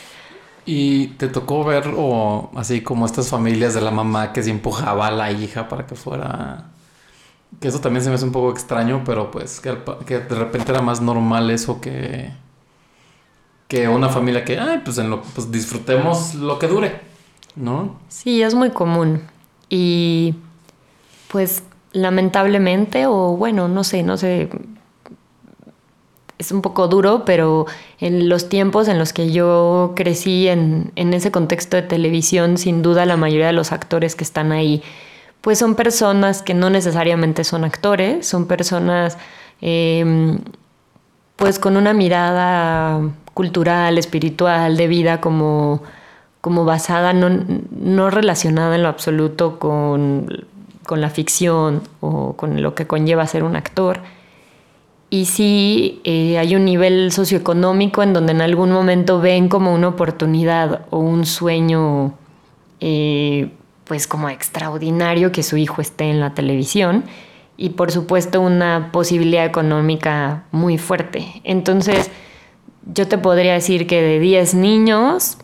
¿Y 0.67 1.07
te 1.07 1.29
tocó 1.29 1.63
ver 1.63 1.91
o 1.98 2.51
así 2.55 2.81
como 2.81 3.07
estas 3.07 3.27
familias 3.27 3.74
de 3.74 3.81
la 3.81 3.89
mamá 3.89 4.31
que 4.33 4.43
se 4.43 4.51
empujaba 4.51 5.07
a 5.07 5.12
la 5.12 5.31
hija 5.31 5.67
para 5.67 5.88
que 5.88 5.95
fuera... 5.95 6.65
Que 7.60 7.67
eso 7.69 7.79
también 7.79 8.03
se 8.03 8.10
me 8.10 8.15
hace 8.15 8.25
un 8.25 8.31
poco 8.31 8.51
extraño, 8.51 9.03
pero 9.05 9.31
pues 9.31 9.60
que, 9.62 9.69
al 9.69 9.83
pa- 9.83 10.00
que 10.05 10.19
de 10.19 10.36
repente 10.36 10.72
era 10.72 10.81
más 10.81 11.01
normal 11.01 11.50
eso 11.50 11.79
que... 11.81 12.31
Que 13.67 13.88
una 13.88 14.10
familia 14.10 14.43
que, 14.45 14.60
ay, 14.60 14.81
pues, 14.83 14.98
en 15.00 15.10
lo, 15.10 15.22
pues 15.22 15.51
disfrutemos 15.51 16.36
lo 16.36 16.60
que 16.60 16.67
dure, 16.67 17.00
¿no? 17.55 17.95
Sí, 18.07 18.43
es 18.43 18.53
muy 18.53 18.69
común. 18.69 19.22
Y 19.69 20.36
pues 21.29 21.63
lamentablemente, 21.93 23.07
o 23.07 23.36
bueno, 23.36 23.67
no 23.67 23.83
sé, 23.83 24.03
no 24.03 24.17
sé, 24.17 24.50
es 26.38 26.51
un 26.51 26.62
poco 26.62 26.88
duro, 26.88 27.24
pero 27.25 27.65
en 28.00 28.29
los 28.29 28.50
tiempos 28.50 28.88
en 28.88 29.00
los 29.00 29.13
que 29.13 29.31
yo 29.31 29.93
crecí 29.95 30.48
en, 30.48 30.91
en 30.95 31.13
ese 31.13 31.31
contexto 31.31 31.77
de 31.77 31.83
televisión, 31.83 32.57
sin 32.57 32.81
duda 32.83 33.05
la 33.07 33.17
mayoría 33.17 33.48
de 33.48 33.53
los 33.53 33.72
actores 33.72 34.15
que 34.15 34.24
están 34.24 34.51
ahí, 34.51 34.83
pues 35.44 35.60
son 35.60 35.76
personas 35.76 36.42
que 36.42 36.54
no 36.54 36.70
necesariamente 36.70 37.44
son 37.44 37.66
actores, 37.66 38.26
son 38.26 38.48
personas 38.48 39.18
eh, 39.60 40.38
pues 41.36 41.60
con 41.60 41.76
una 41.76 41.94
mirada 41.94 43.02
cultural, 43.34 43.98
espiritual, 43.98 44.78
de 44.78 44.88
vida 44.88 45.20
como, 45.20 45.84
como 46.40 46.64
basada, 46.64 47.12
no, 47.12 47.30
no 47.72 48.10
relacionada 48.10 48.76
en 48.76 48.84
lo 48.84 48.88
absoluto 48.88 49.60
con, 49.60 50.46
con 50.86 51.02
la 51.02 51.10
ficción 51.10 51.82
o 52.00 52.38
con 52.38 52.62
lo 52.62 52.74
que 52.74 52.88
conlleva 52.88 53.28
ser 53.28 53.44
un 53.44 53.58
actor. 53.58 54.00
Y 55.10 55.26
sí 55.26 56.00
eh, 56.06 56.38
hay 56.38 56.56
un 56.56 56.64
nivel 56.64 57.12
socioeconómico 57.12 58.02
en 58.02 58.14
donde 58.14 58.32
en 58.32 58.40
algún 58.40 58.72
momento 58.72 59.20
ven 59.20 59.50
como 59.50 59.74
una 59.74 59.90
oportunidad 59.90 60.86
o 60.90 61.00
un 61.00 61.26
sueño 61.26 62.14
eh, 62.80 63.52
pues 63.86 64.08
como 64.08 64.30
extraordinario 64.30 65.32
que 65.32 65.44
su 65.44 65.58
hijo 65.58 65.81
esté 65.81 66.05
en 66.10 66.20
la 66.20 66.34
televisión 66.34 67.03
y 67.57 67.70
por 67.70 67.92
supuesto 67.92 68.42
una 68.42 68.90
posibilidad 68.92 69.46
económica 69.46 70.44
muy 70.51 70.77
fuerte. 70.77 71.42
Entonces 71.44 72.10
yo 72.94 73.07
te 73.07 73.18
podría 73.18 73.53
decir 73.53 73.88
que 73.88 74.01
de 74.01 74.20
10 74.20 74.55
niños, 74.55 75.38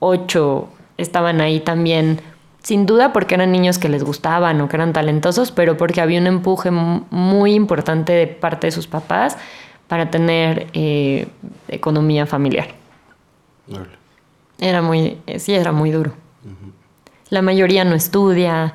8 0.00 0.68
estaban 0.96 1.40
ahí 1.40 1.60
también 1.60 2.20
sin 2.62 2.84
duda 2.86 3.12
porque 3.12 3.34
eran 3.36 3.50
niños 3.52 3.78
que 3.78 3.88
les 3.88 4.02
gustaban 4.04 4.60
o 4.60 4.68
que 4.68 4.76
eran 4.76 4.92
talentosos, 4.92 5.52
pero 5.52 5.76
porque 5.76 6.00
había 6.00 6.20
un 6.20 6.26
empuje 6.26 6.70
mu- 6.70 7.02
muy 7.10 7.54
importante 7.54 8.12
de 8.12 8.26
parte 8.26 8.66
de 8.66 8.72
sus 8.72 8.86
papás 8.86 9.38
para 9.86 10.10
tener 10.10 10.66
eh, 10.74 11.28
economía 11.68 12.26
familiar. 12.26 12.68
Era 14.60 14.82
muy, 14.82 15.18
eh, 15.26 15.38
sí, 15.38 15.54
era 15.54 15.72
muy 15.72 15.90
duro. 15.92 16.12
La 17.30 17.42
mayoría 17.42 17.84
no 17.84 17.94
estudia. 17.94 18.74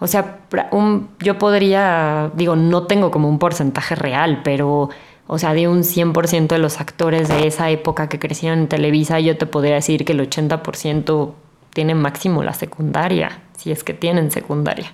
O 0.00 0.06
sea, 0.06 0.38
un- 0.70 1.08
yo 1.20 1.38
podría, 1.38 2.30
digo, 2.34 2.54
no 2.56 2.84
tengo 2.84 3.10
como 3.10 3.28
un 3.28 3.38
porcentaje 3.38 3.94
real, 3.96 4.40
pero, 4.44 4.90
o 5.26 5.38
sea, 5.38 5.54
de 5.54 5.66
un 5.68 5.82
100% 5.82 6.54
de 6.54 6.58
los 6.60 6.80
actores 6.80 7.28
de 7.28 7.46
esa 7.46 7.70
época 7.70 8.08
que 8.08 8.18
crecieron 8.18 8.60
en 8.60 8.68
Televisa, 8.68 9.18
yo 9.20 9.36
te 9.36 9.46
podría 9.46 9.74
decir 9.74 10.04
que 10.04 10.12
el 10.12 10.20
80% 10.20 11.34
tienen 11.74 11.98
máximo 12.00 12.42
la 12.44 12.54
secundaria, 12.54 13.40
si 13.56 13.72
es 13.72 13.82
que 13.84 13.92
tienen 13.94 14.30
secundaria. 14.30 14.92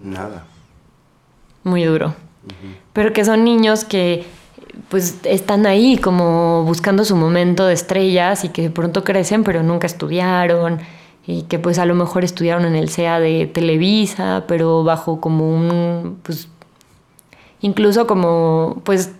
Nada. 0.00 0.44
Muy 1.64 1.82
duro. 1.84 2.14
Pero 2.92 3.12
que 3.12 3.24
son 3.24 3.42
niños 3.44 3.84
que 3.84 4.24
pues 4.88 5.18
están 5.24 5.66
ahí 5.66 5.96
como 5.98 6.62
buscando 6.64 7.04
su 7.04 7.16
momento 7.16 7.66
de 7.66 7.74
estrellas 7.74 8.44
y 8.44 8.50
que 8.50 8.62
de 8.62 8.70
pronto 8.70 9.02
crecen 9.04 9.42
pero 9.42 9.62
nunca 9.62 9.86
estudiaron 9.86 10.78
y 11.26 11.42
que 11.42 11.58
pues 11.58 11.78
a 11.78 11.86
lo 11.86 11.94
mejor 11.94 12.24
estudiaron 12.24 12.64
en 12.64 12.76
el 12.76 12.88
CEA 12.88 13.18
de 13.18 13.46
Televisa, 13.46 14.44
pero 14.46 14.84
bajo 14.84 15.20
como 15.20 15.50
un 15.52 16.18
pues 16.22 16.48
incluso 17.60 18.06
como 18.06 18.80
pues 18.84 19.12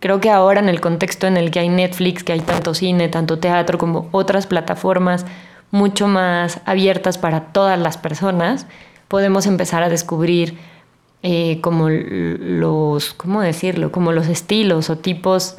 creo 0.00 0.20
que 0.20 0.30
ahora 0.30 0.60
en 0.60 0.68
el 0.68 0.80
contexto 0.80 1.26
en 1.26 1.36
el 1.36 1.50
que 1.50 1.58
hay 1.60 1.68
Netflix, 1.68 2.24
que 2.24 2.32
hay 2.32 2.40
tanto 2.40 2.74
cine, 2.74 3.08
tanto 3.08 3.38
teatro 3.38 3.78
como 3.78 4.08
otras 4.12 4.46
plataformas 4.46 5.26
mucho 5.70 6.08
más 6.08 6.60
abiertas 6.64 7.18
para 7.18 7.52
todas 7.52 7.78
las 7.78 7.98
personas, 7.98 8.66
podemos 9.08 9.46
empezar 9.46 9.82
a 9.82 9.88
descubrir 9.88 10.58
eh, 11.22 11.60
como 11.60 11.88
los, 11.88 13.14
¿cómo 13.14 13.40
decirlo? 13.40 13.90
Como 13.90 14.12
los 14.12 14.28
estilos 14.28 14.90
o 14.90 14.98
tipos 14.98 15.56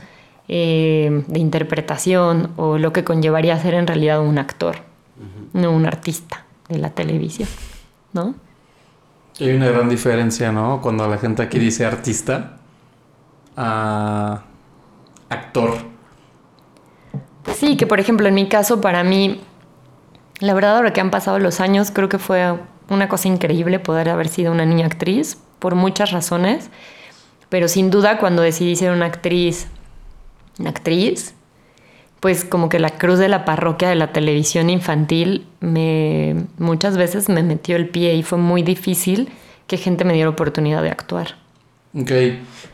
eh, 0.48 1.24
de 1.28 1.40
interpretación 1.40 2.52
o 2.56 2.78
lo 2.78 2.94
que 2.94 3.04
conllevaría 3.04 3.60
ser 3.60 3.74
en 3.74 3.86
realidad 3.86 4.22
un 4.22 4.38
actor, 4.38 4.78
no 5.54 5.72
un 5.72 5.86
artista 5.86 6.46
de 6.70 6.78
la 6.78 6.92
televisión, 6.92 7.48
¿no? 8.14 8.36
Hay 9.40 9.52
una 9.52 9.68
gran 9.68 9.88
diferencia, 9.90 10.52
¿no? 10.52 10.82
Cuando 10.82 11.08
la 11.08 11.18
gente 11.18 11.44
aquí 11.44 11.60
dice 11.60 11.86
artista 11.86 12.58
a 13.56 14.44
actor. 15.30 15.78
Sí, 17.56 17.78
que 17.78 17.88
por 17.88 18.00
ejemplo 18.00 18.28
en 18.28 18.34
mi 18.34 18.50
caso 18.50 18.82
para 18.82 19.04
mí, 19.04 19.42
la 20.40 20.54
verdad 20.54 20.78
ahora 20.78 20.94
que 20.94 21.02
han 21.02 21.12
pasado 21.12 21.40
los 21.40 21.60
años, 21.60 21.92
creo 21.92 22.10
que 22.10 22.20
fue 22.20 22.60
una 22.90 23.08
cosa 23.08 23.28
increíble 23.28 23.80
poder 23.80 24.10
haber 24.10 24.28
sido 24.28 24.52
una 24.52 24.66
niña 24.66 24.86
actriz 24.86 25.38
por 25.60 25.76
muchas 25.76 26.12
razones, 26.12 26.70
pero 27.50 27.68
sin 27.68 27.90
duda 27.90 28.20
cuando 28.20 28.42
decidí 28.42 28.76
ser 28.76 28.92
una 28.92 29.06
actriz, 29.06 29.68
una 30.60 30.70
actriz, 30.72 31.34
pues 32.20 32.44
como 32.46 32.70
que 32.70 32.80
la 32.80 32.90
cruz 32.92 33.20
de 33.20 33.28
la 33.30 33.46
parroquia 33.46 33.90
de 33.90 33.96
la 33.96 34.12
televisión 34.12 34.70
infantil 34.70 35.46
me 35.60 36.36
muchas 36.58 36.98
veces 36.98 37.30
me 37.30 37.44
metió 37.44 37.76
el 37.76 37.90
pie 37.90 38.16
y 38.16 38.24
fue 38.24 38.38
muy 38.38 38.64
difícil 38.64 39.30
que 39.68 39.78
gente 39.78 40.04
me 40.06 40.14
diera 40.14 40.30
oportunidad 40.30 40.82
de 40.82 40.90
actuar. 40.90 41.36
Ok, 42.00 42.12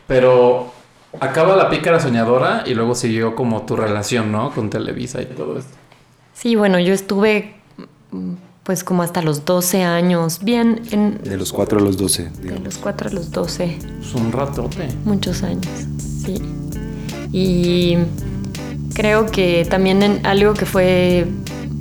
pero 0.06 0.72
acaba 1.20 1.56
la 1.56 1.68
pícara 1.70 2.00
soñadora 2.00 2.62
y 2.66 2.74
luego 2.74 2.94
siguió 2.94 3.34
como 3.34 3.62
tu 3.62 3.76
relación, 3.76 4.32
¿no? 4.32 4.50
Con 4.52 4.70
Televisa 4.70 5.20
y 5.22 5.26
todo 5.26 5.58
esto. 5.58 5.72
Sí, 6.32 6.56
bueno, 6.56 6.78
yo 6.78 6.92
estuve 6.92 7.54
mm, 8.10 8.32
pues 8.64 8.82
como 8.82 9.02
hasta 9.02 9.22
los 9.22 9.44
12 9.44 9.82
años, 9.84 10.40
bien 10.42 10.82
en, 10.90 11.18
De 11.22 11.36
los 11.36 11.52
4 11.52 11.78
a 11.78 11.82
los 11.82 11.96
12, 11.98 12.22
de 12.24 12.30
digamos. 12.42 12.64
los 12.64 12.78
4 12.78 13.08
a 13.10 13.12
los 13.12 13.30
12, 13.30 13.78
Es 14.00 14.14
un 14.14 14.32
ratote. 14.32 14.88
muchos 15.04 15.42
años, 15.42 15.66
sí. 15.98 16.40
Y 17.32 17.98
creo 18.94 19.26
que 19.26 19.66
también 19.68 20.02
en 20.02 20.24
algo 20.24 20.54
que 20.54 20.64
fue, 20.64 21.26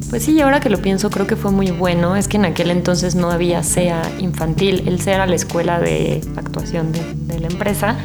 pues 0.10 0.24
sí, 0.24 0.42
ahora 0.42 0.60
que 0.60 0.70
lo 0.70 0.80
pienso, 0.80 1.10
creo 1.10 1.28
que 1.28 1.36
fue 1.36 1.52
muy 1.52 1.72
bueno, 1.72 2.16
es 2.16 2.28
que 2.28 2.38
en 2.38 2.46
aquel 2.46 2.72
entonces 2.72 3.16
no 3.16 3.32
había 3.32 3.64
SEA 3.64 4.02
infantil, 4.20 4.84
el 4.88 5.00
SEA 5.00 5.16
era 5.16 5.28
la 5.28 5.36
escuela 5.36 5.80
de 5.80 6.22
actuación 6.36 6.92
de, 6.92 7.40
la 7.40 7.48
empresa. 7.48 7.96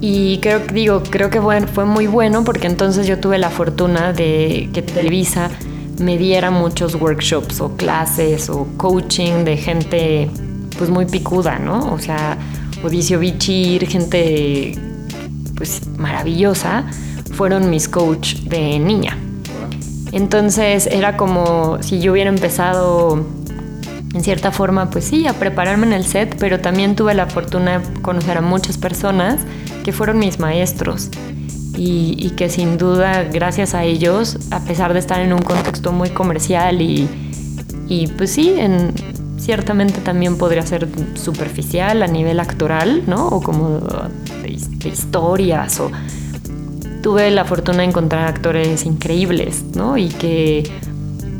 Y 0.00 0.38
creo 0.38 0.60
digo, 0.60 1.02
creo 1.08 1.30
que 1.30 1.40
fue, 1.40 1.66
fue 1.66 1.84
muy 1.84 2.06
bueno 2.06 2.44
porque 2.44 2.66
entonces 2.66 3.06
yo 3.06 3.18
tuve 3.18 3.38
la 3.38 3.50
fortuna 3.50 4.12
de 4.12 4.68
que 4.72 4.82
Televisa 4.82 5.50
me 5.98 6.18
diera 6.18 6.50
muchos 6.50 6.94
workshops 6.94 7.60
o 7.60 7.76
clases 7.76 8.50
o 8.50 8.66
coaching 8.76 9.44
de 9.44 9.56
gente 9.56 10.30
pues 10.76 10.90
muy 10.90 11.06
picuda, 11.06 11.58
¿no? 11.58 11.92
O 11.92 11.98
sea, 11.98 12.36
Odicio 12.84 13.18
Bichir, 13.18 13.88
gente 13.88 14.78
pues 15.56 15.86
maravillosa, 15.96 16.84
fueron 17.36 17.68
mis 17.68 17.88
coach 17.88 18.36
de 18.44 18.78
niña. 18.78 19.18
Entonces 20.12 20.86
era 20.86 21.16
como 21.16 21.82
si 21.82 22.00
yo 22.00 22.12
hubiera 22.12 22.30
empezado 22.30 23.24
en 24.14 24.22
cierta 24.22 24.50
forma, 24.50 24.88
pues 24.90 25.04
sí, 25.04 25.26
a 25.26 25.34
prepararme 25.34 25.86
en 25.86 25.92
el 25.92 26.06
set, 26.06 26.36
pero 26.38 26.60
también 26.60 26.96
tuve 26.96 27.12
la 27.12 27.26
fortuna 27.26 27.78
de 27.78 28.00
conocer 28.00 28.38
a 28.38 28.40
muchas 28.40 28.78
personas 28.78 29.40
que 29.84 29.92
fueron 29.92 30.18
mis 30.18 30.38
maestros 30.38 31.10
y, 31.76 32.30
que 32.36 32.48
sin 32.48 32.78
duda, 32.78 33.24
gracias 33.24 33.74
a 33.74 33.84
ellos, 33.84 34.38
a 34.50 34.60
pesar 34.60 34.94
de 34.94 34.98
estar 34.98 35.20
en 35.20 35.34
un 35.34 35.42
contexto 35.42 35.92
muy 35.92 36.08
comercial 36.08 36.80
y, 36.80 37.06
y 37.86 38.06
pues 38.06 38.30
sí, 38.30 38.54
en, 38.56 38.94
ciertamente 39.36 40.00
también 40.00 40.38
podría 40.38 40.62
ser 40.62 40.88
superficial 41.14 42.02
a 42.02 42.06
nivel 42.06 42.40
actoral, 42.40 43.02
¿no? 43.06 43.28
O 43.28 43.42
como 43.42 43.80
de, 44.42 44.58
de 44.78 44.88
historias 44.88 45.78
o 45.80 45.90
tuve 47.06 47.30
la 47.30 47.44
fortuna 47.44 47.78
de 47.78 47.84
encontrar 47.84 48.26
actores 48.26 48.84
increíbles, 48.84 49.62
¿no? 49.76 49.96
Y 49.96 50.08
que, 50.08 50.68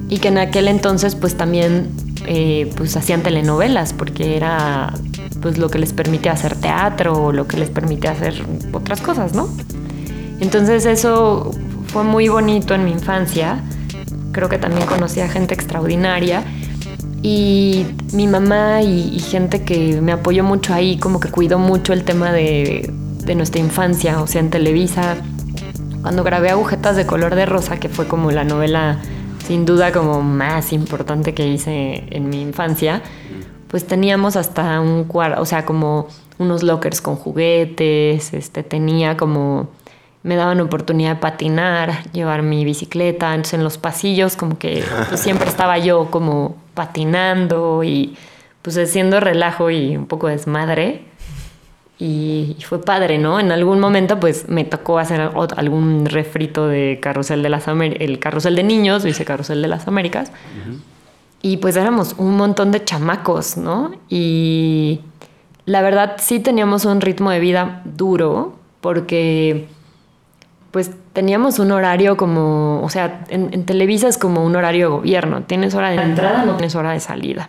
y 0.09 0.18
que 0.18 0.29
en 0.29 0.38
aquel 0.38 0.68
entonces 0.68 1.16
pues 1.16 1.37
también 1.37 1.90
eh, 2.29 2.70
pues 2.76 2.96
hacían 2.96 3.24
telenovelas 3.24 3.92
porque 3.92 4.37
era 4.37 4.94
pues 5.42 5.59
lo 5.59 5.68
que 5.68 5.81
les 5.81 5.92
permitía 5.92 6.31
hacer 6.31 6.55
teatro 6.55 7.20
o 7.20 7.33
lo 7.33 7.48
que 7.48 7.57
les 7.57 7.68
permitía 7.68 8.12
hacer 8.12 8.44
otras 8.72 9.00
cosas, 9.00 9.35
¿no? 9.35 9.48
Entonces 10.38 10.87
eso 10.87 11.50
fue 11.88 12.05
muy 12.05 12.29
bonito 12.29 12.72
en 12.72 12.85
mi 12.85 12.92
infancia. 12.92 13.61
Creo 14.31 14.48
que 14.48 14.59
también 14.59 14.87
conocí 14.87 15.20
a 15.20 15.29
gente 15.29 15.55
extraordinaria 15.55 16.44
y 17.22 17.87
mi 18.12 18.29
mamá 18.29 18.83
y, 18.83 19.18
gente 19.18 19.64
que 19.64 20.00
me 20.00 20.12
apoyó 20.12 20.44
mucho 20.44 20.72
ahí, 20.72 20.96
como 20.96 21.18
que 21.18 21.29
cuidó 21.29 21.59
mucho 21.59 21.92
el 21.92 22.05
tema 22.05 22.31
de, 22.31 22.88
de 23.24 23.35
nuestra 23.35 23.61
infancia, 23.61 24.22
o 24.22 24.29
sea, 24.29 24.40
en 24.42 24.50
Televisa, 24.50 25.16
cuando 26.07 26.23
grabé 26.23 26.51
Agujetas 26.51 26.95
de 26.95 27.05
color 27.05 27.35
de 27.35 27.47
rosa, 27.47 27.81
que 27.81 27.88
fue 27.88 28.07
como 28.07 28.31
la 28.31 28.45
novela 28.45 29.01
sin 29.45 29.66
duda 29.66 29.90
como 29.90 30.23
más 30.23 30.73
importante 30.73 31.35
que 31.35 31.49
hice 31.49 32.05
en 32.11 32.29
mi 32.29 32.42
infancia, 32.42 33.03
pues 33.66 33.88
teníamos 33.88 34.37
hasta 34.37 34.81
un 34.81 35.03
cuarto, 35.03 35.42
o 35.42 35.45
sea, 35.45 35.66
como 35.66 36.07
unos 36.38 36.62
lockers 36.62 37.01
con 37.01 37.16
juguetes, 37.16 38.33
este, 38.35 38.62
tenía 38.62 39.16
como, 39.16 39.69
me 40.23 40.37
daban 40.37 40.61
oportunidad 40.61 41.16
de 41.16 41.21
patinar, 41.21 42.05
llevar 42.12 42.42
mi 42.42 42.64
bicicleta, 42.64 43.35
entonces 43.35 43.55
en 43.55 43.64
los 43.64 43.77
pasillos 43.77 44.37
como 44.37 44.59
que 44.59 44.85
pues, 45.09 45.19
siempre 45.21 45.49
estaba 45.49 45.77
yo 45.79 46.12
como 46.12 46.55
patinando 46.75 47.83
y 47.83 48.16
pues 48.62 48.79
haciendo 48.79 49.19
relajo 49.19 49.71
y 49.73 49.97
un 49.97 50.07
poco 50.07 50.29
desmadre. 50.29 51.03
Y, 51.99 52.57
fue 52.61 52.83
padre, 52.83 53.17
¿no? 53.19 53.41
En 53.41 53.51
algún 53.53 53.81
momento 53.81 54.21
pues 54.21 54.49
me 54.49 54.65
tocó 54.65 54.99
hacer 54.99 55.31
algún 55.57 56.05
refrito 56.07 56.69
de 56.69 56.99
Carrusel 57.01 57.43
de 57.43 57.49
las 57.49 57.69
Américas, 57.69 58.07
el 58.07 58.19
Carrusel 58.19 58.55
de 58.55 58.65
Niños, 58.65 59.03
dice 59.03 59.25
Carrusel 59.25 59.63
de 59.63 59.69
las 59.69 59.89
Américas. 59.89 60.31
Y 61.41 61.57
pues 61.59 61.77
éramos 61.77 62.15
un 62.19 62.37
montón 62.37 62.71
de 62.71 62.85
chamacos, 62.85 63.57
¿no? 63.57 63.93
Y 64.11 65.01
la 65.65 65.81
verdad 65.81 66.17
sí 66.19 66.39
teníamos 66.41 66.85
un 66.85 67.01
ritmo 67.01 67.31
de 67.31 67.41
vida 67.41 67.83
duro 67.85 68.59
porque 68.83 69.67
pues 70.73 70.91
teníamos 71.15 71.59
un 71.59 71.71
horario 71.71 72.19
como, 72.19 72.83
o 72.83 72.91
sea, 72.91 73.25
en, 73.31 73.49
en 73.55 73.65
Televisa 73.65 74.09
es 74.09 74.19
como 74.19 74.45
un 74.45 74.55
horario 74.55 74.91
de 74.91 74.97
gobierno, 74.97 75.45
tienes 75.45 75.75
hora 75.75 75.89
de 75.91 75.97
entrada, 75.97 76.45
no 76.45 76.57
tienes 76.57 76.75
hora 76.75 76.93
de 76.93 77.01
salida. 77.01 77.49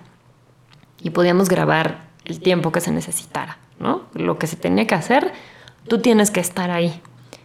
Y 1.02 1.10
podíamos 1.10 1.50
grabar 1.50 2.08
el 2.24 2.40
tiempo 2.40 2.72
que 2.72 2.80
se 2.80 2.92
necesitara. 2.92 3.58
¿No? 3.80 4.04
Lo 4.14 4.38
que 4.38 4.48
se 4.48 4.56
tenía 4.56 4.88
que 4.88 4.96
hacer, 4.96 5.32
tú 5.88 6.00
tienes 6.00 6.32
que 6.32 6.40
estar 6.40 6.72
ahí. 6.72 7.02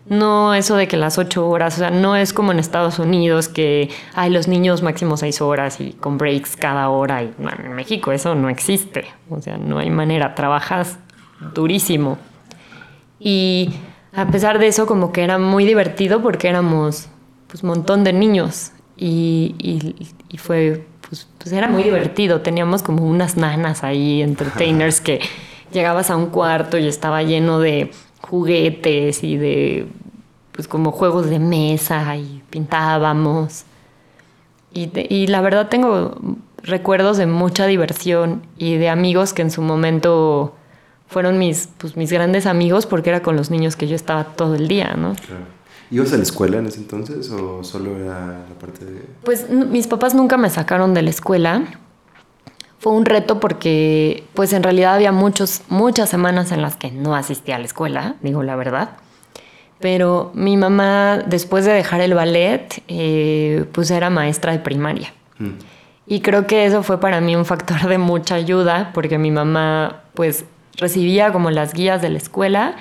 No 0.07 0.53
eso 0.55 0.77
de 0.77 0.89
que 0.89 0.97
las 0.97 1.17
ocho 1.17 1.49
horas, 1.49 1.77
o 1.77 1.79
sea, 1.79 1.91
no 1.91 2.17
es 2.17 2.33
como 2.33 2.51
en 2.51 2.59
Estados 2.59 2.99
Unidos 2.99 3.49
que 3.49 3.89
hay 4.15 4.31
los 4.31 4.49
niños 4.49 4.83
máximo 4.83 5.17
seis 5.17 5.41
horas 5.41 5.81
y 5.81 5.93
con 5.93 6.19
breaks 6.19 6.57
cada 6.57 6.89
hora. 6.89 7.23
Y 7.23 7.33
en 7.39 7.73
México 7.75 8.11
eso 8.11 8.35
no 8.35 8.49
existe. 8.49 9.05
O 9.31 9.41
sea, 9.41 9.59
no 9.59 9.79
hay 9.79 9.91
manera. 9.91 10.35
Trabajas 10.35 10.99
durísimo. 11.55 12.19
Y 13.21 13.75
a 14.13 14.27
pesar 14.27 14.59
de 14.59 14.67
eso, 14.67 14.87
como 14.87 15.13
que 15.13 15.23
era 15.23 15.39
muy 15.39 15.65
divertido 15.65 16.21
porque 16.21 16.49
éramos 16.49 17.09
pues 17.47 17.63
montón 17.63 18.03
de 18.03 18.13
niños. 18.13 18.73
Y, 18.97 19.55
y, 20.29 20.39
fue, 20.39 20.85
pues, 21.09 21.29
pues 21.39 21.53
era 21.53 21.69
muy 21.69 21.83
divertido. 21.83 22.41
Teníamos 22.41 22.83
como 22.83 23.05
unas 23.05 23.37
nanas 23.37 23.85
ahí, 23.85 24.23
entertainers 24.23 25.01
que 25.01 25.21
llegabas 25.73 26.11
a 26.11 26.17
un 26.17 26.27
cuarto 26.27 26.79
y 26.79 26.87
estaba 26.87 27.23
lleno 27.23 27.59
de 27.59 27.91
juguetes 28.21 29.25
y 29.25 29.37
de 29.37 29.89
pues 30.53 30.69
como 30.69 30.93
juegos 30.93 31.29
de 31.29 31.39
mesa 31.39 32.17
y 32.17 32.43
pintábamos. 32.51 33.65
Y, 34.75 35.27
la 35.27 35.43
verdad 35.43 35.69
tengo 35.69 36.17
recuerdos 36.63 37.19
de 37.19 37.27
mucha 37.27 37.67
diversión 37.67 38.43
y 38.57 38.77
de 38.77 38.89
amigos 38.89 39.35
que 39.35 39.43
en 39.43 39.51
su 39.51 39.61
momento 39.61 40.55
fueron 41.09 41.39
mis, 41.39 41.69
pues, 41.77 41.97
mis 41.97 42.11
grandes 42.11 42.47
amigos 42.47 42.87
porque 42.87 43.11
era 43.11 43.23
con 43.23 43.37
los 43.37 43.51
niños 43.51 43.77
que 43.77 43.87
yo 43.87 43.97
estaba 43.97 44.25
todo 44.25 44.55
el 44.55 44.69
día, 44.69 44.95
¿no? 44.97 45.15
¿Ibas 45.91 46.15
a 46.15 46.17
la 46.17 46.23
escuela 46.23 46.59
en 46.59 46.67
ese 46.67 46.79
entonces 46.79 47.31
o 47.31 47.63
solo 47.63 47.99
era 47.99 48.47
la 48.49 48.59
parte 48.59 48.87
de...? 48.87 49.03
Pues 49.25 49.51
mis 49.51 49.87
papás 49.87 50.15
nunca 50.15 50.39
me 50.39 50.49
sacaron 50.49 50.95
de 50.95 51.03
la 51.03 51.11
escuela 51.11 51.65
fue 52.83 52.95
un 52.95 53.05
reto 53.05 53.39
porque 53.39 54.25
pues 54.35 54.53
en 54.53 54.65
realidad 54.65 54.97
había 54.97 55.13
muchos, 55.13 55.63
muchas 55.69 56.11
semanas 56.11 56.51
en 56.51 56.63
las 56.63 56.75
que 56.75 56.91
no 56.91 57.15
asistía 57.15 57.55
a 57.55 57.61
la 57.61 57.67
escuela, 57.67 58.17
digo 58.23 58.43
la 58.43 58.57
verdad. 58.57 58.97
Pero 59.79 60.33
mi 60.35 60.57
mamá, 60.57 61.23
después 61.25 61.65
de 61.65 61.73
dejar 61.73 62.01
el 62.01 62.15
ballet, 62.15 62.83
eh, 62.89 63.67
pues 63.71 63.93
era 63.93 64.11
maestra 64.11 64.51
de 64.51 64.59
primaria. 64.59 65.15
Mm. 65.39 65.51
Y 66.09 66.23
creo 66.23 66.49
que 66.49 66.67
eso 66.67 66.83
fue 66.83 66.99
para 66.99 67.21
mí 67.21 67.37
un 67.37 67.45
factor 67.45 67.87
de 67.87 67.99
mucha 67.99 68.35
ayuda, 68.35 68.91
porque 68.93 69.17
mi 69.17 69.31
mamá 69.31 70.03
pues 70.15 70.45
recibía 70.77 71.33
como 71.33 71.51
las 71.51 71.75
guías 71.75 72.01
de 72.03 72.11
la 72.11 72.19
escuela 72.19 72.77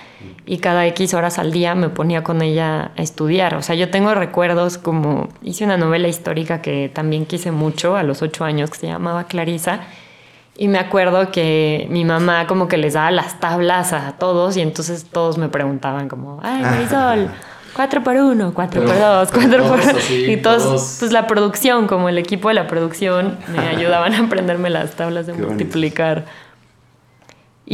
y 0.45 0.59
cada 0.59 0.85
X 0.87 1.13
horas 1.13 1.39
al 1.39 1.51
día 1.51 1.75
me 1.75 1.89
ponía 1.89 2.23
con 2.23 2.41
ella 2.41 2.91
a 2.97 3.01
estudiar. 3.01 3.55
O 3.55 3.61
sea, 3.61 3.75
yo 3.75 3.89
tengo 3.89 4.13
recuerdos 4.15 4.77
como 4.77 5.29
hice 5.41 5.65
una 5.65 5.77
novela 5.77 6.07
histórica 6.07 6.61
que 6.61 6.89
también 6.93 7.25
quise 7.25 7.51
mucho 7.51 7.95
a 7.95 8.03
los 8.03 8.21
ocho 8.21 8.43
años 8.45 8.69
que 8.69 8.77
se 8.77 8.87
llamaba 8.87 9.25
Clarisa. 9.25 9.81
Y 10.57 10.67
me 10.67 10.79
acuerdo 10.79 11.31
que 11.31 11.87
mi 11.89 12.05
mamá 12.05 12.45
como 12.45 12.67
que 12.67 12.77
les 12.77 12.93
daba 12.93 13.09
las 13.09 13.39
tablas 13.39 13.93
a 13.93 14.13
todos 14.13 14.57
y 14.57 14.61
entonces 14.61 15.05
todos 15.05 15.37
me 15.37 15.49
preguntaban 15.49 16.07
como, 16.07 16.39
ay 16.43 16.61
Marisol, 16.61 17.29
cuatro 17.73 18.03
por 18.03 18.15
uno, 18.15 18.53
cuatro 18.53 18.83
por 18.83 18.99
dos, 18.99 19.31
cuatro 19.31 19.63
por... 19.63 19.79
y 20.11 20.37
todos, 20.37 20.97
pues 20.99 21.11
la 21.11 21.25
producción, 21.25 21.87
como 21.87 22.09
el 22.09 22.17
equipo 22.17 22.49
de 22.49 22.53
la 22.53 22.67
producción, 22.67 23.37
me 23.47 23.59
ayudaban 23.75 24.13
a 24.13 24.19
aprenderme 24.19 24.69
las 24.69 24.91
tablas 24.91 25.25
de 25.25 25.33
multiplicar. 25.33 26.25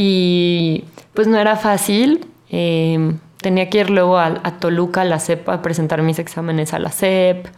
Y 0.00 0.84
pues 1.12 1.26
no 1.26 1.38
era 1.38 1.56
fácil. 1.56 2.24
Em, 2.50 3.18
tenía 3.40 3.68
que 3.68 3.80
ir 3.80 3.90
luego 3.90 4.16
a, 4.16 4.32
Toluca, 4.60 5.00
a 5.00 5.04
la 5.04 5.18
CEP, 5.18 5.48
a 5.48 5.60
presentar 5.60 6.02
mis 6.02 6.20
exámenes 6.20 6.72
a 6.72 6.78
la 6.78 6.90
CEP. 6.90 7.48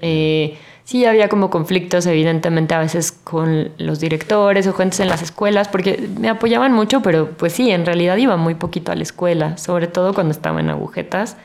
Eh, 0.00 0.58
sí 0.84 1.06
había 1.06 1.30
como 1.30 1.48
conflictos, 1.48 2.04
evidentemente, 2.04 2.74
a 2.74 2.80
veces 2.80 3.12
con 3.12 3.70
los 3.78 3.98
directores 3.98 4.66
o 4.66 4.74
gente 4.74 5.02
en 5.02 5.08
las 5.08 5.22
escuelas, 5.22 5.68
porque 5.68 6.06
me 6.18 6.28
apoyaban 6.28 6.74
mucho, 6.74 7.00
pero 7.00 7.30
pues 7.30 7.54
sí, 7.54 7.70
en 7.70 7.86
realidad 7.86 8.18
iba 8.18 8.36
muy 8.36 8.56
poquito 8.56 8.92
a 8.92 8.94
la 8.94 9.02
escuela, 9.02 9.56
sobre 9.56 9.86
todo 9.86 10.12
cuando 10.12 10.32
estaba 10.32 10.60
en 10.60 10.68
agujetas. 10.68 11.38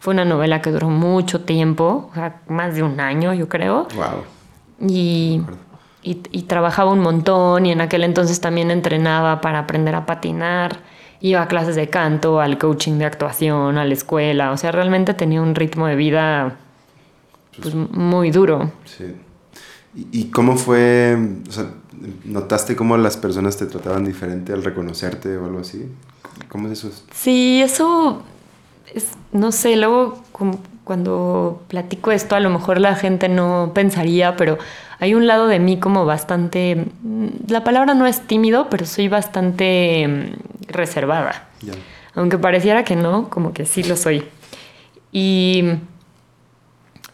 Fue 0.00 0.12
una 0.12 0.26
novela 0.26 0.60
que 0.60 0.70
duró 0.70 0.90
mucho 0.90 1.40
tiempo, 1.40 2.10
o 2.10 2.14
sea, 2.14 2.42
más 2.46 2.74
de 2.74 2.82
un 2.82 3.00
año, 3.00 3.32
yo 3.32 3.48
creo. 3.48 3.88
Wow. 3.96 4.86
Y 4.86 5.40
y, 6.02 6.14
trabajaba 6.42 6.92
un 6.92 7.00
montón 7.00 7.66
y 7.66 7.72
en 7.72 7.80
aquel 7.80 8.04
entonces 8.04 8.40
también 8.40 8.70
entrenaba 8.70 9.40
para 9.40 9.60
aprender 9.60 9.94
a 9.94 10.06
patinar. 10.06 10.80
Iba 11.20 11.42
a 11.42 11.48
clases 11.48 11.74
de 11.74 11.88
canto, 11.88 12.40
al 12.40 12.58
coaching 12.58 12.98
de 12.98 13.04
actuación, 13.04 13.76
a 13.76 13.84
la 13.84 13.92
escuela. 13.92 14.52
O 14.52 14.56
sea, 14.56 14.70
realmente 14.70 15.14
tenía 15.14 15.42
un 15.42 15.54
ritmo 15.54 15.86
de 15.86 15.96
vida 15.96 16.56
pues, 17.60 17.74
muy 17.74 18.30
duro. 18.30 18.70
Sí. 18.84 19.16
¿Y, 20.12 20.26
cómo 20.26 20.56
fue? 20.56 21.18
O 21.48 21.52
sea, 21.52 21.70
¿notaste 22.24 22.76
cómo 22.76 22.96
las 22.96 23.16
personas 23.16 23.56
te 23.56 23.66
trataban 23.66 24.04
diferente 24.04 24.52
al 24.52 24.62
reconocerte 24.62 25.36
o 25.36 25.46
algo 25.46 25.58
así? 25.58 25.90
¿Cómo 26.48 26.68
es 26.68 26.84
eso? 26.84 26.92
Sí, 27.12 27.60
eso 27.60 28.22
es, 28.94 29.08
no 29.32 29.50
sé, 29.50 29.76
luego 29.76 30.22
cuando 30.84 31.62
platico 31.68 32.12
esto 32.12 32.36
a 32.36 32.40
lo 32.40 32.50
mejor 32.50 32.80
la 32.80 32.94
gente 32.94 33.28
no 33.28 33.72
pensaría, 33.74 34.36
pero 34.36 34.58
hay 35.00 35.14
un 35.14 35.26
lado 35.26 35.46
de 35.46 35.58
mí 35.58 35.78
como 35.78 36.04
bastante, 36.04 36.86
mm, 37.02 37.26
la 37.48 37.64
palabra 37.64 37.94
no 37.94 38.06
es 38.06 38.20
tímido, 38.26 38.68
pero 38.68 38.86
soy 38.86 39.08
bastante 39.08 40.06
mm, 40.08 40.72
reservada. 40.72 41.48
Aunque 42.14 42.38
pareciera 42.38 42.84
que 42.84 42.96
no, 42.96 43.30
como 43.30 43.52
que 43.52 43.64
sí 43.64 43.82
lo 43.84 43.96
soy. 43.96 44.24
Y 45.12 45.64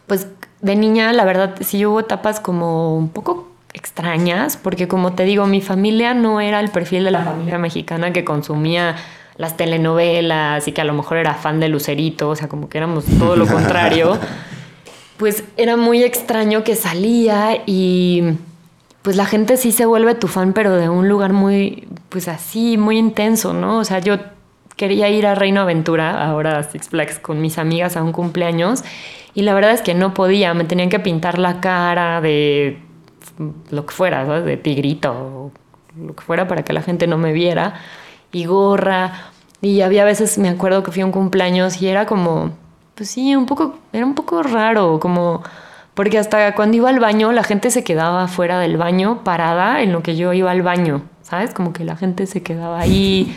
pues 0.07 0.27
de 0.61 0.75
niña, 0.75 1.13
la 1.13 1.25
verdad, 1.25 1.55
sí 1.61 1.85
hubo 1.85 1.99
etapas 1.99 2.39
como 2.39 2.97
un 2.97 3.09
poco 3.09 3.51
extrañas, 3.73 4.57
porque 4.57 4.87
como 4.87 5.13
te 5.13 5.23
digo, 5.23 5.45
mi 5.45 5.61
familia 5.61 6.13
no 6.13 6.41
era 6.41 6.59
el 6.59 6.69
perfil 6.69 7.03
de 7.03 7.11
la 7.11 7.23
familia 7.23 7.57
mexicana 7.57 8.13
que 8.13 8.23
consumía 8.23 8.95
las 9.37 9.57
telenovelas 9.57 10.67
y 10.67 10.71
que 10.71 10.81
a 10.81 10.85
lo 10.85 10.93
mejor 10.93 11.17
era 11.17 11.33
fan 11.33 11.59
de 11.59 11.67
Lucerito, 11.67 12.29
o 12.29 12.35
sea, 12.35 12.47
como 12.47 12.69
que 12.69 12.77
éramos 12.77 13.05
todo 13.19 13.35
lo 13.35 13.45
contrario. 13.51 14.17
Pues 15.17 15.43
era 15.57 15.77
muy 15.77 16.03
extraño 16.03 16.63
que 16.63 16.75
salía 16.75 17.61
y 17.65 18.23
pues 19.01 19.15
la 19.15 19.25
gente 19.25 19.57
sí 19.57 19.71
se 19.71 19.85
vuelve 19.85 20.15
tu 20.15 20.27
fan, 20.27 20.53
pero 20.53 20.75
de 20.75 20.89
un 20.89 21.07
lugar 21.07 21.31
muy, 21.31 21.87
pues 22.09 22.27
así, 22.27 22.77
muy 22.77 22.97
intenso, 22.97 23.53
¿no? 23.53 23.77
O 23.77 23.83
sea, 23.85 23.99
yo 23.99 24.17
quería 24.75 25.09
ir 25.09 25.25
a 25.27 25.35
Reino 25.35 25.61
Aventura, 25.61 26.27
ahora 26.27 26.57
a 26.57 26.63
Six 26.63 26.89
Flags, 26.89 27.19
con 27.19 27.39
mis 27.39 27.57
amigas 27.57 27.95
a 27.95 28.03
un 28.03 28.11
cumpleaños 28.11 28.83
y 29.33 29.43
la 29.43 29.53
verdad 29.53 29.71
es 29.71 29.81
que 29.81 29.93
no 29.93 30.13
podía, 30.13 30.53
me 30.53 30.63
tenían 30.63 30.89
que 30.89 30.99
pintar 30.99 31.39
la 31.39 31.59
cara 31.59 32.21
de 32.21 32.79
lo 33.69 33.85
que 33.85 33.93
fuera, 33.93 34.25
¿sabes? 34.25 34.45
De 34.45 34.57
tigrito 34.57 35.11
o 35.11 35.51
lo 35.99 36.15
que 36.15 36.23
fuera 36.23 36.47
para 36.47 36.63
que 36.63 36.73
la 36.73 36.81
gente 36.81 37.05
no 37.05 37.17
me 37.17 37.33
viera 37.33 37.75
y 38.31 38.45
gorra. 38.45 39.31
Y 39.61 39.81
había 39.81 40.05
veces, 40.05 40.37
me 40.37 40.49
acuerdo 40.49 40.83
que 40.83 40.91
fui 40.91 41.01
a 41.01 41.05
un 41.05 41.11
cumpleaños 41.11 41.81
y 41.81 41.87
era 41.87 42.05
como, 42.05 42.51
pues 42.95 43.09
sí, 43.09 43.35
un 43.35 43.45
poco, 43.45 43.77
era 43.93 44.05
un 44.05 44.15
poco 44.15 44.41
raro, 44.41 44.99
como, 44.99 45.43
porque 45.93 46.17
hasta 46.17 46.55
cuando 46.55 46.77
iba 46.77 46.89
al 46.89 46.99
baño 46.99 47.31
la 47.31 47.43
gente 47.43 47.69
se 47.69 47.83
quedaba 47.83 48.27
fuera 48.27 48.59
del 48.59 48.77
baño 48.77 49.23
parada 49.23 49.81
en 49.81 49.91
lo 49.91 50.01
que 50.01 50.15
yo 50.15 50.33
iba 50.33 50.51
al 50.51 50.61
baño, 50.61 51.03
¿sabes? 51.21 51.53
Como 51.53 51.73
que 51.73 51.83
la 51.83 51.97
gente 51.97 52.25
se 52.25 52.41
quedaba 52.41 52.79
ahí. 52.79 53.35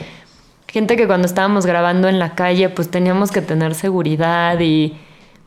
Gente 0.68 0.96
que 0.96 1.06
cuando 1.06 1.26
estábamos 1.26 1.66
grabando 1.66 2.08
en 2.08 2.18
la 2.18 2.34
calle, 2.34 2.68
pues 2.68 2.90
teníamos 2.90 3.32
que 3.32 3.40
tener 3.40 3.74
seguridad 3.74 4.60
y 4.60 4.96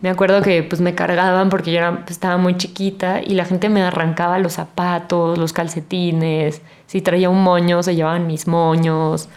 me 0.02 0.10
acuerdo 0.10 0.42
que 0.42 0.64
pues 0.64 0.82
me 0.82 0.96
cargaban 0.96 1.50
porque 1.50 1.72
yo 1.72 1.78
era, 1.78 1.92
pues, 2.00 2.12
estaba 2.12 2.38
muy 2.38 2.58
chiquita 2.58 3.22
y 3.22 3.36
la 3.36 3.46
gente 3.46 3.70
me 3.70 3.84
arrancaba 3.84 4.40
los 4.40 4.54
zapatos, 4.54 5.38
los 5.38 5.54
calcetines, 5.54 6.62
si 6.88 7.02
traía 7.02 7.30
un 7.30 7.44
moño 7.44 7.84
se 7.84 7.96
llevaban 7.96 8.28
mis 8.28 8.48
moños. 8.48 9.30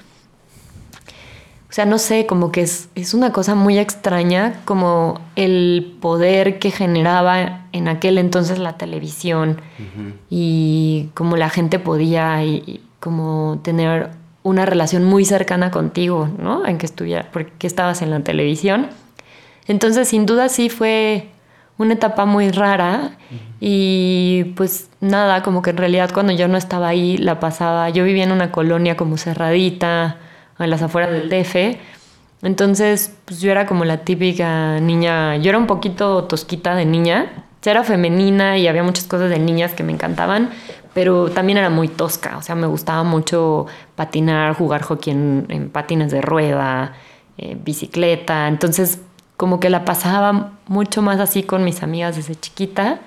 O 1.75 1.77
sea, 1.77 1.87
no 1.87 1.99
sé, 1.99 2.25
como 2.27 2.53
que 2.53 2.61
es, 2.61 2.89
es 2.95 3.15
una 3.15 3.33
cosa 3.33 3.57
muy 3.57 3.81
extraña 3.81 4.61
como 4.65 5.21
el 5.35 5.97
poder 6.01 6.61
que 6.61 6.71
generaba 6.71 7.67
en 7.73 7.89
aquel 7.89 8.19
entonces 8.19 8.61
la 8.61 8.75
televisión 8.75 9.61
y 10.31 11.09
como 11.15 11.37
la 11.37 11.51
gente 11.51 11.81
podía 11.81 12.45
y, 12.45 12.81
como 13.01 13.59
tener 13.65 14.11
una 14.45 14.67
relación 14.67 15.03
muy 15.03 15.25
cercana 15.25 15.73
contigo, 15.73 16.29
¿no? 16.39 16.65
En 16.65 16.79
que 16.79 16.87
estuviera, 16.87 17.29
porque 17.33 17.67
estabas 17.67 18.03
en 18.03 18.11
la 18.11 18.21
televisión. 18.21 18.87
Entonces, 19.67 20.07
sin 20.07 20.27
duda 20.27 20.49
sí 20.51 20.69
fue 20.69 21.31
una 21.77 21.95
etapa 21.95 22.25
muy 22.25 22.53
rara 22.53 23.17
y 23.59 24.53
pues 24.55 24.91
nada, 25.01 25.43
como 25.43 25.61
que 25.61 25.71
en 25.71 25.79
realidad 25.79 26.13
cuando 26.15 26.33
yo 26.35 26.47
no 26.47 26.57
estaba 26.57 26.87
ahí 26.87 27.17
la 27.17 27.41
pasaba, 27.41 27.91
yo 27.91 28.05
vivía 28.05 28.23
en 28.23 28.31
una 28.31 28.53
colonia 28.53 28.97
como 28.97 29.17
cerradita, 29.17 30.19
en 30.59 30.71
las 30.71 30.83
afueras 30.83 31.11
del 31.11 31.29
DF, 31.29 31.79
entonces 32.43 33.15
pues 33.25 33.41
yo 33.41 33.51
era 33.51 33.67
como 33.67 33.85
la 33.85 33.99
típica 33.99 34.81
niña, 34.81 35.37
yo 35.37 35.51
era 35.51 35.59
un 35.59 35.67
poquito 35.67 36.25
tosquita 36.25 36.75
de 36.75 36.85
niña, 36.85 37.45
era 37.71 37.83
femenina 37.85 38.59
y 38.59 38.67
había 38.67 38.83
muchas 38.83 39.05
cosas 39.05 39.31
de 39.31 39.39
niñas 39.39 39.73
que 39.73 39.83
me 39.83 39.93
encantaban, 39.93 40.51
pero 40.93 41.31
también 41.31 41.59
era 41.59 41.71
muy 41.71 41.89
tosca, 41.89 42.37
o 42.37 42.43
sea, 42.43 42.55
me 42.55 42.67
gustaba 42.67 43.03
mucho 43.03 43.67
patinar, 43.97 44.55
jugar 44.55 44.83
hockey 44.83 45.13
en, 45.13 45.71
patines 45.73 46.13
de 46.13 46.21
rueda, 46.21 46.95
eh, 47.39 47.57
bicicleta, 47.63 48.49
entonces 48.49 49.01
como 49.37 49.59
que 49.61 49.71
la 49.71 49.85
pasaba 49.85 50.53
mucho 50.69 51.03
más 51.03 51.19
así 51.21 51.43
con 51.43 51.65
mis 51.65 51.83
amigas 51.83 52.17
desde 52.17 52.37
chiquita. 52.37 53.01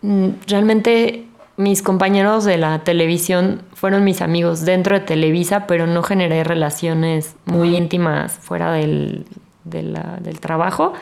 Mm, 0.00 0.28
realmente 0.46 1.26
mis 1.60 1.82
compañeros 1.82 2.44
de 2.44 2.58
la 2.58 2.80
televisión 2.80 3.62
fueron 3.74 4.04
mis 4.04 4.22
amigos 4.22 4.64
dentro 4.64 4.98
de 4.98 5.04
Televisa, 5.04 5.66
pero 5.66 5.86
no 5.86 6.02
generé 6.02 6.44
relaciones 6.44 7.36
muy 7.44 7.76
íntimas 7.76 8.32
fuera 8.32 8.72
del, 8.72 9.26
del 9.64 10.40
trabajo. 10.40 10.92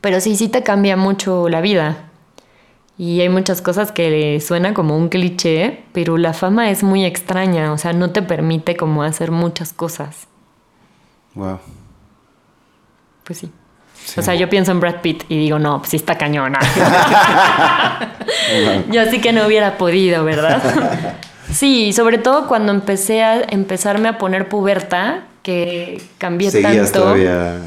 Pero 0.00 0.20
sí, 0.20 0.36
sí 0.36 0.48
te 0.48 0.62
cambia 0.62 0.96
mucho 0.96 1.48
la 1.48 1.60
vida. 1.60 2.10
Y 2.96 3.20
hay 3.20 3.28
muchas 3.28 3.60
cosas 3.60 3.90
que 3.90 4.40
suenan 4.40 4.74
como 4.74 4.96
un 4.96 5.08
cliché, 5.08 5.84
pero 5.92 6.16
la 6.16 6.32
fama 6.32 6.70
es 6.70 6.82
muy 6.84 7.04
extraña, 7.04 7.72
o 7.72 7.78
sea, 7.78 7.92
no 7.92 8.10
te 8.10 8.22
permite 8.22 8.76
como 8.76 9.02
hacer 9.02 9.30
muchas 9.30 9.72
cosas. 9.72 10.28
Wow 11.34 11.58
pues 13.24 13.38
sí. 13.38 13.50
O 14.16 14.22
sea, 14.22 14.34
yo 14.34 14.48
pienso 14.48 14.70
en 14.70 14.80
Brad 14.80 15.00
Pitt 15.00 15.24
y 15.28 15.38
digo, 15.38 15.58
no, 15.58 15.78
pues 15.78 15.90
sí 15.90 15.96
está 15.96 16.16
cañona. 16.16 16.58
yo 18.90 19.06
sí 19.06 19.20
que 19.20 19.32
no 19.32 19.46
hubiera 19.46 19.76
podido, 19.76 20.24
¿verdad? 20.24 20.62
sí, 21.50 21.92
sobre 21.92 22.18
todo 22.18 22.46
cuando 22.46 22.72
empecé 22.72 23.22
a 23.22 23.40
empezarme 23.42 24.08
a 24.08 24.18
poner 24.18 24.48
puberta, 24.48 25.24
que 25.42 26.00
cambié 26.18 26.50
Seguías 26.50 26.90
tanto. 26.90 27.00
todavía. 27.00 27.58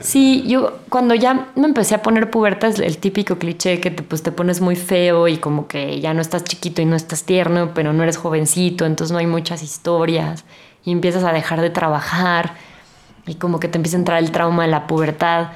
Sí, 0.00 0.44
yo 0.46 0.80
cuando 0.88 1.14
ya 1.14 1.48
me 1.56 1.66
empecé 1.66 1.94
a 1.94 2.02
poner 2.02 2.30
puberta 2.30 2.68
es 2.68 2.78
el 2.78 2.98
típico 2.98 3.38
cliché 3.38 3.80
que 3.80 3.90
te, 3.90 4.02
pues, 4.02 4.22
te 4.22 4.30
pones 4.30 4.60
muy 4.60 4.76
feo 4.76 5.28
y 5.28 5.38
como 5.38 5.66
que 5.66 6.00
ya 6.00 6.12
no 6.12 6.20
estás 6.20 6.44
chiquito 6.44 6.82
y 6.82 6.84
no 6.84 6.94
estás 6.94 7.24
tierno, 7.24 7.72
pero 7.74 7.92
no 7.92 8.02
eres 8.02 8.18
jovencito, 8.18 8.84
entonces 8.84 9.12
no 9.12 9.18
hay 9.18 9.26
muchas 9.26 9.62
historias 9.62 10.44
y 10.84 10.92
empiezas 10.92 11.24
a 11.24 11.32
dejar 11.32 11.60
de 11.60 11.70
trabajar 11.70 12.54
y 13.26 13.34
como 13.36 13.58
que 13.58 13.68
te 13.68 13.78
empieza 13.78 13.96
a 13.96 14.00
entrar 14.00 14.18
el 14.18 14.30
trauma 14.30 14.64
de 14.64 14.70
la 14.70 14.86
pubertad. 14.86 15.48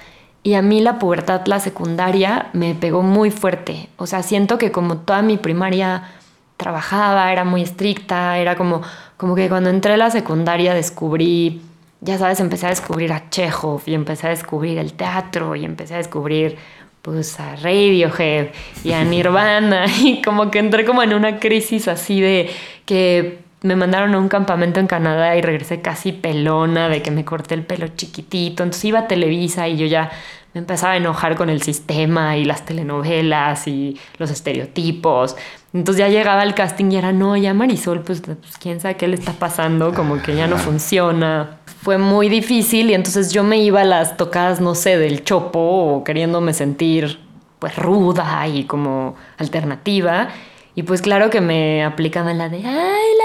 Y 0.42 0.54
a 0.54 0.62
mí 0.62 0.80
la 0.80 0.98
pubertad, 0.98 1.42
la 1.46 1.60
secundaria, 1.60 2.48
me 2.52 2.74
pegó 2.74 3.02
muy 3.02 3.30
fuerte. 3.30 3.88
O 3.96 4.06
sea, 4.06 4.22
siento 4.22 4.56
que 4.56 4.70
como 4.70 4.98
toda 4.98 5.22
mi 5.22 5.36
primaria 5.36 6.10
trabajaba, 6.56 7.32
era 7.32 7.44
muy 7.44 7.62
estricta, 7.62 8.38
era 8.38 8.56
como, 8.56 8.82
como 9.16 9.34
que 9.34 9.48
cuando 9.48 9.70
entré 9.70 9.94
a 9.94 9.96
la 9.96 10.10
secundaria 10.10 10.74
descubrí, 10.74 11.62
ya 12.00 12.18
sabes, 12.18 12.40
empecé 12.40 12.66
a 12.66 12.70
descubrir 12.70 13.12
a 13.12 13.30
Chekhov 13.30 13.82
y 13.86 13.94
empecé 13.94 14.26
a 14.26 14.30
descubrir 14.30 14.78
el 14.78 14.92
teatro 14.92 15.56
y 15.56 15.64
empecé 15.64 15.94
a 15.94 15.98
descubrir 15.98 16.56
pues 17.02 17.38
a 17.40 17.56
Radiohead 17.56 18.48
y 18.84 18.92
a 18.92 19.04
Nirvana 19.04 19.86
y 20.02 20.20
como 20.22 20.50
que 20.50 20.58
entré 20.58 20.84
como 20.84 21.02
en 21.02 21.14
una 21.14 21.38
crisis 21.38 21.88
así 21.88 22.20
de 22.20 22.50
que 22.84 23.47
me 23.62 23.76
mandaron 23.76 24.14
a 24.14 24.18
un 24.18 24.28
campamento 24.28 24.78
en 24.80 24.86
Canadá 24.86 25.36
y 25.36 25.42
regresé 25.42 25.80
casi 25.80 26.12
pelona 26.12 26.88
de 26.88 27.02
que 27.02 27.10
me 27.10 27.24
corté 27.24 27.54
el 27.54 27.64
pelo 27.64 27.88
chiquitito. 27.88 28.62
Entonces 28.62 28.84
iba 28.84 29.00
a 29.00 29.08
Televisa 29.08 29.66
y 29.68 29.76
yo 29.76 29.86
ya 29.86 30.10
me 30.54 30.60
empezaba 30.60 30.92
a 30.92 30.96
enojar 30.96 31.36
con 31.36 31.50
el 31.50 31.62
sistema 31.62 32.36
y 32.36 32.44
las 32.44 32.64
telenovelas 32.64 33.66
y 33.66 33.98
los 34.18 34.30
estereotipos. 34.30 35.36
Entonces 35.74 35.98
ya 35.98 36.08
llegaba 36.08 36.42
al 36.42 36.54
casting 36.54 36.90
y 36.92 36.96
era, 36.96 37.12
no, 37.12 37.36
ya 37.36 37.52
Marisol, 37.52 38.00
pues, 38.00 38.20
pues 38.20 38.56
quién 38.60 38.80
sabe 38.80 38.96
qué 38.96 39.08
le 39.08 39.16
está 39.16 39.32
pasando, 39.32 39.92
como 39.92 40.22
que 40.22 40.34
ya 40.34 40.46
no 40.46 40.56
funciona. 40.56 41.58
Fue 41.82 41.98
muy 41.98 42.28
difícil 42.28 42.90
y 42.90 42.94
entonces 42.94 43.32
yo 43.32 43.44
me 43.44 43.58
iba 43.58 43.82
a 43.82 43.84
las 43.84 44.16
tocadas, 44.16 44.60
no 44.60 44.74
sé, 44.74 44.98
del 44.98 45.24
chopo 45.24 45.58
o 45.58 46.04
queriéndome 46.04 46.54
sentir 46.54 47.20
pues 47.58 47.76
ruda 47.76 48.46
y 48.46 48.64
como 48.64 49.16
alternativa. 49.36 50.28
Y 50.74 50.84
pues 50.84 51.02
claro 51.02 51.28
que 51.28 51.40
me 51.40 51.84
aplicaban 51.84 52.38
la 52.38 52.48
de, 52.48 52.58
ay, 52.58 53.17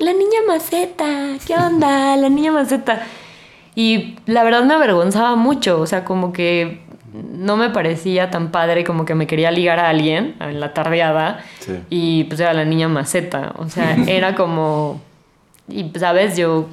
la 0.00 0.12
niña 0.12 0.40
maceta, 0.46 1.36
¿qué 1.46 1.54
onda? 1.54 2.16
La 2.16 2.28
niña 2.28 2.52
maceta. 2.52 3.02
Y 3.74 4.16
la 4.26 4.42
verdad 4.42 4.64
me 4.64 4.74
avergonzaba 4.74 5.36
mucho, 5.36 5.80
o 5.80 5.86
sea, 5.86 6.04
como 6.04 6.32
que 6.32 6.80
no 7.12 7.56
me 7.56 7.70
parecía 7.70 8.30
tan 8.30 8.50
padre 8.50 8.84
como 8.84 9.04
que 9.04 9.14
me 9.14 9.26
quería 9.26 9.50
ligar 9.50 9.78
a 9.78 9.88
alguien 9.88 10.36
en 10.40 10.60
la 10.60 10.74
tardeada 10.74 11.44
y 11.88 12.24
pues 12.24 12.40
era 12.40 12.52
la 12.52 12.64
niña 12.64 12.88
maceta, 12.88 13.54
o 13.56 13.68
sea, 13.68 13.96
era 14.06 14.34
como, 14.34 15.00
y 15.68 15.84
pues, 15.84 16.00
sabes, 16.00 16.36
yo, 16.36 16.66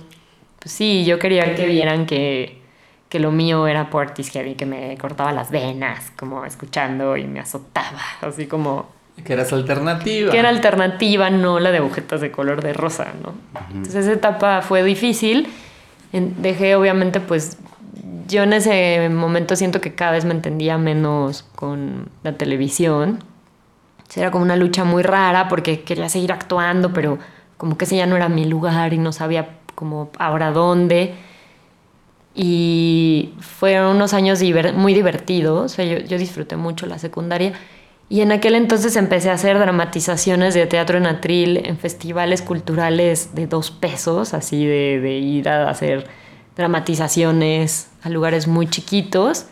pues 0.60 0.72
sí, 0.72 1.06
yo 1.06 1.20
quería 1.20 1.56
que 1.56 1.68
vieran 1.68 2.06
que, 2.06 2.60
que 3.08 3.20
lo 3.20 3.32
mío 3.32 3.68
era 3.68 3.90
Portis 3.90 4.30
Heavy, 4.32 4.56
que 4.56 4.66
me 4.66 4.98
cortaba 4.98 5.32
las 5.32 5.52
venas, 5.52 6.12
como 6.18 6.44
escuchando 6.44 7.18
y 7.18 7.26
me 7.26 7.40
azotaba, 7.40 8.02
así 8.22 8.48
como 8.48 8.95
que 9.24 9.34
eras 9.34 9.52
alternativa. 9.54 10.32
Que 10.32 10.38
era 10.38 10.50
alternativa, 10.50 11.30
no 11.30 11.60
la 11.60 11.72
de 11.72 11.78
agujetas 11.78 12.22
de 12.22 12.32
color 12.32 12.62
de 12.62 12.74
rosa, 12.74 13.08
¿no? 13.24 13.34
Entonces 13.70 14.06
esa 14.06 14.14
etapa 14.14 14.62
fue 14.62 14.84
difícil. 14.84 15.48
Dejé, 16.12 16.76
obviamente, 16.76 17.20
pues 17.20 17.58
yo 18.28 18.44
en 18.44 18.54
ese 18.54 19.10
momento 19.10 19.56
siento 19.56 19.82
que 19.82 19.94
cada 19.94 20.12
vez 20.12 20.26
me 20.26 20.34
entendía 20.34 20.78
menos 20.78 21.44
con 21.56 22.10
la 22.24 22.34
televisión. 22.34 23.24
Era 24.16 24.32
como 24.32 24.44
una 24.44 24.56
lucha 24.56 24.84
muy 24.84 25.04
rara 25.04 25.48
porque 25.50 25.82
quería 25.82 26.08
seguir 26.08 26.32
actuando, 26.32 26.94
pero 26.94 27.18
como 27.58 27.78
que 27.78 27.86
ese 27.86 27.98
ya 27.98 28.06
no 28.06 28.16
era 28.16 28.30
mi 28.30 28.46
lugar 28.46 28.94
y 28.94 28.98
no 28.98 29.12
sabía 29.12 29.50
como 29.74 30.10
ahora 30.20 30.52
dónde. 30.52 31.16
Y 32.34 33.34
fueron 33.40 33.96
unos 33.96 34.14
años 34.14 34.42
muy 34.76 34.94
divertidos. 34.94 35.72
O 35.72 35.76
sea, 35.76 35.86
yo, 35.86 35.98
yo 36.00 36.18
disfruté 36.18 36.56
mucho 36.56 36.86
la 36.86 37.00
secundaria 37.00 37.54
y 38.08 38.22
en 38.22 38.32
aquel 38.32 38.56
entonces 38.56 38.96
empecé 38.96 39.32
a 39.32 39.34
hacer 39.34 39.58
dramatizaciones 39.58 40.54
de 40.54 40.68
teatro 40.68 40.98
en 40.98 41.08
atril 41.08 41.58
en 41.66 41.78
festivales 41.78 42.42
culturales 42.42 43.34
de 43.34 43.48
dos 43.48 43.72
pesos, 43.72 44.34
así 44.34 44.66
de, 44.66 45.18
ir 45.18 45.50
a 45.50 45.70
hacer 45.70 46.08
dramatizaciones 46.56 47.90
a 48.04 48.10
lugares 48.10 48.48
muy 48.48 48.68
chiquitos. 48.68 49.48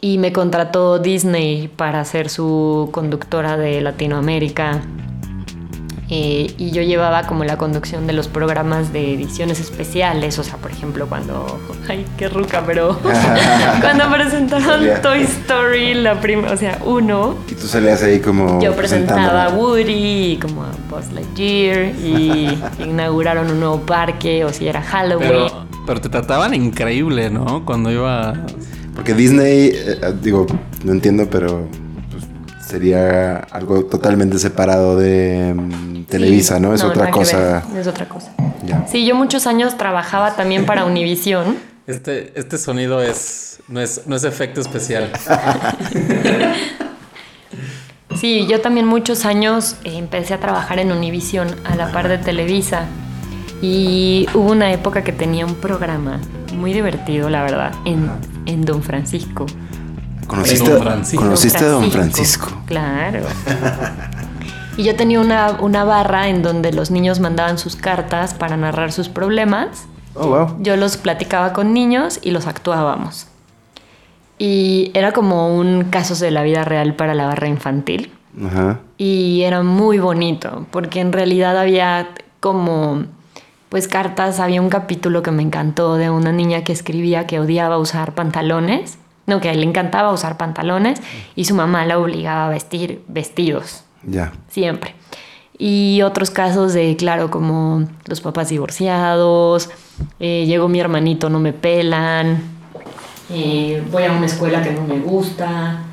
y 0.00 0.18
me 0.18 0.32
contrató 0.32 0.98
Disney 0.98 1.68
para 1.68 2.04
ser 2.04 2.28
su 2.28 2.90
conductora 2.92 3.56
de 3.56 3.80
Latinoamérica. 3.80 4.82
Eh, 6.10 6.52
y 6.58 6.70
yo 6.70 6.82
llevaba 6.82 7.22
como 7.22 7.44
la 7.44 7.56
conducción 7.56 8.06
de 8.06 8.12
los 8.12 8.28
programas 8.28 8.92
de 8.92 9.14
ediciones 9.14 9.58
especiales, 9.58 10.38
o 10.38 10.44
sea, 10.44 10.56
por 10.56 10.70
ejemplo, 10.70 11.06
cuando. 11.06 11.58
Ay, 11.88 12.04
qué 12.18 12.28
ruca, 12.28 12.62
pero. 12.66 12.98
cuando 13.80 14.10
presentaron. 14.10 15.00
Toy 15.02 15.22
Story, 15.22 15.94
la 15.94 16.20
primera, 16.20 16.52
o 16.52 16.56
sea, 16.56 16.78
uno. 16.84 17.36
Y 17.50 17.54
tú 17.54 17.66
salías 17.66 18.02
ahí 18.02 18.20
como. 18.20 18.60
Yo 18.60 18.74
presentaba 18.74 19.46
a. 19.46 19.54
Woody 19.54 20.32
y 20.32 20.38
como 20.40 20.64
a 20.64 20.70
Buzz 20.90 21.12
Lightyear 21.12 21.94
y 22.04 22.58
inauguraron 22.84 23.50
un 23.50 23.60
nuevo 23.60 23.80
parque, 23.80 24.44
o 24.44 24.52
si 24.52 24.68
era 24.68 24.82
Halloween. 24.82 25.28
Pero, 25.28 25.66
pero 25.86 26.00
te 26.00 26.08
trataban 26.08 26.54
increíble, 26.54 27.30
¿no? 27.30 27.64
Cuando 27.64 27.90
iba... 27.90 28.34
Porque 28.94 29.14
Disney, 29.14 29.72
eh, 29.74 30.14
digo, 30.22 30.46
no 30.84 30.92
entiendo, 30.92 31.28
pero 31.30 31.66
sería 32.74 33.36
algo 33.52 33.84
totalmente 33.84 34.36
separado 34.40 34.96
de 34.96 35.54
mm, 35.54 36.04
Televisa, 36.06 36.56
Sí, 36.56 36.62
¿no? 36.62 36.74
Es 36.74 36.82
otra 36.82 37.08
cosa. 37.10 37.62
Es 37.76 37.86
otra 37.86 38.08
cosa. 38.08 38.32
Ya. 38.66 38.84
Sí, 38.88 39.06
yo 39.06 39.14
muchos 39.14 39.46
años 39.46 39.76
trabajaba 39.78 40.34
también 40.34 40.66
para 40.66 40.84
Univision. 40.84 41.56
Este, 41.86 42.32
este 42.34 42.58
sonido 42.58 43.00
es 43.00 43.60
no, 43.68 43.80
es... 43.80 44.02
no 44.06 44.16
es 44.16 44.24
efecto 44.24 44.60
especial. 44.60 45.10
Sí, 48.20 48.46
yo 48.46 48.60
también 48.60 48.86
muchos 48.86 49.24
años 49.26 49.76
eh, 49.82 49.98
empecé 49.98 50.34
a 50.34 50.40
trabajar 50.40 50.78
en 50.78 50.92
Univision 50.92 51.48
a 51.64 51.74
la 51.74 51.90
par 51.90 52.08
de 52.08 52.16
Televisa. 52.16 52.86
Y 53.60 54.28
hubo 54.34 54.52
una 54.52 54.72
época 54.72 55.02
que 55.02 55.12
tenía 55.12 55.44
un 55.44 55.56
programa 55.56 56.20
muy 56.56 56.72
divertido, 56.72 57.28
la 57.28 57.42
verdad, 57.42 57.72
en, 57.84 58.08
en 58.46 58.64
Don 58.64 58.82
Francisco. 58.82 59.46
¿Conociste, 60.26 60.70
Don 60.70 60.82
Francisco. 60.82 61.22
¿conociste 61.22 61.64
a 61.64 61.68
Don 61.68 61.90
Francisco? 61.90 62.48
Claro. 62.66 63.20
Y 64.76 64.82
yo 64.82 64.96
tenía 64.96 65.20
una, 65.20 65.52
una 65.60 65.84
barra 65.84 66.28
en 66.28 66.42
donde 66.42 66.72
los 66.72 66.90
niños 66.90 67.20
mandaban 67.20 67.58
sus 67.58 67.76
cartas 67.76 68.34
para 68.34 68.56
narrar 68.56 68.90
sus 68.90 69.08
problemas. 69.08 69.86
Oh, 70.14 70.26
wow. 70.26 70.56
Yo 70.60 70.76
los 70.76 70.96
platicaba 70.96 71.52
con 71.52 71.72
niños 71.72 72.18
y 72.22 72.32
los 72.32 72.46
actuábamos. 72.46 73.28
Y 74.38 74.90
era 74.94 75.12
como 75.12 75.54
un 75.54 75.84
casos 75.84 76.18
de 76.18 76.32
la 76.32 76.42
vida 76.42 76.64
real 76.64 76.94
para 76.94 77.14
la 77.14 77.26
barra 77.26 77.46
infantil. 77.46 78.12
Ajá. 78.44 78.80
Y 78.98 79.42
era 79.42 79.62
muy 79.62 79.98
bonito, 79.98 80.66
porque 80.72 81.00
en 81.00 81.12
realidad 81.12 81.56
había 81.56 82.08
como, 82.40 83.04
pues 83.68 83.86
cartas, 83.86 84.40
había 84.40 84.60
un 84.60 84.70
capítulo 84.70 85.22
que 85.22 85.30
me 85.30 85.42
encantó 85.42 85.94
de 85.94 86.10
una 86.10 86.32
niña 86.32 86.64
que 86.64 86.72
escribía 86.72 87.28
que 87.28 87.38
odiaba 87.38 87.78
usar 87.78 88.12
pantalones, 88.14 88.98
no, 89.26 89.40
que 89.40 89.54
le 89.54 89.62
encantaba 89.64 90.12
usar 90.12 90.36
pantalones 90.36 91.00
y 91.36 91.44
su 91.44 91.54
mamá 91.54 91.84
la 91.86 91.98
obligaba 91.98 92.46
a 92.46 92.50
vestir 92.50 93.02
vestidos, 93.08 93.84
Ya. 94.02 94.32
siempre. 94.48 94.94
Y 95.56 96.02
otros 96.02 96.30
casos 96.30 96.72
de, 96.74 96.96
claro, 96.96 97.30
como 97.30 97.86
los 98.06 98.20
papás 98.20 98.48
divorciados, 98.48 99.70
eh, 100.18 100.44
llegó 100.46 100.68
mi 100.68 100.80
hermanito, 100.80 101.30
no 101.30 101.38
me 101.38 101.52
pelan, 101.52 102.42
eh, 103.30 103.82
voy 103.92 104.02
a 104.02 104.12
una 104.12 104.26
escuela 104.26 104.62
que 104.62 104.72
no 104.72 104.82
me 104.82 104.98
gusta. 104.98 105.84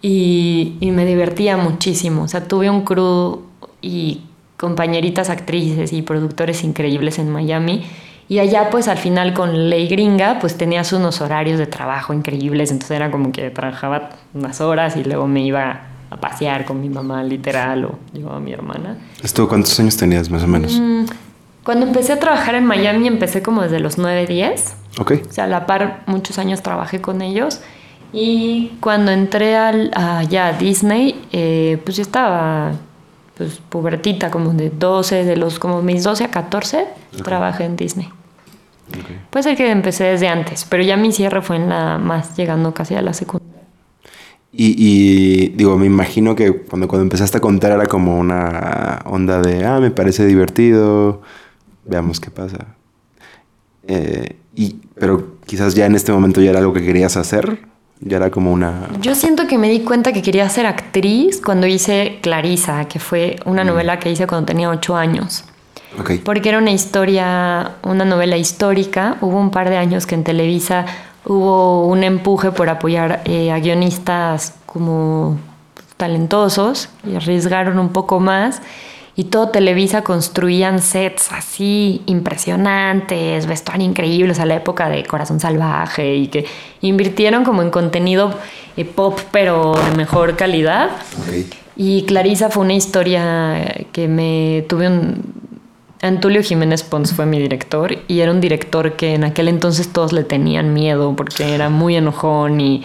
Y, 0.00 0.76
y 0.80 0.90
me 0.90 1.06
divertía 1.06 1.56
muchísimo. 1.56 2.22
O 2.24 2.28
sea, 2.28 2.46
tuve 2.46 2.68
un 2.70 2.82
crew 2.82 3.42
y 3.80 4.20
compañeritas 4.58 5.30
actrices 5.30 5.92
y 5.92 6.02
productores 6.02 6.62
increíbles 6.62 7.18
en 7.18 7.30
Miami. 7.30 7.84
Y 8.28 8.38
allá, 8.38 8.70
pues 8.70 8.88
al 8.88 8.96
final 8.98 9.34
con 9.34 9.68
Ley 9.68 9.86
Gringa, 9.86 10.38
pues 10.40 10.56
tenías 10.56 10.92
unos 10.92 11.20
horarios 11.20 11.58
de 11.58 11.66
trabajo 11.66 12.12
increíbles. 12.14 12.70
Entonces 12.70 12.96
era 12.96 13.10
como 13.10 13.32
que 13.32 13.50
trabajaba 13.50 14.10
unas 14.32 14.60
horas 14.60 14.96
y 14.96 15.04
luego 15.04 15.26
me 15.26 15.42
iba 15.42 15.82
a 16.10 16.16
pasear 16.16 16.64
con 16.64 16.80
mi 16.80 16.88
mamá, 16.88 17.22
literal, 17.22 17.84
o 17.84 17.98
llevaba 18.12 18.36
a 18.36 18.40
mi 18.40 18.52
hermana. 18.52 18.96
¿Esto 19.22 19.46
cuántos 19.48 19.78
años 19.80 19.96
tenías 19.96 20.30
más 20.30 20.42
o 20.42 20.46
menos? 20.46 20.78
Mm, 20.80 21.04
Cuando 21.64 21.86
empecé 21.86 22.12
a 22.12 22.20
trabajar 22.20 22.54
en 22.54 22.64
Miami, 22.66 23.06
empecé 23.08 23.42
como 23.42 23.62
desde 23.62 23.80
los 23.80 23.98
9, 23.98 24.26
10. 24.26 24.74
Ok. 25.00 25.12
O 25.28 25.32
sea, 25.32 25.44
a 25.44 25.46
la 25.46 25.66
par, 25.66 26.02
muchos 26.06 26.38
años 26.38 26.62
trabajé 26.62 27.00
con 27.00 27.20
ellos. 27.20 27.60
Y 28.12 28.72
cuando 28.80 29.10
entré 29.10 29.56
al, 29.56 29.90
a, 29.94 30.22
ya 30.22 30.46
a 30.46 30.52
Disney, 30.52 31.20
eh, 31.32 31.78
pues 31.84 31.96
yo 31.96 32.02
estaba 32.02 32.72
pues 33.36 33.60
pubertita, 33.68 34.30
como 34.30 34.52
de 34.52 34.70
12, 34.70 35.24
de 35.24 35.36
los 35.36 35.58
como 35.58 35.82
mis 35.82 36.02
12 36.04 36.24
a 36.24 36.30
14, 36.30 36.86
trabajé 37.22 37.64
en 37.64 37.76
Disney. 37.76 38.08
ok. 38.88 39.30
Puede 39.30 39.42
ser 39.42 39.56
que 39.56 39.70
empecé 39.70 40.04
desde 40.04 40.28
antes, 40.28 40.64
pero 40.68 40.82
ya 40.82 40.96
mi 40.96 41.12
cierre 41.12 41.42
fue 41.42 41.56
en 41.56 41.68
la 41.68 41.98
más 41.98 42.36
llegando 42.36 42.72
casi 42.72 42.94
a 42.94 43.02
la 43.02 43.12
secundaria. 43.12 43.54
Y, 44.56 44.76
y, 44.78 45.48
digo, 45.48 45.76
me 45.76 45.86
imagino 45.86 46.36
que 46.36 46.52
cuando, 46.52 46.86
cuando 46.86 47.02
empezaste 47.02 47.38
a 47.38 47.40
contar 47.40 47.72
era 47.72 47.86
como 47.86 48.16
una 48.16 49.02
onda 49.04 49.42
de, 49.42 49.64
ah, 49.64 49.80
me 49.80 49.90
parece 49.90 50.26
divertido, 50.26 51.22
veamos 51.84 52.20
qué 52.20 52.30
pasa. 52.30 52.76
Eh, 53.88 54.36
y, 54.54 54.76
pero 54.94 55.38
quizás 55.44 55.74
ya 55.74 55.86
en 55.86 55.96
este 55.96 56.12
momento 56.12 56.40
ya 56.40 56.50
era 56.50 56.60
algo 56.60 56.72
que 56.72 56.84
querías 56.84 57.16
hacer, 57.16 57.66
ya 58.04 58.18
era 58.18 58.30
como 58.30 58.52
una... 58.52 58.88
Yo 59.00 59.14
siento 59.14 59.46
que 59.46 59.56
me 59.56 59.70
di 59.70 59.80
cuenta 59.80 60.12
que 60.12 60.20
quería 60.20 60.48
ser 60.48 60.66
actriz 60.66 61.40
cuando 61.42 61.66
hice 61.66 62.18
Clarisa, 62.20 62.84
que 62.84 62.98
fue 62.98 63.36
una 63.46 63.64
novela 63.64 63.98
que 63.98 64.10
hice 64.10 64.26
cuando 64.26 64.46
tenía 64.46 64.68
8 64.68 64.94
años. 64.94 65.44
Porque 66.24 66.48
era 66.48 66.58
una 66.58 66.72
historia, 66.72 67.76
una 67.82 68.04
novela 68.04 68.36
histórica. 68.36 69.16
Hubo 69.20 69.38
un 69.38 69.50
par 69.50 69.70
de 69.70 69.78
años 69.78 70.06
que 70.06 70.16
en 70.16 70.24
Televisa 70.24 70.84
hubo 71.24 71.86
un 71.86 72.02
empuje 72.02 72.50
por 72.50 72.68
apoyar 72.68 73.22
eh, 73.24 73.50
a 73.50 73.58
guionistas 73.58 74.54
como 74.66 75.38
talentosos 75.96 76.90
y 77.08 77.14
arriesgaron 77.14 77.78
un 77.78 77.90
poco 77.90 78.20
más. 78.20 78.60
Y 79.16 79.24
todo 79.24 79.50
Televisa 79.50 80.02
construían 80.02 80.80
sets 80.80 81.30
así 81.30 82.02
impresionantes, 82.06 83.46
vestuario 83.46 83.86
increíble, 83.86 84.32
o 84.32 84.34
sea, 84.34 84.44
la 84.44 84.56
época 84.56 84.88
de 84.88 85.04
Corazón 85.04 85.38
Salvaje 85.38 86.16
y 86.16 86.26
que 86.26 86.46
invirtieron 86.80 87.44
como 87.44 87.62
en 87.62 87.70
contenido 87.70 88.34
eh, 88.76 88.84
pop, 88.84 89.20
pero 89.30 89.72
de 89.72 89.96
mejor 89.96 90.34
calidad. 90.34 90.90
Y 91.76 92.02
Clarisa 92.06 92.50
fue 92.50 92.64
una 92.64 92.74
historia 92.74 93.86
que 93.92 94.08
me 94.08 94.64
tuve 94.68 94.88
un... 94.88 95.44
Antulio 96.02 96.42
Jiménez 96.42 96.82
Pons 96.82 97.14
fue 97.14 97.24
mi 97.24 97.38
director 97.38 97.96
y 98.08 98.20
era 98.20 98.30
un 98.30 98.42
director 98.42 98.92
que 98.92 99.14
en 99.14 99.24
aquel 99.24 99.48
entonces 99.48 99.88
todos 99.90 100.12
le 100.12 100.22
tenían 100.22 100.74
miedo 100.74 101.14
porque 101.16 101.54
era 101.54 101.70
muy 101.70 101.96
enojón 101.96 102.60
y, 102.60 102.84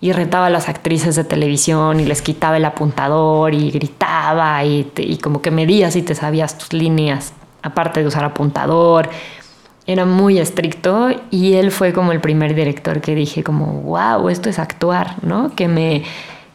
y 0.00 0.12
retaba 0.12 0.46
a 0.46 0.50
las 0.50 0.68
actrices 0.68 1.14
de 1.16 1.24
televisión 1.24 2.00
y 2.00 2.04
les 2.04 2.22
quitaba 2.22 2.56
el 2.56 2.64
apuntador 2.64 3.54
y 3.54 3.70
gritaba 3.70 4.64
y, 4.64 4.90
y 4.96 5.18
como 5.18 5.42
que 5.42 5.50
medía 5.50 5.90
si 5.90 6.02
te 6.02 6.14
sabías 6.14 6.56
tus 6.56 6.72
líneas, 6.72 7.34
aparte 7.62 8.00
de 8.00 8.06
usar 8.06 8.24
apuntador. 8.24 9.10
Era 9.86 10.06
muy 10.06 10.38
estricto 10.38 11.08
y 11.30 11.54
él 11.54 11.70
fue 11.70 11.92
como 11.92 12.12
el 12.12 12.20
primer 12.20 12.54
director 12.54 13.00
que 13.00 13.14
dije 13.14 13.42
como, 13.42 13.66
wow, 13.82 14.28
esto 14.28 14.48
es 14.48 14.58
actuar, 14.58 15.16
¿no? 15.22 15.54
Que 15.54 15.68
me, 15.68 16.04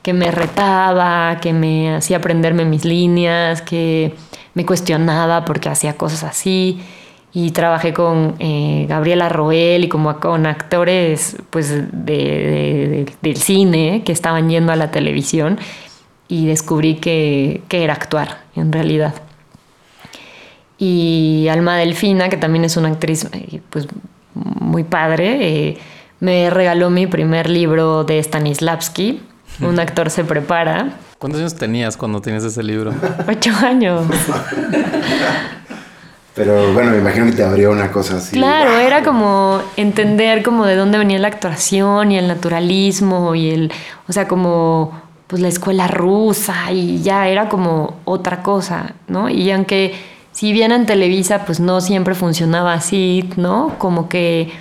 que 0.02 0.14
me 0.14 0.32
retaba, 0.32 1.40
que 1.42 1.52
me 1.52 1.96
hacía 1.96 2.18
aprenderme 2.18 2.66
mis 2.66 2.86
líneas, 2.86 3.62
que 3.62 4.16
me 4.54 4.66
cuestionaba 4.66 5.46
porque 5.46 5.70
hacía 5.70 5.98
cosas 5.98 6.24
así. 6.24 6.80
Y 7.38 7.52
trabajé 7.52 7.92
con 7.94 8.36
eh, 8.40 8.86
Gabriela 8.88 9.28
Roel 9.28 9.84
y 9.84 9.90
como 9.90 10.22
con 10.22 10.46
actores 10.46 11.36
pues, 11.50 11.70
de, 11.70 11.84
de- 11.92 12.88
de- 12.88 13.14
del 13.22 13.36
cine 13.36 14.04
que 14.06 14.14
estaban 14.14 14.50
yendo 14.50 14.72
a 14.72 14.78
la 14.78 14.90
televisión 14.90 15.60
y 16.30 16.46
descubrí 16.48 16.96
que, 16.96 17.62
que 17.68 17.84
era 17.84 17.94
actuar 17.94 18.44
en 18.56 18.72
realidad. 18.72 19.14
Y 20.78 21.48
Alma 21.52 21.78
Delfina, 21.78 22.30
que 22.30 22.38
también 22.38 22.64
es 22.64 22.78
una 22.78 22.88
actriz 22.90 23.28
eh, 23.34 23.60
pues, 23.70 23.88
muy 24.34 24.84
padre, 24.86 25.38
eh, 25.70 25.78
me 26.22 26.50
regaló 26.50 26.90
mi 26.90 27.06
primer 27.06 27.50
libro 27.50 28.06
de 28.06 28.22
Stanislavski. 28.24 29.22
Un 29.62 29.80
actor 29.80 30.10
se 30.10 30.24
prepara. 30.24 30.94
¿Cuántos 31.20 31.40
años 31.42 31.56
tenías 31.56 31.96
cuando 31.98 32.22
tenías 32.22 32.44
ese 32.46 32.64
libro? 32.64 32.94
Ocho 33.28 33.52
años. 33.62 34.06
Pero 36.36 36.74
bueno, 36.74 36.92
me 36.92 36.98
imagino 36.98 37.26
que 37.28 37.32
te 37.32 37.44
abrió 37.44 37.72
una 37.72 37.90
cosa 37.92 38.18
así. 38.18 38.36
Claro, 38.36 38.78
era 38.78 39.04
como 39.04 39.62
entender 39.78 40.44
como 40.44 40.66
de 40.66 40.76
dónde 40.76 40.98
venía 40.98 41.18
la 41.18 41.30
actuación 41.30 42.12
y 42.12 42.18
el 42.18 42.28
naturalismo 42.28 43.34
y 43.36 43.52
el, 43.52 43.72
o 44.10 44.14
sea, 44.14 44.28
como 44.28 45.02
pues 45.28 45.42
la 45.42 45.48
escuela 45.48 45.88
rusa 45.88 46.72
y 46.72 47.02
ya 47.02 47.30
era 47.30 47.48
como 47.48 47.96
otra 48.04 48.44
cosa, 48.44 48.96
¿no? 49.08 49.30
Y 49.30 49.50
aunque 49.50 49.96
si 50.34 50.52
bien 50.52 50.74
en 50.74 50.86
Televisa 50.86 51.46
pues 51.46 51.62
no 51.62 51.80
siempre 51.80 52.14
funcionaba 52.14 52.74
así, 52.74 53.30
¿no? 53.38 53.76
Como 53.78 54.10
que 54.10 54.52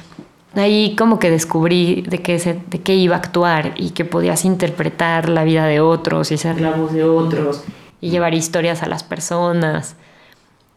ahí 0.55 0.95
como 0.97 1.19
que 1.19 1.31
descubrí 1.31 2.03
de 2.03 2.23
qué, 2.23 2.39
se, 2.39 2.57
de 2.69 2.81
qué 2.81 2.95
iba 2.95 3.17
a 3.17 3.19
actuar 3.19 3.73
y 3.77 3.91
que 3.91 4.05
podías 4.05 4.45
interpretar 4.45 5.29
la 5.29 5.43
vida 5.43 5.67
de 5.67 5.81
otros 5.81 6.31
y 6.31 6.39
ser 6.39 6.61
la 6.61 6.71
voz 6.71 6.93
de 6.93 7.03
otros 7.03 7.65
y 8.01 8.11
llevar 8.11 8.33
historias 8.33 8.85
a 8.85 8.87
las 8.87 9.03
personas 9.03 9.97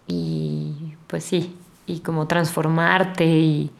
y 0.07 0.95
pues 1.07 1.23
sí, 1.23 1.55
y 1.85 1.99
como 1.99 2.27
transformarte 2.27 3.25
y, 3.25 3.71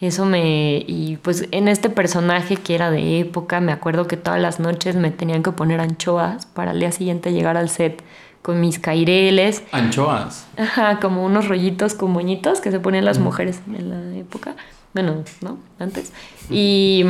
Eso 0.00 0.26
me... 0.26 0.84
Y 0.86 1.18
pues 1.22 1.46
en 1.50 1.68
este 1.68 1.88
personaje 1.88 2.56
que 2.56 2.74
era 2.74 2.90
de 2.90 3.20
época, 3.20 3.60
me 3.60 3.72
acuerdo 3.72 4.06
que 4.06 4.16
todas 4.16 4.40
las 4.40 4.60
noches 4.60 4.96
me 4.96 5.10
tenían 5.10 5.42
que 5.42 5.52
poner 5.52 5.80
anchoas 5.80 6.46
para 6.46 6.72
al 6.72 6.80
día 6.80 6.92
siguiente 6.92 7.32
llegar 7.32 7.56
al 7.56 7.68
set 7.68 8.02
con 8.42 8.60
mis 8.60 8.78
caireles. 8.78 9.62
Anchoas. 9.72 10.46
Ajá, 10.58 11.00
como 11.00 11.24
unos 11.24 11.48
rollitos 11.48 11.94
con 11.94 12.10
moñitos 12.10 12.60
que 12.60 12.70
se 12.70 12.78
ponían 12.78 13.06
las 13.06 13.18
mujeres 13.18 13.62
en 13.66 13.88
la 13.88 14.18
época. 14.18 14.56
Bueno, 14.92 15.24
¿no? 15.40 15.56
Antes. 15.78 16.12
Y 16.50 17.06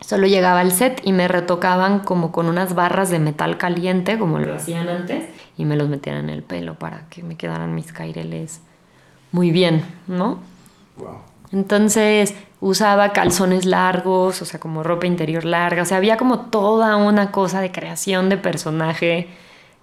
solo 0.00 0.28
llegaba 0.28 0.60
al 0.60 0.70
set 0.70 1.00
y 1.04 1.12
me 1.12 1.26
retocaban 1.26 1.98
como 1.98 2.30
con 2.30 2.46
unas 2.46 2.76
barras 2.76 3.10
de 3.10 3.18
metal 3.18 3.58
caliente, 3.58 4.16
como 4.16 4.38
lo 4.38 4.54
hacían 4.54 4.88
antes, 4.88 5.24
y 5.56 5.64
me 5.64 5.76
los 5.76 5.88
metían 5.88 6.16
en 6.16 6.30
el 6.30 6.42
pelo 6.42 6.74
para 6.74 7.08
que 7.08 7.22
me 7.22 7.36
quedaran 7.36 7.74
mis 7.74 7.92
caireles 7.92 8.60
muy 9.32 9.50
bien, 9.50 9.84
¿no? 10.06 10.38
Wow. 10.96 11.18
Entonces 11.52 12.34
usaba 12.60 13.12
calzones 13.12 13.64
largos, 13.64 14.42
o 14.42 14.44
sea, 14.44 14.58
como 14.58 14.82
ropa 14.82 15.06
interior 15.06 15.44
larga, 15.44 15.82
o 15.82 15.84
sea, 15.84 15.98
había 15.98 16.16
como 16.16 16.40
toda 16.40 16.96
una 16.96 17.30
cosa 17.30 17.60
de 17.60 17.70
creación 17.70 18.28
de 18.28 18.36
personaje 18.36 19.28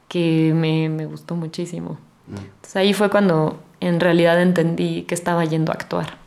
que 0.07 0.53
me, 0.55 0.89
me 0.89 1.05
gustó 1.05 1.35
muchísimo. 1.35 1.97
Entonces 2.27 2.75
ahí 2.75 2.93
fue 2.93 3.09
cuando 3.09 3.59
en 3.79 3.99
realidad 3.99 4.41
entendí 4.41 5.03
que 5.03 5.15
estaba 5.15 5.43
yendo 5.45 5.71
a 5.71 5.75
actuar. 5.75 6.20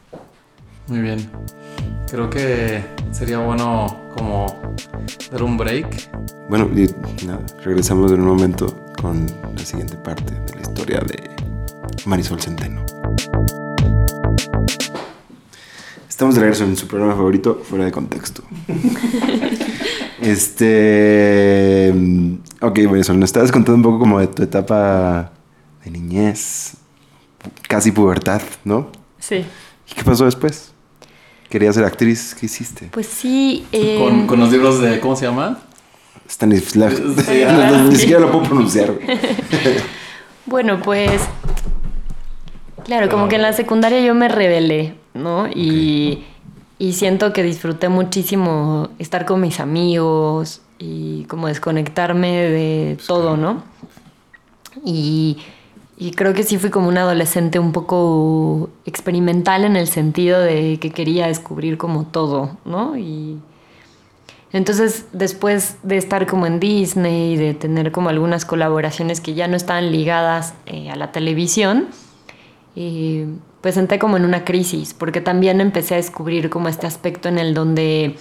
Muy 0.87 1.01
bien. 1.01 1.30
Creo 2.11 2.28
que 2.28 2.85
sería 3.11 3.39
bueno 3.39 4.11
como 4.14 4.74
dar 5.32 5.43
un 5.43 5.57
break. 5.57 6.11
Bueno, 6.49 6.68
y 6.76 6.91
nada, 7.24 7.41
regresamos 7.64 8.12
en 8.12 8.20
un 8.20 8.28
momento 8.28 8.93
con 9.01 9.26
la 9.55 9.64
siguiente 9.64 9.97
parte 9.97 10.35
de 10.35 10.55
la 10.55 10.61
historia 10.61 11.01
de 11.01 11.30
Marisol 12.05 12.41
Centeno. 12.41 12.85
Estamos 16.07 16.35
de 16.35 16.43
regreso 16.43 16.64
en 16.64 16.76
su 16.76 16.87
programa 16.87 17.16
favorito, 17.16 17.62
fuera 17.64 17.87
de 17.87 17.91
contexto. 17.91 18.45
este. 20.20 21.93
Ok, 22.61 22.78
Marisol, 22.91 23.18
nos 23.18 23.30
estabas 23.30 23.51
contando 23.51 23.76
un 23.76 23.82
poco 23.82 23.99
como 24.01 24.20
de 24.20 24.26
tu 24.26 24.43
etapa 24.43 25.32
de 25.82 25.91
niñez, 25.91 26.74
casi 27.68 27.91
pubertad, 27.91 28.43
¿no? 28.64 28.93
Sí. 29.18 29.47
¿Y 29.91 29.95
qué 29.95 30.05
pasó 30.05 30.26
después? 30.26 30.74
¿Querías 31.55 31.77
ser 31.77 31.85
actriz? 31.85 32.35
¿Qué 32.35 32.47
hiciste? 32.47 32.89
Pues 32.91 33.07
sí. 33.07 33.65
eh, 33.71 33.97
Con, 34.03 34.27
con 34.27 34.41
los 34.41 34.51
libros 34.51 34.81
de. 34.81 34.99
¿Cómo 34.99 35.15
se 35.15 35.27
llama? 35.27 35.61
Stanisław. 36.29 36.91
Sí, 36.91 37.45
No, 37.47 37.71
no, 37.71 37.85
Ni 37.85 37.95
siquiera 37.95 38.19
lo 38.23 38.33
puedo 38.33 38.43
pronunciar. 38.43 38.93
Bueno, 40.47 40.81
pues. 40.83 41.23
Claro, 42.85 43.09
como 43.09 43.29
que 43.29 43.37
en 43.37 43.43
la 43.43 43.53
secundaria 43.53 44.01
yo 44.01 44.17
me 44.17 44.27
rebelé, 44.27 44.97
¿no? 45.15 45.47
Y, 45.47 46.25
y 46.81 46.95
siento 46.95 47.33
que 47.33 47.45
disfruté 47.45 47.89
muchísimo 47.89 48.89
estar 48.99 49.25
con 49.25 49.41
mis 49.41 49.61
amigos 49.61 50.61
y 50.81 51.23
como 51.29 51.47
desconectarme 51.47 52.33
de 52.33 52.99
todo, 53.07 53.37
¿no? 53.37 53.63
Y, 54.85 55.39
y 55.97 56.11
creo 56.12 56.34
que 56.34 56.42
sí 56.42 56.59
fui 56.59 56.70
como 56.70 56.88
una 56.88 57.03
adolescente 57.03 57.59
un 57.59 57.72
poco 57.72 58.68
experimental 58.84 59.64
en 59.64 59.76
el 59.76 59.86
sentido 59.86 60.40
de 60.40 60.78
que 60.80 60.90
quería 60.90 61.28
descubrir 61.28 61.78
como 61.78 62.05
todo, 62.05 62.57
¿no? 62.64 62.97
Y 62.99 63.38
entonces 64.53 65.07
después 65.12 65.76
de 65.82 65.97
estar 65.97 66.26
como 66.26 66.47
en 66.47 66.59
Disney 66.59 67.34
y 67.34 67.36
de 67.36 67.55
tener 67.55 67.92
como 67.92 68.09
algunas 68.09 68.45
colaboraciones 68.45 69.20
que 69.20 69.34
ya 69.34 69.47
no 69.47 69.57
estaban 69.57 69.92
ligadas 69.92 70.55
eh, 70.66 70.90
a 70.90 70.97
la 70.97 71.12
televisión, 71.12 71.86
eh, 72.74 73.26
pues 73.61 73.76
entré 73.76 73.99
como 74.01 74.16
en 74.16 74.24
una 74.24 74.45
crisis, 74.45 74.95
porque 74.95 75.20
también 75.20 75.61
empecé 75.61 75.95
a 75.95 75.97
descubrir 75.97 76.51
como 76.51 76.68
este 76.68 76.88
aspecto 76.88 77.28
en 77.28 77.38
el 77.38 77.55
donde 77.55 78.16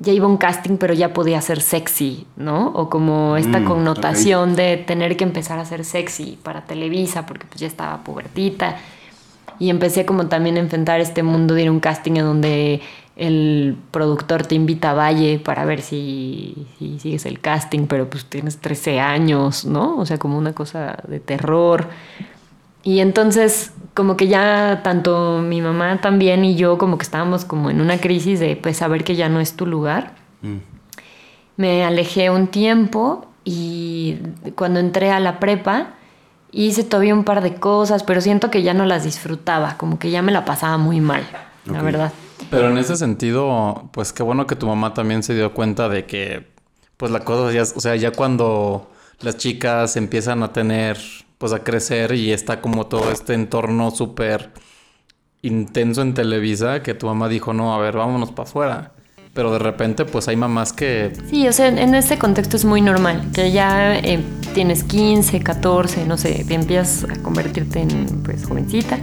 ya 0.00 0.12
iba 0.12 0.26
a 0.26 0.28
un 0.28 0.38
casting, 0.38 0.78
pero 0.78 0.94
ya 0.94 1.12
podía 1.12 1.40
ser 1.40 1.60
sexy, 1.60 2.26
¿no? 2.36 2.68
O 2.68 2.88
como 2.88 3.36
esta 3.36 3.60
Mm, 3.60 3.64
connotación 3.66 4.56
de 4.56 4.78
tener 4.78 5.16
que 5.16 5.24
empezar 5.24 5.58
a 5.58 5.64
ser 5.64 5.84
sexy 5.84 6.38
para 6.42 6.62
Televisa, 6.64 7.26
porque 7.26 7.46
pues 7.46 7.60
ya 7.60 7.66
estaba 7.66 8.02
pubertita. 8.02 8.78
Y 9.58 9.68
empecé 9.68 10.06
como 10.06 10.26
también 10.26 10.56
a 10.56 10.60
enfrentar 10.60 11.00
este 11.00 11.22
mundo 11.22 11.54
de 11.54 11.62
ir 11.62 11.68
a 11.68 11.72
un 11.72 11.80
casting 11.80 12.12
en 12.12 12.24
donde 12.24 12.80
el 13.16 13.76
productor 13.90 14.46
te 14.46 14.54
invita 14.54 14.92
a 14.92 14.94
Valle 14.94 15.38
para 15.38 15.66
ver 15.66 15.82
si, 15.82 16.66
si 16.78 16.98
sigues 16.98 17.26
el 17.26 17.38
casting, 17.38 17.86
pero 17.86 18.08
pues 18.08 18.24
tienes 18.24 18.56
13 18.56 19.00
años, 19.00 19.66
¿no? 19.66 19.98
O 19.98 20.06
sea, 20.06 20.16
como 20.16 20.38
una 20.38 20.54
cosa 20.54 20.96
de 21.06 21.20
terror. 21.20 21.88
Y 22.82 23.00
entonces 23.00 23.72
como 23.94 24.16
que 24.16 24.28
ya 24.28 24.80
tanto 24.82 25.40
mi 25.40 25.60
mamá 25.60 26.00
también 26.00 26.44
y 26.44 26.56
yo 26.56 26.78
como 26.78 26.96
que 26.96 27.02
estábamos 27.02 27.44
como 27.44 27.70
en 27.70 27.80
una 27.80 27.98
crisis 27.98 28.40
de 28.40 28.56
pues 28.56 28.78
saber 28.78 29.04
que 29.04 29.16
ya 29.16 29.28
no 29.28 29.40
es 29.40 29.54
tu 29.54 29.66
lugar. 29.66 30.14
Mm. 30.42 30.56
Me 31.56 31.84
alejé 31.84 32.30
un 32.30 32.46
tiempo 32.46 33.26
y 33.44 34.18
cuando 34.54 34.80
entré 34.80 35.10
a 35.10 35.20
la 35.20 35.40
prepa 35.40 35.94
hice 36.52 36.84
todavía 36.84 37.14
un 37.14 37.24
par 37.24 37.42
de 37.42 37.54
cosas, 37.54 38.02
pero 38.02 38.20
siento 38.20 38.50
que 38.50 38.62
ya 38.62 38.74
no 38.74 38.86
las 38.86 39.04
disfrutaba, 39.04 39.76
como 39.76 39.98
que 39.98 40.10
ya 40.10 40.22
me 40.22 40.32
la 40.32 40.44
pasaba 40.44 40.78
muy 40.78 41.00
mal, 41.00 41.22
la 41.66 41.82
verdad. 41.82 42.12
Pero 42.50 42.70
en 42.70 42.78
ese 42.78 42.96
sentido, 42.96 43.88
pues 43.92 44.12
qué 44.12 44.22
bueno 44.22 44.46
que 44.46 44.56
tu 44.56 44.66
mamá 44.66 44.94
también 44.94 45.22
se 45.22 45.34
dio 45.34 45.52
cuenta 45.54 45.88
de 45.88 46.06
que, 46.06 46.48
pues 46.96 47.12
la 47.12 47.20
cosa 47.20 47.52
ya, 47.52 47.62
o 47.62 47.80
sea, 47.80 47.94
ya 47.96 48.10
cuando 48.12 48.90
las 49.20 49.36
chicas 49.36 49.96
empiezan 49.96 50.42
a 50.42 50.52
tener, 50.52 50.98
pues 51.40 51.54
a 51.54 51.64
crecer 51.64 52.12
y 52.12 52.32
está 52.32 52.60
como 52.60 52.86
todo 52.86 53.10
este 53.10 53.32
entorno 53.32 53.90
súper 53.90 54.50
intenso 55.40 56.02
en 56.02 56.12
Televisa, 56.12 56.82
que 56.82 56.92
tu 56.92 57.06
mamá 57.06 57.30
dijo, 57.30 57.54
no, 57.54 57.74
a 57.74 57.78
ver, 57.78 57.96
vámonos 57.96 58.30
para 58.30 58.46
afuera. 58.46 58.92
Pero 59.32 59.50
de 59.50 59.58
repente, 59.58 60.04
pues 60.04 60.28
hay 60.28 60.36
mamás 60.36 60.74
que, 60.74 61.12
Sí, 61.30 61.48
o 61.48 61.52
sea, 61.52 61.68
en 61.68 61.94
este 61.94 62.18
contexto 62.18 62.58
es 62.58 62.66
muy 62.66 62.82
normal, 62.82 63.30
que 63.32 63.52
ya 63.52 63.98
eh, 63.98 64.22
tienes 64.52 64.84
15, 64.84 65.40
14, 65.40 66.04
no 66.04 66.18
sé, 66.18 66.44
te 66.46 66.52
empiezas 66.52 67.04
a 67.10 67.22
convertirte 67.22 67.80
en 67.80 68.22
pues 68.22 68.44
jovencita 68.44 68.98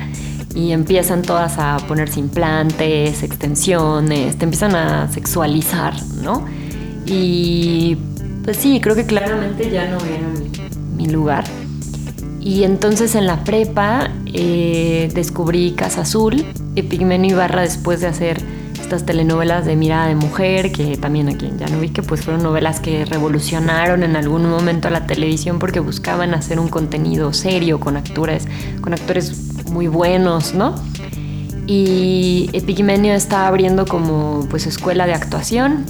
y 0.54 0.74
empiezan 0.74 1.24
todas 1.24 1.58
a 1.58 1.78
ponerse 1.88 2.20
implantes, 2.20 3.24
extensiones, 3.24 4.38
te 4.38 4.44
empiezan 4.44 4.76
a 4.76 5.12
sexualizar, 5.12 5.96
¿no? 6.22 6.46
Y 7.08 7.98
pues 8.44 8.58
sí, 8.58 8.80
creo 8.80 8.96
que 8.96 9.08
claramente 9.08 9.72
ya 9.72 9.88
no 9.88 9.98
era 10.06 10.28
mi, 10.28 11.04
mi 11.04 11.10
lugar. 11.12 11.46
Y 12.48 12.64
entonces 12.64 13.14
en 13.16 13.28
la 13.28 13.44
prepa 13.44 14.10
eh, 14.26 15.12
descubrí 15.14 15.74
Casa 15.74 16.04
Azul, 16.04 16.46
Epigmenio 16.78 17.32
Ibarra 17.32 17.64
después 17.64 18.00
de 18.00 18.08
hacer 18.08 18.42
estas 18.80 19.06
telenovelas 19.06 19.66
de 19.66 19.76
mirada 19.76 20.08
de 20.08 20.16
mujer, 20.16 20.72
que 20.72 20.96
también 20.96 21.28
aquí 21.28 21.52
ya 21.58 21.68
no 21.68 21.82
vi 21.82 21.90
que 21.90 22.04
pues 22.04 22.22
fueron 22.22 22.44
novelas 22.44 22.80
que 22.80 23.04
revolucionaron 23.04 24.02
en 24.02 24.16
algún 24.16 24.50
momento 24.50 24.88
a 24.88 24.92
la 24.92 25.06
televisión 25.06 25.60
porque 25.60 25.82
buscaban 25.82 26.34
hacer 26.34 26.58
un 26.58 26.70
contenido 26.70 27.34
serio 27.34 27.82
con 27.82 27.98
actores, 27.98 28.48
con 28.80 28.94
actores 28.94 29.66
muy 29.66 29.88
buenos, 29.88 30.54
¿no? 30.54 30.74
Y 31.66 32.50
Epigmenio 32.54 33.14
estaba 33.14 33.50
abriendo 33.50 33.86
como 33.86 34.48
pues 34.50 34.68
escuela 34.68 35.06
de 35.06 35.14
actuación 35.14 35.84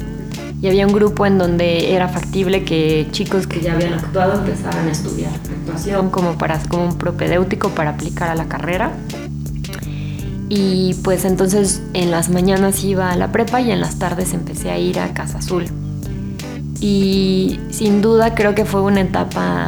y 0.62 0.68
había 0.68 0.88
un 0.88 0.94
grupo 0.94 1.26
en 1.26 1.38
donde 1.38 1.94
era 1.94 2.08
factible 2.08 2.64
que 2.64 3.08
chicos 3.12 3.46
que 3.46 3.62
ya 3.62 3.74
habían 3.74 3.94
actuado 3.94 4.40
empezaran 4.40 4.88
a 4.88 4.92
estudiar 4.92 5.32
actuación 5.34 6.10
como 6.10 6.38
para 6.38 6.60
como 6.60 6.86
un 6.86 6.98
propedéutico 6.98 7.70
para 7.70 7.92
aplicar 7.92 8.30
a 8.30 8.36
la 8.36 8.46
carrera. 8.46 8.92
Y 10.50 10.96
pues 11.04 11.26
entonces 11.26 11.82
en 11.94 12.10
las 12.10 12.30
mañanas 12.30 12.84
iba 12.84 13.12
a 13.12 13.16
la 13.16 13.32
prepa 13.32 13.62
y 13.62 13.72
en 13.72 13.82
las 13.82 14.00
tardes 14.00 14.34
empecé 14.34 14.72
a 14.72 14.80
ir 14.80 15.00
a 15.00 15.14
Casa 15.14 15.40
Azul. 15.40 15.66
Y 16.80 17.60
sin 17.70 18.02
duda 18.02 18.34
creo 18.34 18.56
que 18.56 18.66
fue 18.66 18.82
una 18.82 19.02
etapa 19.02 19.68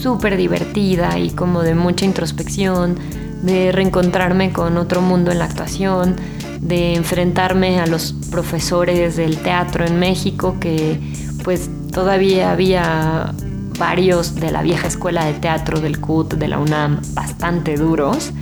súper 0.00 0.36
divertida 0.36 1.18
y 1.18 1.30
como 1.30 1.62
de 1.62 1.74
mucha 1.74 2.04
introspección, 2.04 2.96
de 3.42 3.72
reencontrarme 3.72 4.52
con 4.52 4.76
otro 4.76 5.00
mundo 5.00 5.30
en 5.30 5.38
la 5.38 5.44
actuación, 5.44 6.16
de 6.60 6.94
enfrentarme 6.94 7.80
a 7.80 7.86
los 7.86 8.14
profesores 8.30 9.16
del 9.16 9.38
teatro 9.38 9.84
en 9.84 9.98
México, 9.98 10.56
que 10.60 11.00
pues 11.44 11.70
todavía 11.92 12.50
había 12.50 13.32
varios 13.78 14.34
de 14.34 14.50
la 14.50 14.62
vieja 14.62 14.88
escuela 14.88 15.24
de 15.24 15.34
teatro 15.34 15.80
del 15.80 16.00
CUT, 16.00 16.34
de 16.34 16.48
la 16.48 16.58
UNAM, 16.58 17.00
bastante 17.14 17.76
duros, 17.76 18.32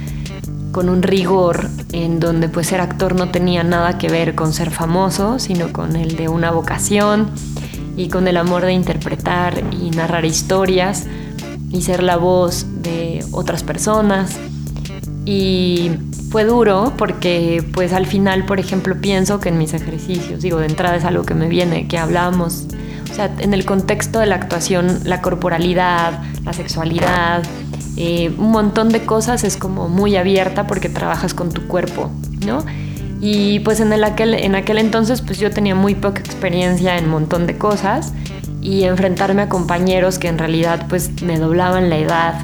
con 0.72 0.88
un 0.88 1.02
rigor 1.02 1.68
en 1.92 2.18
donde 2.18 2.48
pues 2.48 2.68
ser 2.68 2.80
actor 2.80 3.14
no 3.14 3.30
tenía 3.30 3.62
nada 3.62 3.98
que 3.98 4.08
ver 4.08 4.34
con 4.34 4.52
ser 4.52 4.70
famoso, 4.70 5.38
sino 5.38 5.72
con 5.72 5.96
el 5.96 6.16
de 6.16 6.28
una 6.28 6.50
vocación 6.50 7.30
y 7.96 8.08
con 8.08 8.26
el 8.26 8.36
amor 8.36 8.64
de 8.64 8.72
interpretar 8.72 9.62
y 9.72 9.90
narrar 9.90 10.24
historias 10.24 11.06
y 11.70 11.82
ser 11.82 12.02
la 12.02 12.16
voz 12.16 12.66
de 12.82 13.24
otras 13.32 13.62
personas. 13.62 14.38
Y 15.26 15.92
fue 16.30 16.44
duro 16.44 16.92
porque 16.98 17.64
pues 17.72 17.92
al 17.92 18.06
final, 18.06 18.44
por 18.44 18.60
ejemplo, 18.60 18.96
pienso 19.00 19.40
que 19.40 19.48
en 19.48 19.58
mis 19.58 19.72
ejercicios, 19.72 20.42
digo, 20.42 20.58
de 20.58 20.66
entrada 20.66 20.96
es 20.96 21.04
algo 21.04 21.24
que 21.24 21.34
me 21.34 21.48
viene, 21.48 21.88
que 21.88 21.96
hablábamos, 21.96 22.66
o 23.10 23.14
sea, 23.14 23.30
en 23.38 23.54
el 23.54 23.64
contexto 23.64 24.18
de 24.18 24.26
la 24.26 24.34
actuación, 24.34 25.00
la 25.04 25.22
corporalidad, 25.22 26.22
la 26.44 26.52
sexualidad, 26.52 27.42
eh, 27.96 28.34
un 28.36 28.50
montón 28.50 28.88
de 28.88 29.04
cosas 29.04 29.44
es 29.44 29.56
como 29.56 29.88
muy 29.88 30.16
abierta 30.16 30.66
porque 30.66 30.88
trabajas 30.88 31.32
con 31.32 31.52
tu 31.52 31.66
cuerpo, 31.68 32.10
¿no? 32.44 32.64
Y 33.20 33.60
pues 33.60 33.80
en, 33.80 33.92
el 33.92 34.04
aquel, 34.04 34.34
en 34.34 34.54
aquel 34.54 34.78
entonces 34.78 35.22
pues 35.22 35.38
yo 35.38 35.50
tenía 35.50 35.74
muy 35.74 35.94
poca 35.94 36.20
experiencia 36.20 36.98
en 36.98 37.04
un 37.04 37.10
montón 37.12 37.46
de 37.46 37.56
cosas 37.56 38.12
y 38.60 38.84
enfrentarme 38.84 39.42
a 39.42 39.48
compañeros 39.48 40.18
que 40.18 40.28
en 40.28 40.36
realidad 40.36 40.86
pues 40.88 41.22
me 41.22 41.38
doblaban 41.38 41.88
la 41.88 41.96
edad 41.96 42.34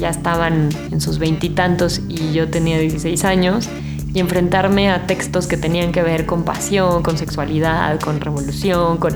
ya 0.00 0.08
estaban 0.08 0.70
en 0.90 1.00
sus 1.00 1.18
veintitantos 1.18 2.00
y, 2.08 2.32
yo 2.32 2.48
tenía 2.48 2.78
16 2.78 3.24
años 3.24 3.68
y 4.12 4.18
enfrentarme 4.18 4.90
a 4.90 5.06
textos 5.06 5.46
que 5.46 5.56
tenían 5.56 5.92
que 5.92 6.02
ver 6.02 6.26
con 6.26 6.42
pasión, 6.42 7.02
con 7.02 7.16
sexualidad, 7.16 8.00
con 8.00 8.20
revolución, 8.20 8.96
con... 8.96 9.14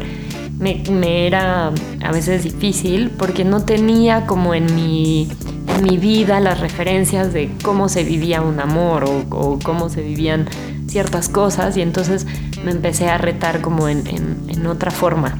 Me, 0.58 1.26
era 1.26 1.72
a 2.02 2.12
veces 2.12 2.44
difícil 2.44 3.10
porque 3.10 3.44
no 3.44 3.64
tenía 3.64 4.24
como 4.24 4.54
en 4.54 4.72
mi, 4.74 5.28
en 5.76 5.82
mi 5.82 5.98
vida 5.98 6.38
las 6.38 6.60
referencias 6.60 7.32
de 7.32 7.50
cómo 7.62 7.88
se 7.88 8.04
vivía 8.04 8.40
un 8.40 8.60
amor 8.60 9.04
o, 9.04 9.58
cómo 9.62 9.88
se 9.88 10.00
vivían 10.02 10.46
ciertas 10.86 11.28
cosas 11.28 11.76
y 11.76 11.82
entonces 11.82 12.26
me 12.64 12.70
empecé 12.70 13.08
a 13.08 13.18
retar 13.18 13.60
como 13.62 13.88
en, 13.88 14.06
en, 14.06 14.66
otra 14.66 14.92
forma. 14.92 15.38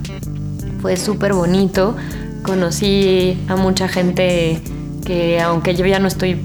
Fue 0.82 0.96
súper 0.96 1.32
bonito, 1.32 1.96
conocí 2.42 3.38
a 3.48 3.56
mucha 3.56 3.88
gente 3.88 4.60
que 5.04 5.40
aunque 5.40 5.74
yo 5.74 5.86
ya 5.86 5.98
no 5.98 6.08
estoy 6.08 6.44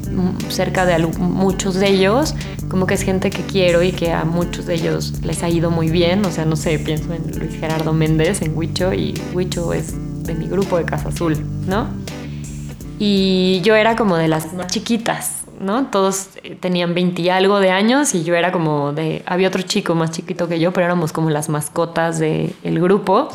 cerca 0.50 0.86
de 0.86 0.98
muchos 1.18 1.76
de 1.76 1.90
ellos, 1.90 2.36
como 2.70 2.86
que 2.86 2.94
es 2.94 3.02
gente 3.02 3.30
que 3.30 3.42
quiero 3.44 3.82
y 3.82 3.92
que 3.92 4.12
a 4.12 4.26
muchos 4.26 4.66
de 4.66 4.76
ellos 4.76 5.22
les 5.24 5.42
ha 5.44 5.50
ido 5.50 5.72
muy 5.72 5.90
bien. 5.90 6.26
O 6.26 6.32
sea, 6.32 6.46
no 6.46 6.56
sé, 6.56 6.78
pienso 6.80 7.14
en 7.14 7.40
Luis 7.40 7.60
Gerardo 7.60 7.94
Méndez, 7.94 8.42
en 8.42 8.56
Huicho, 8.58 8.94
y 8.94 9.20
Huicho 9.34 9.74
es 9.74 9.96
de 10.24 10.36
mi 10.36 10.48
grupo 10.48 10.78
de 10.78 10.86
Casa 10.86 11.10
Azul, 11.10 11.38
¿no? 11.68 11.88
Y 13.00 13.62
yo 13.64 13.76
era 13.76 13.96
como 13.96 14.18
de 14.18 14.28
las 14.28 14.54
más 14.54 14.68
chiquitas, 14.68 15.44
¿no? 15.60 15.88
Todos 15.88 16.30
eh, 16.44 16.58
tenían 16.60 16.94
20 16.94 17.22
y 17.22 17.30
algo 17.30 17.60
de 17.60 17.72
años 17.72 18.14
y 18.14 18.24
yo 18.24 18.36
era 18.36 18.52
como 18.52 18.92
de... 18.92 19.24
Había 19.26 19.48
otro 19.48 19.62
chico 19.62 19.96
más 19.96 20.12
chiquito 20.12 20.48
que 20.50 20.60
yo, 20.60 20.74
pero 20.74 20.86
éramos 20.86 21.14
como 21.14 21.30
las 21.30 21.50
mascotas 21.50 22.20
del 22.20 22.80
grupo. 22.82 23.30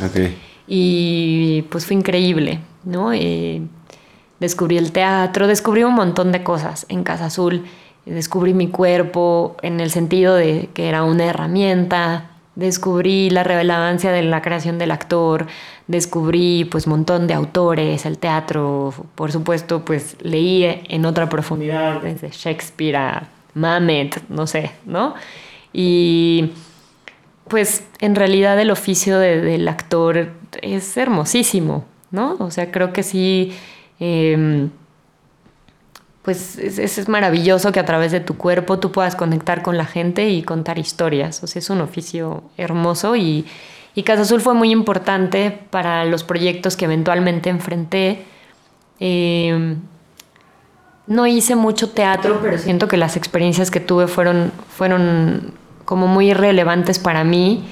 Y 0.67 1.63
pues 1.71 1.87
fue 1.87 1.97
increíble, 1.97 2.61
¿no? 2.85 3.13
Eh, 3.13 3.63
descubrí 4.41 4.79
el 4.79 4.93
teatro, 4.93 5.47
descubrí 5.47 5.85
un 5.85 5.95
montón 5.95 6.33
de 6.33 6.43
cosas 6.43 6.87
en 6.89 7.05
Casa 7.05 7.27
Azul. 7.27 7.65
Descubrí 8.07 8.53
mi 8.53 8.69
cuerpo 8.69 9.57
en 9.63 9.81
el 9.81 9.91
sentido 9.91 10.35
de 10.35 10.69
que 10.75 10.91
era 10.91 11.05
una 11.05 11.25
herramienta, 11.25 12.33
descubrí 12.55 13.31
la 13.31 13.45
relevancia 13.45 14.13
de 14.13 14.23
la 14.23 14.43
creación 14.43 14.77
del 14.77 14.91
actor, 14.91 15.47
descubrí 15.87 16.67
pues 16.67 16.87
un 16.87 16.91
montón 16.91 17.27
de 17.27 17.33
autores, 17.33 18.05
el 18.05 18.19
teatro, 18.19 18.93
por 19.15 19.33
supuesto 19.33 19.87
pues 19.87 20.19
leí 20.21 20.65
en 20.87 21.07
otra 21.07 21.31
profundidad 21.31 22.03
desde 22.03 22.29
Shakespeare 22.31 22.97
a 22.97 23.29
Mamet, 23.55 24.23
no 24.29 24.47
sé, 24.47 24.73
¿no? 24.85 25.15
Y 25.73 26.51
pues 27.49 27.87
en 28.01 28.15
realidad 28.15 28.61
el 28.61 28.71
oficio 28.71 29.19
del 29.19 29.67
actor 29.67 30.29
es 30.61 30.95
hermosísimo, 30.99 31.87
¿no? 32.11 32.37
O 32.39 32.51
sea, 32.51 32.71
creo 32.71 32.93
que 32.93 33.03
sí... 33.03 33.55
Em, 34.01 34.71
pues 36.23 36.59
es, 36.59 36.79
es, 36.79 37.09
maravilloso 37.09 37.71
que 37.71 37.81
a 37.81 37.85
través 37.85 38.11
de 38.11 38.21
tu 38.21 38.37
cuerpo 38.37 38.79
tú 38.79 38.91
puedas 38.91 39.15
conectar 39.15 39.63
con 39.63 39.77
la 39.77 39.85
gente 39.85 40.31
y 40.31 40.43
contar 40.43 40.79
historias. 40.79 41.43
O 41.43 41.47
sea, 41.47 41.61
es 41.61 41.69
un 41.69 41.83
oficio 41.83 42.45
hermoso 42.57 43.15
y, 43.15 43.45
y 43.95 44.03
Casa 44.05 44.23
Azul 44.23 44.41
fue 44.41 44.55
muy 44.55 44.71
importante 44.71 45.51
para 45.71 46.05
los 46.07 46.25
proyectos 46.25 46.77
que 46.77 46.87
eventualmente 46.87 47.51
enfrenté. 47.51 48.25
Em, 48.99 49.77
no 51.07 51.27
hice 51.27 51.57
mucho 51.57 51.91
teatro, 51.91 52.41
pero 52.43 52.57
siento 52.57 52.89
que 52.89 52.97
las 52.97 53.17
experiencias 53.17 53.71
que 53.71 53.81
tuve 53.81 54.07
fueron, 54.07 54.51
fueron 54.69 55.53
como 55.85 56.07
muy 56.07 56.33
relevantes 56.33 56.99
para 56.99 57.25
mí 57.25 57.65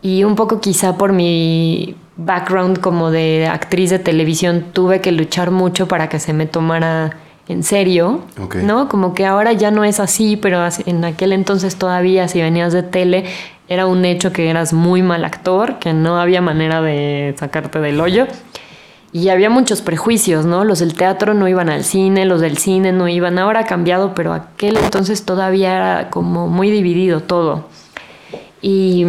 y 0.00 0.24
un 0.24 0.34
poco 0.34 0.60
quizá 0.60 0.96
por 0.96 1.12
mi 1.12 1.94
background 2.16 2.80
como 2.80 3.10
de 3.10 3.46
actriz 3.46 3.90
de 3.90 3.98
televisión 3.98 4.66
tuve 4.72 5.00
que 5.00 5.12
luchar 5.12 5.50
mucho 5.50 5.88
para 5.88 6.08
que 6.08 6.18
se 6.18 6.32
me 6.32 6.46
tomara 6.46 7.16
en 7.48 7.62
serio, 7.62 8.20
¿no? 8.62 8.88
Como 8.88 9.14
que 9.14 9.26
ahora 9.26 9.52
ya 9.52 9.70
no 9.70 9.84
es 9.84 9.98
así, 10.00 10.36
pero 10.36 10.62
en 10.86 11.04
aquel 11.04 11.32
entonces 11.32 11.76
todavía 11.76 12.28
si 12.28 12.40
venías 12.40 12.72
de 12.72 12.82
tele 12.82 13.24
era 13.68 13.86
un 13.86 14.04
hecho 14.04 14.32
que 14.32 14.48
eras 14.48 14.72
muy 14.72 15.02
mal 15.02 15.24
actor, 15.24 15.78
que 15.78 15.92
no 15.92 16.20
había 16.20 16.40
manera 16.40 16.82
de 16.82 17.34
sacarte 17.38 17.80
del 17.80 18.00
hoyo. 18.00 18.26
Y 19.14 19.28
había 19.28 19.50
muchos 19.50 19.82
prejuicios, 19.82 20.46
¿no? 20.46 20.64
Los 20.64 20.78
del 20.78 20.94
teatro 20.94 21.34
no 21.34 21.46
iban 21.46 21.68
al 21.68 21.84
cine, 21.84 22.24
los 22.24 22.40
del 22.40 22.56
cine 22.56 22.92
no 22.92 23.08
iban. 23.08 23.38
Ahora 23.38 23.60
ha 23.60 23.64
cambiado, 23.66 24.14
pero 24.14 24.32
aquel 24.32 24.78
entonces 24.78 25.24
todavía 25.24 25.76
era 25.76 26.10
como 26.10 26.48
muy 26.48 26.70
dividido 26.70 27.20
todo. 27.20 27.66
Y 28.62 29.04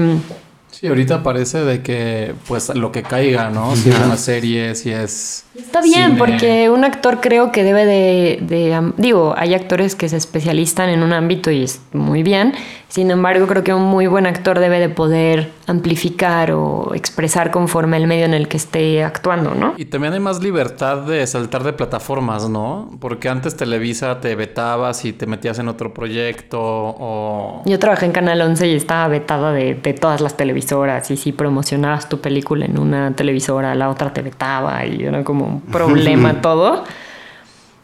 y 0.84 0.88
ahorita 0.88 1.24
parece 1.24 1.64
de 1.64 1.82
que 1.82 2.36
pues 2.46 2.68
lo 2.76 2.92
que 2.92 3.04
caiga, 3.04 3.50
¿no? 3.50 3.74
Si 3.74 3.90
es 3.90 3.98
una 4.00 4.18
serie, 4.18 4.76
si 4.76 4.92
es... 4.92 5.46
Está 5.74 5.82
bien, 5.82 6.20
porque 6.20 6.70
un 6.70 6.84
actor 6.84 7.20
creo 7.20 7.52
que 7.52 7.64
debe 7.64 7.88
de, 7.88 8.94
Digo, 8.98 9.34
hay 9.36 9.56
actores 9.56 9.96
que 9.96 10.08
se 10.08 10.18
especializan 10.18 10.90
en 10.90 11.02
un 11.02 11.14
ámbito 11.14 11.50
y 11.50 11.64
es 11.64 11.82
muy 11.94 12.22
bien. 12.22 12.54
Sin 12.90 13.10
embargo, 13.10 13.48
creo 13.48 13.64
que 13.64 13.74
un 13.74 13.82
muy 13.82 14.06
buen 14.06 14.28
actor 14.28 14.60
debe 14.60 14.80
de 14.80 14.88
poder 14.88 15.52
amplificar 15.66 16.52
o 16.52 16.94
expresar 16.94 17.50
conforme 17.50 17.98
el 17.98 18.06
medio 18.06 18.26
en 18.26 18.36
el 18.36 18.48
que 18.48 18.58
esté 18.58 19.04
actuando, 19.04 19.56
¿no? 19.56 19.74
Y 19.78 19.86
también 19.86 20.14
hay 20.14 20.20
más 20.20 20.44
libertad 20.44 20.98
de 20.98 21.26
saltar 21.26 21.64
de 21.64 21.74
plataformas, 21.74 22.48
¿no? 22.50 22.92
Porque 23.00 23.30
antes 23.30 23.58
Televisa 23.58 24.22
te 24.22 24.36
vetabas 24.36 25.06
y 25.06 25.14
te 25.14 25.26
metías 25.26 25.58
en 25.58 25.70
otro 25.70 25.92
proyecto 25.92 26.60
o... 26.62 27.64
Yo 27.66 27.80
trabajé 27.80 28.06
en 28.06 28.12
Canal 28.12 28.40
11 28.42 28.68
y 28.68 28.76
estaba 28.76 29.08
vetada 29.08 29.52
de, 29.54 29.74
de 29.74 29.94
todas 29.94 30.22
las 30.22 30.38
televisoras 30.38 31.10
y 31.10 31.18
si 31.18 31.32
promocionabas 31.32 32.10
tu 32.10 32.22
película 32.22 32.66
en 32.66 32.78
una 32.78 33.16
televisora, 33.16 33.74
la 33.74 33.90
otra 33.90 34.14
te 34.14 34.22
vetaba 34.22 34.86
y 34.86 35.04
era 35.04 35.24
como 35.24 35.46
un 35.46 35.63
problema 35.72 36.42
todo. 36.42 36.84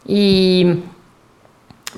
Y 0.06 0.80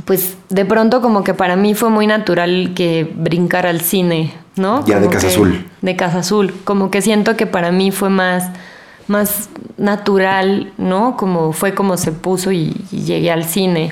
pues 0.06 0.38
de 0.50 0.66
pronto 0.66 1.02
como 1.02 1.24
que 1.24 1.34
para 1.34 1.56
mí 1.56 1.76
fue 1.76 1.90
muy 1.90 2.08
natural 2.08 2.72
que 2.76 3.12
brincar 3.16 3.68
al 3.68 3.82
cine, 3.82 4.34
¿no? 4.56 4.86
Ya 4.86 5.00
de 5.00 5.10
Casa 5.10 5.28
Azul. 5.28 5.66
De 5.82 5.96
Casa 5.96 6.20
Azul. 6.20 6.54
Como 6.64 6.92
que 6.92 7.02
siento 7.02 7.36
que 7.36 7.46
para 7.46 7.72
mí 7.72 7.92
fue 7.92 8.10
más, 8.10 8.50
más 9.08 9.50
natural, 9.78 10.72
¿no? 10.78 11.18
Como 11.18 11.54
fue 11.54 11.74
como 11.74 11.98
se 11.98 12.12
puso 12.12 12.52
y, 12.52 12.74
llegué 12.92 13.32
al 13.32 13.44
cine. 13.44 13.92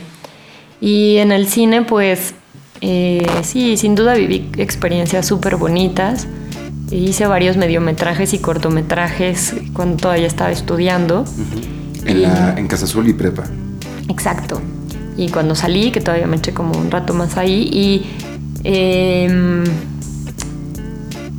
Y 0.82 1.18
en 1.18 1.32
el 1.32 1.48
cine 1.48 1.82
pues 1.82 2.34
eh, 2.82 3.28
sí, 3.44 3.76
sin 3.76 3.96
duda 3.96 4.14
viví 4.16 4.50
experiencias 4.58 5.28
súper 5.28 5.58
bonitas. 5.58 6.28
Hice 6.92 7.28
varios 7.28 7.56
mediometrajes 7.58 8.34
y 8.34 8.40
cortometrajes 8.40 9.54
cuando 9.74 9.98
todavía 9.98 10.28
estaba 10.28 10.52
estudiando. 10.52 11.26
En, 12.06 12.58
en 12.58 12.68
Casa 12.68 12.86
y 13.06 13.14
Prepa. 13.14 13.44
Exacto 14.08 14.62
y 15.20 15.28
cuando 15.28 15.54
salí, 15.54 15.92
que 15.92 16.00
todavía 16.00 16.28
me 16.28 16.38
eché 16.38 16.54
como 16.54 16.78
un 16.80 16.90
rato 16.90 17.14
más 17.14 17.36
ahí, 17.36 17.70
y 17.74 18.06
em, 18.64 19.66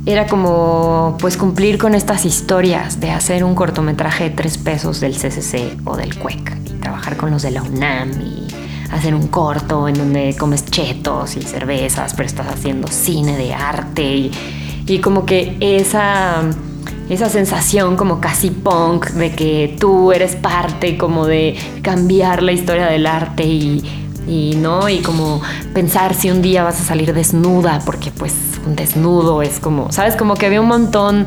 era 0.05 0.27
como 0.27 1.17
pues 1.19 1.35
cumplir 1.35 1.79
con 1.79 1.95
estas 1.95 2.25
historias 2.25 2.99
de 2.99 3.09
hacer 3.09 3.43
un 3.43 3.55
cortometraje 3.55 4.25
de 4.25 4.29
tres 4.29 4.59
pesos 4.59 4.99
del 4.99 5.15
CCC 5.15 5.79
o 5.83 5.97
del 5.97 6.15
CUEC 6.15 6.57
y 6.67 6.79
trabajar 6.79 7.17
con 7.17 7.31
los 7.31 7.41
de 7.41 7.51
la 7.51 7.63
UNAM 7.63 8.11
y 8.21 8.47
hacer 8.91 9.15
un 9.15 9.29
corto 9.29 9.87
en 9.87 9.95
donde 9.95 10.35
comes 10.37 10.65
chetos 10.65 11.35
y 11.35 11.41
cervezas, 11.41 12.13
pero 12.13 12.27
estás 12.27 12.47
haciendo 12.49 12.87
cine 12.87 13.35
de 13.35 13.55
arte 13.55 14.03
y, 14.03 14.31
y 14.85 14.99
como 14.99 15.25
que 15.25 15.57
esa 15.59 16.43
esa 17.13 17.27
sensación 17.27 17.97
como 17.97 18.21
casi 18.21 18.51
punk 18.51 19.09
de 19.09 19.35
que 19.35 19.75
tú 19.77 20.13
eres 20.13 20.37
parte 20.37 20.97
como 20.97 21.27
de 21.27 21.57
cambiar 21.81 22.41
la 22.41 22.53
historia 22.53 22.85
del 22.85 23.05
arte 23.05 23.43
y, 23.43 23.83
no 24.55 24.87
y 24.87 24.99
como 24.99 25.41
pensar 25.73 26.13
si 26.13 26.31
un 26.31 26.41
día 26.41 26.63
vas 26.63 26.79
a 26.79 26.83
salir 26.85 27.13
desnuda 27.13 27.81
porque 27.85 28.11
pues 28.11 28.33
un 28.65 28.77
desnudo 28.77 29.41
es 29.41 29.59
como 29.59 29.91
sabes 29.91 30.15
como 30.15 30.35
que 30.35 30.45
había 30.45 30.61
un 30.61 30.69
montón 30.69 31.25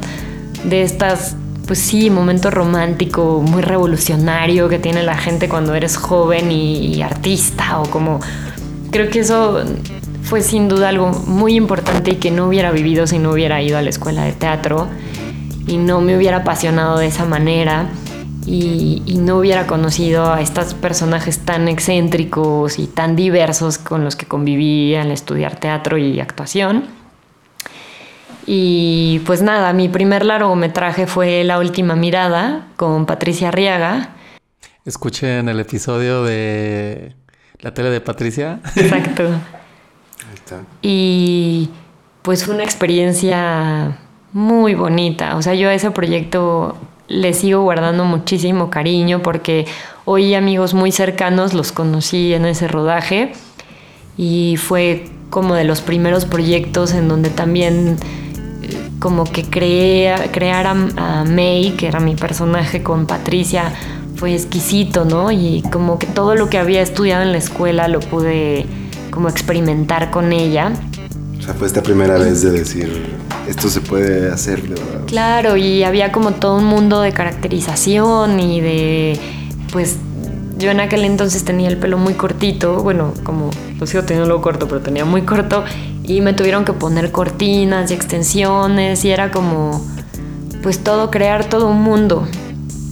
de 0.64 0.82
estas 0.82 1.37
pues 1.66 1.80
sí 1.80 2.09
momento 2.09 2.51
romántico 2.51 3.43
muy 3.47 3.61
revolucionario 3.61 4.70
que 4.70 4.78
tiene 4.78 5.03
la 5.03 5.18
gente 5.18 5.51
cuando 5.51 5.74
eres 5.74 5.99
joven 5.99 6.51
y 6.51 7.03
artista 7.03 7.80
o 7.80 7.91
como 7.91 8.20
creo 8.91 9.11
que 9.11 9.20
eso 9.20 9.62
fue 10.22 10.41
sin 10.41 10.68
duda 10.68 10.89
algo 10.89 11.11
muy 11.26 11.57
importante 11.57 12.12
y 12.12 12.16
que 12.16 12.30
no 12.30 12.47
hubiera 12.47 12.70
vivido 12.70 13.07
si 13.07 13.18
no 13.18 13.32
hubiera 13.32 13.61
ido 13.61 13.76
a 13.76 13.82
la 13.82 13.91
escuela 13.91 14.24
de 14.24 14.32
teatro 14.32 14.89
y 15.67 15.77
no 15.77 16.01
me 16.01 16.17
hubiera 16.17 16.39
apasionado 16.39 16.99
de 16.99 17.07
esa 17.07 17.25
manera 17.25 17.89
y, 18.47 19.03
no 19.19 19.39
hubiera 19.39 19.67
conocido 19.67 20.33
a 20.33 20.41
estos 20.41 20.75
personajes 20.75 21.39
tan 21.41 21.69
excéntricos 21.69 22.79
y 22.79 22.87
tan 22.87 23.17
diversos 23.17 23.79
con 23.79 24.05
los 24.05 24.17
que 24.17 24.27
conviví 24.27 24.95
al 24.95 25.11
estudiar 25.11 25.59
teatro 25.59 25.97
y 25.97 26.21
actuación. 26.21 26.85
Y 28.47 29.23
pues 29.25 29.41
nada, 29.41 29.73
mi 29.73 29.89
primer 29.89 30.27
largometraje 30.27 31.07
fue 31.07 31.43
La 31.45 31.59
Última 31.59 31.97
Mirada 31.97 32.69
con 32.77 33.07
Patricia 33.07 33.49
Arriaga. 33.49 34.11
Escuchen 34.85 35.49
el 35.49 35.61
episodio 35.61 36.23
de 36.25 37.15
la 37.61 37.73
tele 37.73 37.89
de 37.89 38.03
Patricia. 38.03 38.61
Exacto. 38.77 39.23
Ahí 39.29 40.35
está. 40.35 40.61
Y 40.83 41.71
pues 42.21 42.45
fue 42.45 42.55
una 42.55 42.65
experiencia 42.65 43.97
muy 44.35 44.74
bonita. 44.74 45.37
O 45.37 45.43
sea, 45.43 45.55
yo 45.55 45.70
a 45.70 45.74
ese 45.74 45.91
proyecto 45.93 46.76
le 47.09 47.32
sigo 47.32 47.62
guardando 47.62 48.05
muchísimo 48.05 48.68
cariño 48.68 49.22
porque 49.22 49.66
hoy 50.05 50.35
amigos 50.35 50.74
muy 50.74 50.91
cercanos 50.91 51.55
los 51.55 51.72
conocí 51.72 52.35
en 52.35 52.45
ese 52.45 52.66
rodaje 52.66 53.32
y 54.18 54.57
fue 54.57 55.07
como 55.30 55.55
de 55.55 55.64
los 55.64 55.80
primeros 55.80 56.24
proyectos 56.24 56.93
en 56.95 57.09
donde 57.09 57.30
también 57.30 57.97
eh, 58.62 58.91
como 58.99 59.24
que 59.24 59.45
creé, 59.45 60.14
crear 60.32 60.66
a, 60.66 60.72
a 60.97 61.24
May, 61.24 61.74
que 61.76 61.87
era 61.87 62.01
mi 62.01 62.16
personaje 62.16 62.82
con 62.82 63.07
Patricia, 63.07 63.72
fue 64.16 64.35
exquisito, 64.35 65.05
¿no? 65.05 65.30
Y 65.30 65.62
como 65.72 65.99
que 65.99 66.07
todo 66.07 66.35
lo 66.35 66.49
que 66.49 66.59
había 66.59 66.82
estudiado 66.82 67.22
en 67.22 67.32
la 67.32 67.39
escuela 67.39 67.87
lo 67.87 68.01
pude 68.01 68.66
como 69.11 69.28
experimentar 69.28 70.11
con 70.11 70.32
ella. 70.32 70.72
O 71.39 71.43
sea, 71.43 71.55
fue 71.55 71.66
esta 71.66 71.82
primera 71.82 72.16
vez 72.18 72.43
de 72.43 72.53
decir, 72.53 73.14
esto 73.49 73.68
se 73.68 73.80
puede 73.80 74.30
hacer 74.30 74.62
verdad. 74.62 75.05
Claro, 75.07 75.57
y 75.57 75.84
había 75.84 76.12
como 76.12 76.32
todo 76.32 76.57
un 76.57 76.64
mundo 76.64 77.01
de 77.01 77.12
caracterización 77.12 78.40
y 78.40 78.61
de, 78.61 79.20
pues, 79.72 79.97
yo 80.59 80.70
en 80.70 80.80
aquel 80.80 81.05
entonces 81.05 81.45
tenía 81.45 81.68
el 81.68 81.76
pelo 81.76 81.99
muy 81.99 82.14
cortito, 82.14 82.82
bueno, 82.82 83.12
como 83.22 83.51
lo 83.78 83.86
sigo 83.86 84.05
teniendo 84.05 84.40
corto, 84.40 84.68
pero 84.68 84.80
tenía 84.80 85.05
muy 85.05 85.22
corto, 85.22 85.64
y 86.03 86.20
me 86.20 86.32
tuvieron 86.32 86.64
que 86.64 86.72
poner 86.72 87.11
cortinas 87.11 87.90
y 87.90 87.95
extensiones, 87.95 89.05
y 89.05 89.11
era 89.11 89.30
como, 89.30 89.84
pues 90.62 90.82
todo, 90.82 91.11
crear 91.11 91.45
todo 91.45 91.68
un 91.68 91.82
mundo. 91.82 92.26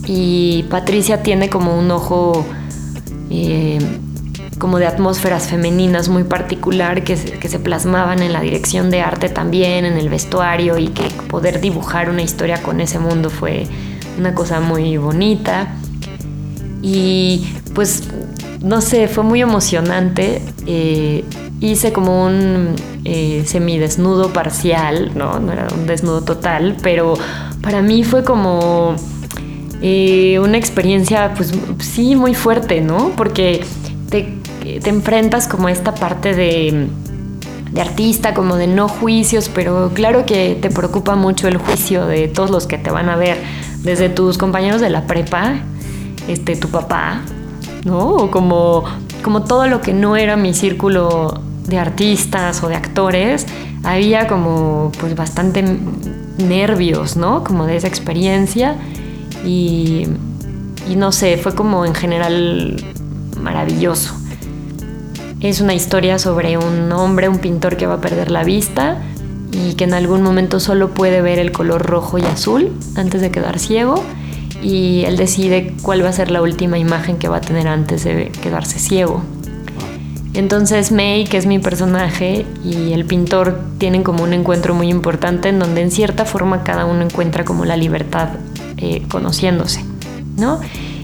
Y 0.05 0.63
Patricia 0.69 1.23
tiene 1.23 1.49
como 1.49 1.79
un 1.79 1.89
ojo 1.89 2.45
eh, 3.29 3.79
como 4.63 4.79
de 4.79 4.87
atmósferas 4.87 5.49
femeninas 5.49 6.07
muy 6.07 6.23
particular 6.23 7.03
que 7.03 7.17
se, 7.17 7.31
que 7.31 7.49
se 7.49 7.59
plasmaban 7.59 8.23
en 8.23 8.31
la 8.31 8.39
dirección 8.39 8.91
de 8.91 9.01
arte 9.01 9.27
también, 9.27 9.83
en 9.83 9.97
el 9.97 10.07
vestuario 10.07 10.77
y 10.77 10.87
que 10.87 11.03
poder 11.27 11.59
dibujar 11.59 12.09
una 12.09 12.21
historia 12.21 12.61
con 12.61 12.79
ese 12.79 12.97
mundo 12.97 13.29
fue 13.29 13.67
una 14.17 14.33
cosa 14.33 14.61
muy 14.61 14.95
bonita. 14.95 15.67
Y 16.81 17.45
pues, 17.75 18.03
no 18.61 18.79
sé, 18.79 19.09
fue 19.09 19.25
muy 19.25 19.41
emocionante. 19.41 20.41
Eh, 20.65 21.25
hice 21.59 21.91
como 21.91 22.23
un 22.25 22.73
eh, 23.03 23.43
semidesnudo 23.45 24.31
parcial, 24.31 25.11
¿no? 25.13 25.41
No 25.41 25.51
era 25.51 25.67
un 25.77 25.87
desnudo 25.87 26.21
total, 26.21 26.77
pero 26.81 27.15
para 27.61 27.81
mí 27.81 28.05
fue 28.05 28.23
como 28.23 28.95
eh, 29.81 30.39
una 30.39 30.57
experiencia, 30.57 31.33
pues 31.35 31.51
sí, 31.79 32.15
muy 32.15 32.33
fuerte, 32.33 32.79
¿no? 32.79 33.11
Porque 33.17 33.65
te, 34.09 34.41
te 34.63 34.89
enfrentas 34.89 35.47
como 35.47 35.67
a 35.67 35.71
esta 35.71 35.93
parte 35.93 36.33
de, 36.33 36.87
artista, 37.79 38.33
como 38.33 38.55
de 38.55 38.67
no 38.67 38.87
juicios, 38.87 39.49
pero 39.53 39.91
claro 39.93 40.25
que 40.25 40.57
te 40.61 40.69
preocupa 40.69 41.15
mucho 41.15 41.47
el 41.47 41.57
juicio 41.57 42.05
de 42.05 42.27
todos 42.27 42.49
los 42.51 42.67
que 42.67 42.77
te 42.77 42.91
van 42.91 43.09
a 43.09 43.15
ver, 43.15 43.37
desde 43.81 44.09
tus 44.09 44.37
compañeros 44.37 44.79
de 44.79 44.89
la 44.89 45.07
prepa, 45.07 45.55
este, 46.27 46.55
tu 46.55 46.69
papá, 46.69 47.21
¿no? 47.83 48.29
Como, 48.31 48.83
como 49.23 49.43
todo 49.43 49.67
lo 49.67 49.81
que 49.81 49.93
no 49.93 50.15
era 50.15 50.37
mi 50.37 50.53
círculo 50.53 51.41
de 51.65 51.79
artistas 51.79 52.63
o 52.63 52.69
de 52.69 52.75
actores, 52.75 53.47
había 53.83 54.27
como 54.27 54.91
pues 54.99 55.15
bastante 55.15 55.63
nervios, 56.37 57.17
¿no? 57.17 57.43
Como 57.43 57.65
de 57.65 57.77
esa 57.77 57.87
experiencia 57.87 58.75
y, 59.43 60.07
y 60.89 60.95
no 60.95 61.11
sé, 61.11 61.37
fue 61.37 61.55
como 61.55 61.85
en 61.85 61.95
general 61.95 62.77
maravilloso. 63.41 64.22
Es 65.43 65.59
una 65.59 65.73
historia 65.73 66.19
sobre 66.19 66.57
un 66.57 66.89
hombre, 66.93 67.27
un 67.27 67.37
pintor 67.37 67.75
que 67.75 67.85
va 67.85 67.95
a 67.95 68.01
perder 68.01 68.31
la 68.31 68.45
vista 68.45 69.01
y 69.51 69.73
que 69.73 69.83
en 69.83 69.93
algún 69.93 70.21
momento 70.21 70.61
solo 70.61 70.91
puede 70.91 71.21
ver 71.21 71.37
el 71.37 71.51
color 71.51 71.85
rojo 71.85 72.17
y 72.17 72.21
azul 72.21 72.71
antes 72.95 73.19
de 73.19 73.29
quedar 73.29 73.59
ciego 73.59 74.01
y 74.61 75.03
él 75.03 75.17
decide 75.17 75.73
cuál 75.81 76.01
va 76.01 76.09
a 76.09 76.13
ser 76.13 76.31
la 76.31 76.41
última 76.41 76.77
imagen 76.77 77.17
que 77.17 77.27
va 77.27 77.37
a 77.37 77.41
tener 77.41 77.67
antes 77.67 78.05
de 78.05 78.31
quedarse 78.41 78.79
ciego. 78.79 79.21
Entonces 80.33 80.93
May, 80.93 81.25
que 81.25 81.35
es 81.35 81.45
mi 81.45 81.59
personaje, 81.59 82.45
y 82.63 82.93
el 82.93 83.03
pintor 83.03 83.59
tienen 83.79 84.03
como 84.03 84.23
un 84.23 84.31
encuentro 84.31 84.73
muy 84.73 84.87
importante 84.87 85.49
en 85.49 85.59
donde 85.59 85.81
en 85.81 85.91
cierta 85.91 86.23
forma 86.23 86.63
cada 86.63 86.85
uno 86.85 87.01
encuentra 87.01 87.43
como 87.43 87.65
la 87.65 87.75
libertad 87.75 88.29
eh, 88.77 89.03
conociéndose, 89.09 89.83
¿no? 90.37 90.61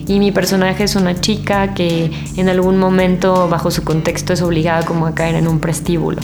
Y 0.10 0.18
mi 0.18 0.32
personaje 0.32 0.86
es 0.86 0.96
una 0.96 1.22
chica 1.22 1.76
que 1.76 2.10
en 2.36 2.50
algún 2.50 2.80
momento 2.80 3.48
bajo 3.48 3.70
su 3.70 3.84
contexto 3.84 4.34
es 4.34 4.42
obligada 4.42 4.84
como 4.84 5.06
a 5.06 5.14
caer 5.14 5.36
en 5.36 5.48
un 5.48 5.60
prestíbulo. 5.60 6.18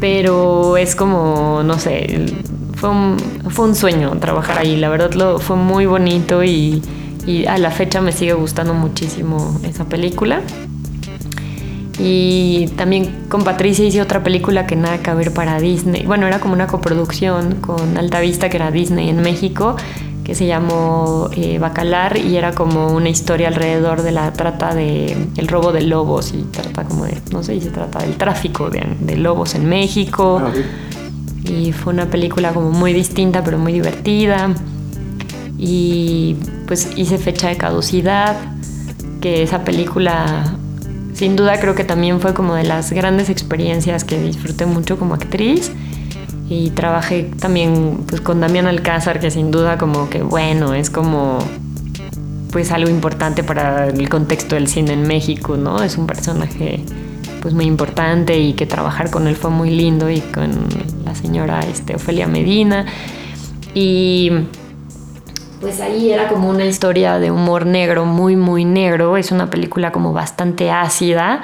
Pero 0.00 0.76
es 0.76 0.94
como, 0.94 1.62
no 1.64 1.78
sé, 1.78 2.26
fue 2.74 2.90
un, 2.90 3.16
fue 3.48 3.64
un 3.64 3.74
sueño 3.74 4.10
trabajar 4.20 4.58
ahí, 4.58 4.76
la 4.76 4.90
verdad 4.90 5.14
lo, 5.14 5.38
fue 5.38 5.56
muy 5.56 5.86
bonito 5.86 6.44
y, 6.44 6.82
a 7.48 7.56
la 7.56 7.70
fecha 7.70 8.02
me 8.02 8.12
sigue 8.12 8.34
gustando 8.34 8.74
muchísimo 8.74 9.58
esa 9.64 9.86
película. 9.86 10.42
Y 11.98 12.68
también 12.76 13.24
con 13.30 13.44
Patricia 13.44 13.84
hice 13.84 14.02
otra 14.02 14.22
película 14.22 14.66
que 14.66 14.76
nada 14.76 14.98
que 14.98 15.12
ver 15.14 15.32
para 15.32 15.58
Disney. 15.58 16.04
Bueno, 16.04 16.26
era 16.26 16.38
como 16.38 16.52
una 16.52 16.66
coproducción 16.66 17.56
con 17.56 17.96
Altavista, 17.96 18.50
que 18.50 18.58
era 18.58 18.70
Disney 18.70 19.08
en 19.08 19.20
México, 19.22 19.76
que 20.28 20.34
se 20.34 20.44
llamó 20.46 21.30
eh, 21.34 21.58
Bacalar 21.58 22.18
y 22.18 22.36
era 22.36 22.52
como 22.52 22.88
una 22.88 23.08
historia 23.08 23.48
alrededor 23.48 24.02
de 24.02 24.12
la 24.12 24.30
trata 24.34 24.74
de 24.74 25.16
el 25.38 25.48
robo 25.48 25.72
de 25.72 25.80
lobos 25.80 26.34
y 26.34 26.42
trata 26.42 26.84
como 26.84 27.06
de, 27.06 27.18
no 27.32 27.42
sé, 27.42 27.58
se 27.62 27.70
trata 27.70 28.00
del 28.00 28.18
tráfico 28.18 28.68
de, 28.68 28.86
de 29.00 29.16
lobos 29.16 29.54
en 29.54 29.66
México. 29.66 30.42
Ah. 30.44 30.52
Y 31.50 31.72
fue 31.72 31.94
una 31.94 32.10
película 32.10 32.52
como 32.52 32.70
muy 32.72 32.92
distinta 32.92 33.42
pero 33.42 33.56
muy 33.56 33.72
divertida. 33.72 34.54
Y 35.56 36.36
pues 36.66 36.90
hice 36.96 37.16
fecha 37.16 37.48
de 37.48 37.56
caducidad, 37.56 38.36
que 39.22 39.42
esa 39.42 39.64
película 39.64 40.58
sin 41.14 41.36
duda 41.36 41.58
creo 41.58 41.74
que 41.74 41.84
también 41.84 42.20
fue 42.20 42.34
como 42.34 42.54
de 42.54 42.64
las 42.64 42.92
grandes 42.92 43.30
experiencias 43.30 44.04
que 44.04 44.20
disfruté 44.20 44.66
mucho 44.66 44.98
como 44.98 45.14
actriz. 45.14 45.72
Y 46.48 46.70
trabajé 46.70 47.24
también 47.38 48.04
pues 48.08 48.20
con 48.20 48.40
Damián 48.40 48.66
Alcázar, 48.66 49.20
que 49.20 49.30
sin 49.30 49.50
duda 49.50 49.76
como 49.76 50.08
que 50.08 50.22
bueno, 50.22 50.74
es 50.74 50.88
como 50.90 51.38
pues 52.50 52.72
algo 52.72 52.88
importante 52.88 53.44
para 53.44 53.88
el 53.88 54.08
contexto 54.08 54.54
del 54.54 54.68
cine 54.68 54.94
en 54.94 55.02
México, 55.02 55.56
¿no? 55.56 55.82
Es 55.82 55.98
un 55.98 56.06
personaje 56.06 56.82
pues 57.42 57.54
muy 57.54 57.66
importante 57.66 58.38
y 58.38 58.54
que 58.54 58.66
trabajar 58.66 59.10
con 59.10 59.26
él 59.26 59.36
fue 59.36 59.50
muy 59.50 59.70
lindo 59.70 60.10
y 60.10 60.20
con 60.20 60.50
la 61.04 61.14
señora 61.14 61.60
este, 61.60 61.94
Ofelia 61.94 62.26
Medina. 62.26 62.86
Y 63.74 64.30
pues 65.60 65.80
ahí 65.80 66.10
era 66.12 66.28
como 66.28 66.48
una 66.48 66.64
historia 66.64 67.18
de 67.18 67.30
humor 67.30 67.66
negro, 67.66 68.04
muy, 68.04 68.36
muy 68.36 68.64
negro. 68.64 69.16
Es 69.16 69.32
una 69.32 69.50
película 69.50 69.90
como 69.92 70.12
bastante 70.12 70.70
ácida, 70.70 71.42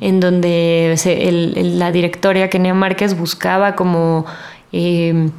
en 0.00 0.20
donde 0.20 0.94
se- 0.96 1.28
el- 1.28 1.54
el- 1.56 1.78
la 1.78 1.92
directora 1.92 2.48
Kenia 2.50 2.74
Márquez 2.74 3.16
buscaba 3.18 3.74
como, 3.76 4.24
eh, 4.72 5.30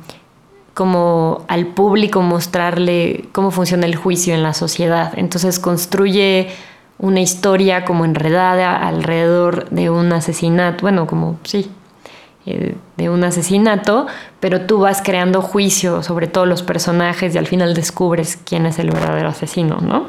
como 0.74 1.46
al 1.48 1.68
público 1.68 2.22
mostrarle 2.22 3.26
cómo 3.32 3.52
funciona 3.52 3.86
el 3.86 3.96
juicio 3.96 4.34
en 4.34 4.44
la 4.44 4.54
sociedad. 4.54 5.14
Entonces 5.18 5.60
construye 5.60 6.50
una 6.98 7.20
historia 7.22 7.84
como 7.86 8.06
enredada 8.06 8.76
alrededor 8.76 9.70
de 9.70 9.90
un 9.90 10.12
asesinato, 10.14 10.82
bueno, 10.84 11.08
como 11.08 11.38
sí, 11.44 11.70
de 12.46 13.10
un 13.10 13.24
asesinato, 13.24 14.06
pero 14.40 14.62
tú 14.62 14.80
vas 14.80 15.02
creando 15.04 15.42
juicio 15.42 16.04
sobre 16.04 16.28
todos 16.28 16.48
los 16.48 16.62
personajes 16.62 17.34
y 17.34 17.38
al 17.40 17.48
final 17.48 17.74
descubres 17.74 18.38
quién 18.46 18.66
es 18.68 18.78
el 18.78 18.92
verdadero 18.92 19.30
asesino, 19.30 19.78
¿no? 19.82 20.06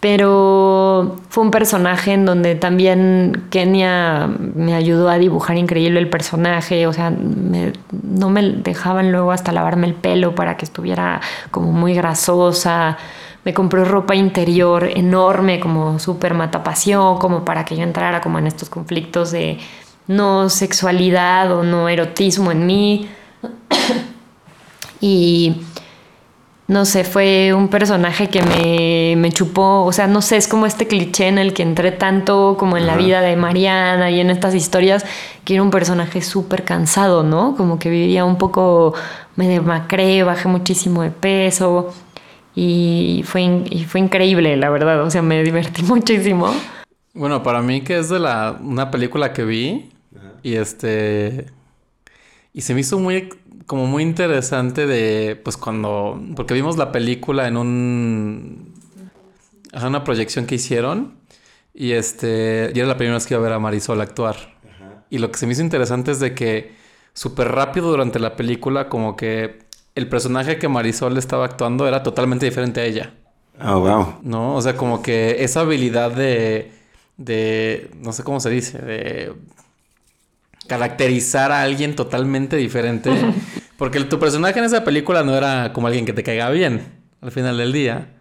Pero 0.00 1.16
fue 1.28 1.44
un 1.44 1.50
personaje 1.50 2.14
en 2.14 2.24
donde 2.24 2.54
también 2.54 3.44
Kenia 3.50 4.30
me 4.54 4.74
ayudó 4.74 5.10
a 5.10 5.18
dibujar 5.18 5.58
increíble 5.58 6.00
el 6.00 6.08
personaje, 6.08 6.86
o 6.86 6.92
sea, 6.94 7.10
me- 7.10 7.74
no 8.02 8.30
me 8.30 8.42
dejaban 8.42 9.12
luego 9.12 9.30
hasta 9.30 9.52
lavarme 9.52 9.86
el 9.86 9.92
pelo 9.94 10.34
para 10.34 10.56
que 10.56 10.64
estuviera 10.64 11.20
como 11.50 11.70
muy 11.72 11.92
grasosa. 11.92 12.96
Me 13.44 13.52
compró 13.52 13.84
ropa 13.84 14.14
interior 14.14 14.84
enorme, 14.94 15.60
como 15.60 15.98
súper 15.98 16.32
matapasión, 16.32 17.18
como 17.18 17.44
para 17.44 17.66
que 17.66 17.76
yo 17.76 17.82
entrara 17.82 18.22
como 18.22 18.38
en 18.38 18.46
estos 18.46 18.70
conflictos 18.70 19.32
de 19.32 19.58
no 20.10 20.48
sexualidad 20.48 21.52
o 21.52 21.62
no 21.62 21.88
erotismo 21.88 22.50
en 22.50 22.66
mí. 22.66 23.08
y 25.00 25.62
no 26.66 26.84
sé, 26.84 27.04
fue 27.04 27.54
un 27.54 27.68
personaje 27.68 28.28
que 28.28 28.42
me, 28.42 29.14
me 29.16 29.30
chupó, 29.30 29.84
o 29.84 29.92
sea, 29.92 30.08
no 30.08 30.20
sé, 30.20 30.36
es 30.36 30.48
como 30.48 30.66
este 30.66 30.88
cliché 30.88 31.28
en 31.28 31.38
el 31.38 31.52
que 31.52 31.62
entré 31.62 31.92
tanto 31.92 32.56
como 32.58 32.76
en 32.76 32.88
la 32.88 32.96
vida 32.96 33.20
de 33.20 33.36
Mariana 33.36 34.10
y 34.10 34.18
en 34.18 34.30
estas 34.30 34.54
historias, 34.54 35.04
que 35.44 35.54
era 35.54 35.62
un 35.62 35.70
personaje 35.70 36.22
súper 36.22 36.64
cansado, 36.64 37.22
¿no? 37.22 37.54
Como 37.56 37.78
que 37.78 37.88
vivía 37.88 38.24
un 38.24 38.36
poco, 38.36 38.94
me 39.36 39.46
demacré, 39.46 40.24
bajé 40.24 40.48
muchísimo 40.48 41.02
de 41.02 41.10
peso 41.10 41.92
y 42.56 43.22
fue, 43.26 43.64
y 43.70 43.84
fue 43.84 44.00
increíble, 44.00 44.56
la 44.56 44.70
verdad, 44.70 45.02
o 45.02 45.10
sea, 45.10 45.22
me 45.22 45.42
divertí 45.44 45.82
muchísimo. 45.84 46.52
Bueno, 47.14 47.44
para 47.44 47.62
mí 47.62 47.82
que 47.82 47.98
es 47.98 48.08
de 48.08 48.18
la 48.18 48.56
una 48.60 48.90
película 48.90 49.32
que 49.32 49.44
vi 49.44 49.90
y 50.42 50.54
este 50.56 51.46
Y 52.52 52.62
se 52.62 52.74
me 52.74 52.80
hizo 52.80 52.98
muy, 52.98 53.28
como 53.66 53.86
muy 53.86 54.02
interesante 54.02 54.86
de, 54.86 55.36
pues 55.36 55.56
cuando, 55.56 56.20
porque 56.36 56.54
vimos 56.54 56.76
la 56.76 56.90
película 56.92 57.46
en 57.48 57.56
un, 57.56 58.74
ajá, 59.72 59.88
una 59.88 60.04
proyección 60.04 60.46
que 60.46 60.56
hicieron 60.56 61.14
y 61.74 61.92
este, 61.92 62.72
y 62.74 62.78
era 62.78 62.88
la 62.88 62.96
primera 62.96 63.16
vez 63.16 63.26
que 63.26 63.34
iba 63.34 63.40
a 63.40 63.44
ver 63.44 63.52
a 63.52 63.58
Marisol 63.60 64.00
actuar. 64.00 64.58
Y 65.10 65.18
lo 65.18 65.30
que 65.30 65.38
se 65.38 65.46
me 65.46 65.52
hizo 65.52 65.62
interesante 65.62 66.12
es 66.12 66.20
de 66.20 66.34
que 66.34 66.74
súper 67.14 67.48
rápido 67.48 67.90
durante 67.90 68.18
la 68.20 68.36
película 68.36 68.88
como 68.88 69.16
que 69.16 69.60
el 69.94 70.08
personaje 70.08 70.58
que 70.58 70.68
Marisol 70.68 71.18
estaba 71.18 71.44
actuando 71.44 71.86
era 71.88 72.02
totalmente 72.02 72.46
diferente 72.46 72.80
a 72.80 72.84
ella. 72.84 73.14
Oh, 73.62 73.80
wow. 73.80 74.14
¿No? 74.22 74.56
O 74.56 74.62
sea, 74.62 74.76
como 74.76 75.02
que 75.02 75.44
esa 75.44 75.60
habilidad 75.60 76.12
de, 76.12 76.72
de, 77.16 77.90
no 78.00 78.12
sé 78.12 78.22
cómo 78.24 78.40
se 78.40 78.50
dice, 78.50 78.78
de 78.78 79.32
caracterizar 80.70 81.50
a 81.50 81.62
alguien 81.62 81.96
totalmente 81.96 82.54
diferente. 82.54 83.10
Porque 83.76 83.98
tu 84.04 84.20
personaje 84.20 84.56
en 84.60 84.66
esa 84.66 84.84
película 84.84 85.24
no 85.24 85.36
era 85.36 85.72
como 85.72 85.88
alguien 85.88 86.06
que 86.06 86.12
te 86.12 86.22
caiga 86.22 86.48
bien 86.50 86.92
al 87.20 87.32
final 87.32 87.58
del 87.58 87.72
día. 87.72 88.12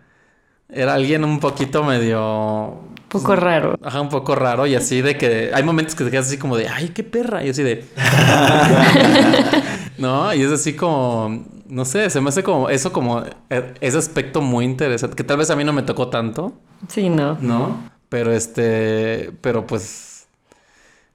Era 0.68 0.95
alguien 0.95 1.24
un 1.24 1.39
poquito 1.39 1.84
medio... 1.84 2.88
Un 3.04 3.10
poco 3.10 3.36
raro. 3.36 3.78
Ajá, 3.84 4.02
un 4.02 4.10
poco 4.10 4.34
raro 4.34 4.66
y 4.66 4.74
así 4.74 5.02
de 5.02 5.16
que 5.16 5.52
hay 5.54 5.62
momentos 5.62 5.93
que 5.93 6.04
te 6.04 6.10
quedas 6.10 6.26
así 6.26 6.38
como 6.38 6.58
de, 6.58 6.68
ay, 6.68 6.89
qué 6.89 7.04
perra. 7.04 7.45
Y 7.45 7.50
así 7.50 7.62
de... 7.62 7.86
no, 10.00 10.34
y 10.34 10.41
es 10.41 10.52
así 10.52 10.74
como, 10.74 11.45
no 11.68 11.86
sé, 11.86 12.10
se 12.10 12.20
me 12.20 12.30
hace 12.30 12.41
como 12.41 12.70
eso 12.70 12.91
como 12.91 13.24
eh, 13.52 13.74
ese 13.80 13.97
aspecto 14.00 14.41
muy 14.41 14.66
interesante, 14.66 15.16
que 15.16 15.24
tal 15.24 15.38
vez 15.38 15.52
a 15.52 15.56
mí 15.56 15.64
no 15.64 15.74
me 15.74 15.84
tocó 15.84 16.10
tanto, 16.10 16.54
Sí, 16.88 17.10
no. 17.10 17.38
¿no? 17.41 17.89
Pero 18.10 18.32
este, 18.32 19.34
pero 19.41 19.68
pues 19.68 20.09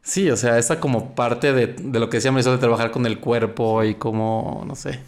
sí, 0.04 0.30
o 0.30 0.36
sea, 0.36 0.58
esa 0.58 0.78
como 0.78 1.16
parte 1.16 1.52
de, 1.52 1.66
de 1.66 1.98
lo 1.98 2.08
que 2.08 2.18
decía 2.18 2.30
Marisol 2.30 2.52
de 2.52 2.60
trabajar 2.60 2.92
con 2.92 3.04
el 3.06 3.18
cuerpo 3.18 3.82
y 3.82 3.96
como, 3.96 4.62
no 4.68 4.76
sé. 4.76 5.00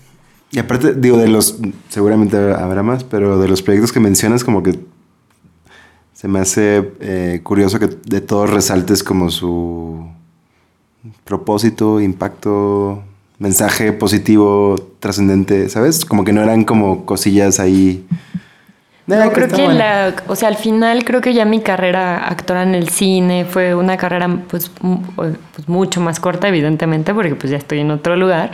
Y 0.51 0.59
aparte, 0.59 0.94
digo, 0.94 1.18
de 1.18 1.28
los, 1.28 1.59
seguramente 1.88 2.36
habrá 2.36 2.82
más, 2.82 3.05
pero 3.05 3.38
de 3.38 3.47
los 3.47 3.62
proyectos 3.62 3.92
que 3.92 4.01
mencionas, 4.01 4.42
como 4.42 4.62
que 4.62 4.78
se 6.12 6.28
me 6.28 6.38
hace 6.38 6.92
eh, 7.01 7.40
curioso 7.42 7.78
que 7.78 7.88
de 7.88 8.20
todos 8.20 8.49
resaltes 8.51 9.03
como 9.03 9.30
su 9.30 10.09
propósito, 11.24 12.01
impacto, 12.01 13.03
mensaje 13.38 13.92
positivo, 13.92 14.76
trascendente, 14.99 15.68
¿sabes? 15.68 16.05
Como 16.05 16.24
que 16.24 16.32
no 16.32 16.42
eran 16.42 16.64
como 16.64 17.05
cosillas 17.05 17.61
ahí. 17.61 18.07
No, 19.07 19.22
"Eh, 19.22 19.30
creo 19.32 19.48
que 19.48 19.54
bueno". 19.64 19.78
la, 19.78 20.14
o 20.26 20.34
sea, 20.34 20.48
al 20.48 20.57
final 20.57 21.04
creo 21.04 21.20
que 21.20 21.32
ya 21.32 21.44
mi 21.44 21.61
carrera 21.61 22.26
actora 22.28 22.62
en 22.64 22.74
el 22.74 22.88
cine 22.88 23.44
fue 23.44 23.74
una 23.74 23.96
carrera 23.96 24.28
pues, 24.48 24.70
pues, 25.14 25.36
mucho 25.68 26.00
más 26.00 26.18
corta, 26.18 26.48
evidentemente, 26.48 27.14
porque 27.14 27.34
pues 27.36 27.50
ya 27.50 27.57
estoy 27.57 27.80
en 27.80 27.90
otro 27.92 28.16
lugar. 28.16 28.50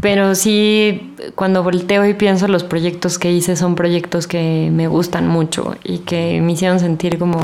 Pero 0.00 0.34
sí, 0.36 1.14
cuando 1.34 1.62
volteo 1.64 2.06
y 2.06 2.14
pienso 2.14 2.46
los 2.48 2.62
proyectos 2.64 3.18
que 3.18 3.32
hice 3.32 3.56
son 3.56 3.74
proyectos 3.74 4.26
que 4.28 4.68
me 4.72 4.86
gustan 4.86 5.26
mucho 5.26 5.74
y 5.82 5.98
que 6.00 6.40
me 6.40 6.52
hicieron 6.52 6.78
sentir 6.78 7.18
como 7.18 7.40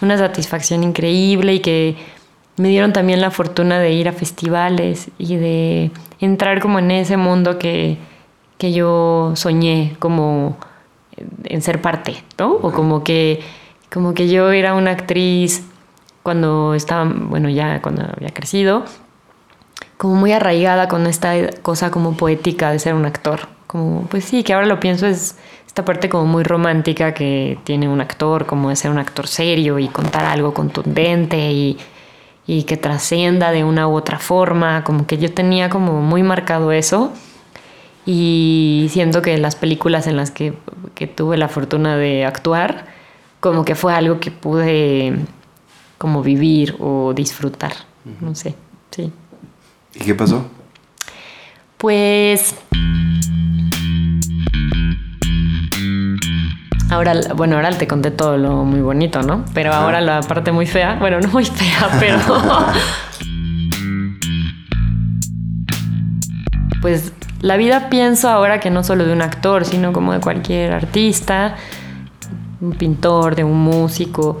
una 0.00 0.16
satisfacción 0.16 0.84
increíble 0.84 1.54
y 1.54 1.60
que 1.60 1.96
me 2.56 2.68
dieron 2.68 2.92
también 2.92 3.20
la 3.20 3.30
fortuna 3.32 3.80
de 3.80 3.92
ir 3.92 4.08
a 4.08 4.12
festivales 4.12 5.10
y 5.18 5.36
de 5.36 5.90
entrar 6.20 6.60
como 6.60 6.78
en 6.78 6.90
ese 6.92 7.16
mundo 7.16 7.58
que, 7.58 7.96
que 8.58 8.72
yo 8.72 9.32
soñé 9.34 9.96
como 9.98 10.56
en 11.44 11.62
ser 11.62 11.80
parte, 11.80 12.22
¿no? 12.38 12.52
O 12.52 12.72
como 12.72 13.04
que, 13.04 13.40
como 13.92 14.14
que 14.14 14.28
yo 14.28 14.50
era 14.50 14.74
una 14.74 14.92
actriz 14.92 15.64
cuando 16.22 16.74
estaba, 16.74 17.04
bueno, 17.04 17.48
ya 17.48 17.80
cuando 17.80 18.02
había 18.02 18.30
crecido, 18.30 18.84
como 19.96 20.14
muy 20.14 20.32
arraigada 20.32 20.88
con 20.88 21.06
esta 21.06 21.34
cosa 21.62 21.90
como 21.90 22.16
poética 22.16 22.70
de 22.70 22.78
ser 22.78 22.94
un 22.94 23.06
actor. 23.06 23.48
Como, 23.66 24.02
pues 24.08 24.24
sí, 24.24 24.44
que 24.44 24.54
ahora 24.54 24.66
lo 24.66 24.80
pienso 24.80 25.06
es 25.06 25.36
esta 25.66 25.84
parte 25.84 26.08
como 26.08 26.24
muy 26.24 26.42
romántica 26.42 27.12
que 27.12 27.58
tiene 27.64 27.88
un 27.88 28.00
actor, 28.00 28.46
como 28.46 28.70
de 28.70 28.76
ser 28.76 28.90
un 28.90 28.98
actor 28.98 29.26
serio 29.26 29.78
y 29.78 29.88
contar 29.88 30.24
algo 30.24 30.54
contundente 30.54 31.50
y, 31.52 31.76
y 32.46 32.62
que 32.62 32.76
trascienda 32.76 33.50
de 33.50 33.64
una 33.64 33.86
u 33.86 33.94
otra 33.94 34.18
forma, 34.18 34.84
como 34.84 35.06
que 35.06 35.18
yo 35.18 35.32
tenía 35.32 35.68
como 35.68 36.00
muy 36.00 36.22
marcado 36.22 36.72
eso. 36.72 37.12
Y 38.10 38.88
siento 38.90 39.20
que 39.20 39.36
las 39.36 39.54
películas 39.54 40.06
en 40.06 40.16
las 40.16 40.30
que, 40.30 40.54
que 40.94 41.06
tuve 41.06 41.36
la 41.36 41.46
fortuna 41.46 41.98
de 41.98 42.24
actuar, 42.24 42.86
como 43.38 43.66
que 43.66 43.74
fue 43.74 43.92
algo 43.92 44.18
que 44.18 44.30
pude 44.30 45.14
como 45.98 46.22
vivir 46.22 46.74
o 46.78 47.12
disfrutar. 47.12 47.72
No 48.22 48.34
sé, 48.34 48.54
sí. 48.92 49.12
¿Y 49.94 49.98
qué 49.98 50.14
pasó? 50.14 50.46
Pues. 51.76 52.54
Ahora, 56.88 57.12
bueno, 57.36 57.56
ahora 57.56 57.76
te 57.76 57.86
conté 57.86 58.10
todo 58.10 58.38
lo 58.38 58.64
muy 58.64 58.80
bonito, 58.80 59.20
¿no? 59.20 59.44
Pero 59.52 59.74
ahora 59.74 60.00
la 60.00 60.22
parte 60.22 60.50
muy 60.50 60.64
fea, 60.64 60.96
bueno, 60.98 61.20
no 61.20 61.28
muy 61.28 61.44
fea, 61.44 61.90
pero. 62.00 62.18
pues 66.80 67.12
la 67.40 67.56
vida 67.56 67.88
pienso 67.88 68.28
ahora 68.28 68.60
que 68.60 68.70
no 68.70 68.82
solo 68.82 69.04
de 69.04 69.12
un 69.12 69.22
actor, 69.22 69.64
sino 69.64 69.92
como 69.92 70.12
de 70.12 70.20
cualquier 70.20 70.72
artista, 70.72 71.56
un 72.60 72.72
pintor, 72.72 73.36
de 73.36 73.44
un 73.44 73.58
músico, 73.58 74.40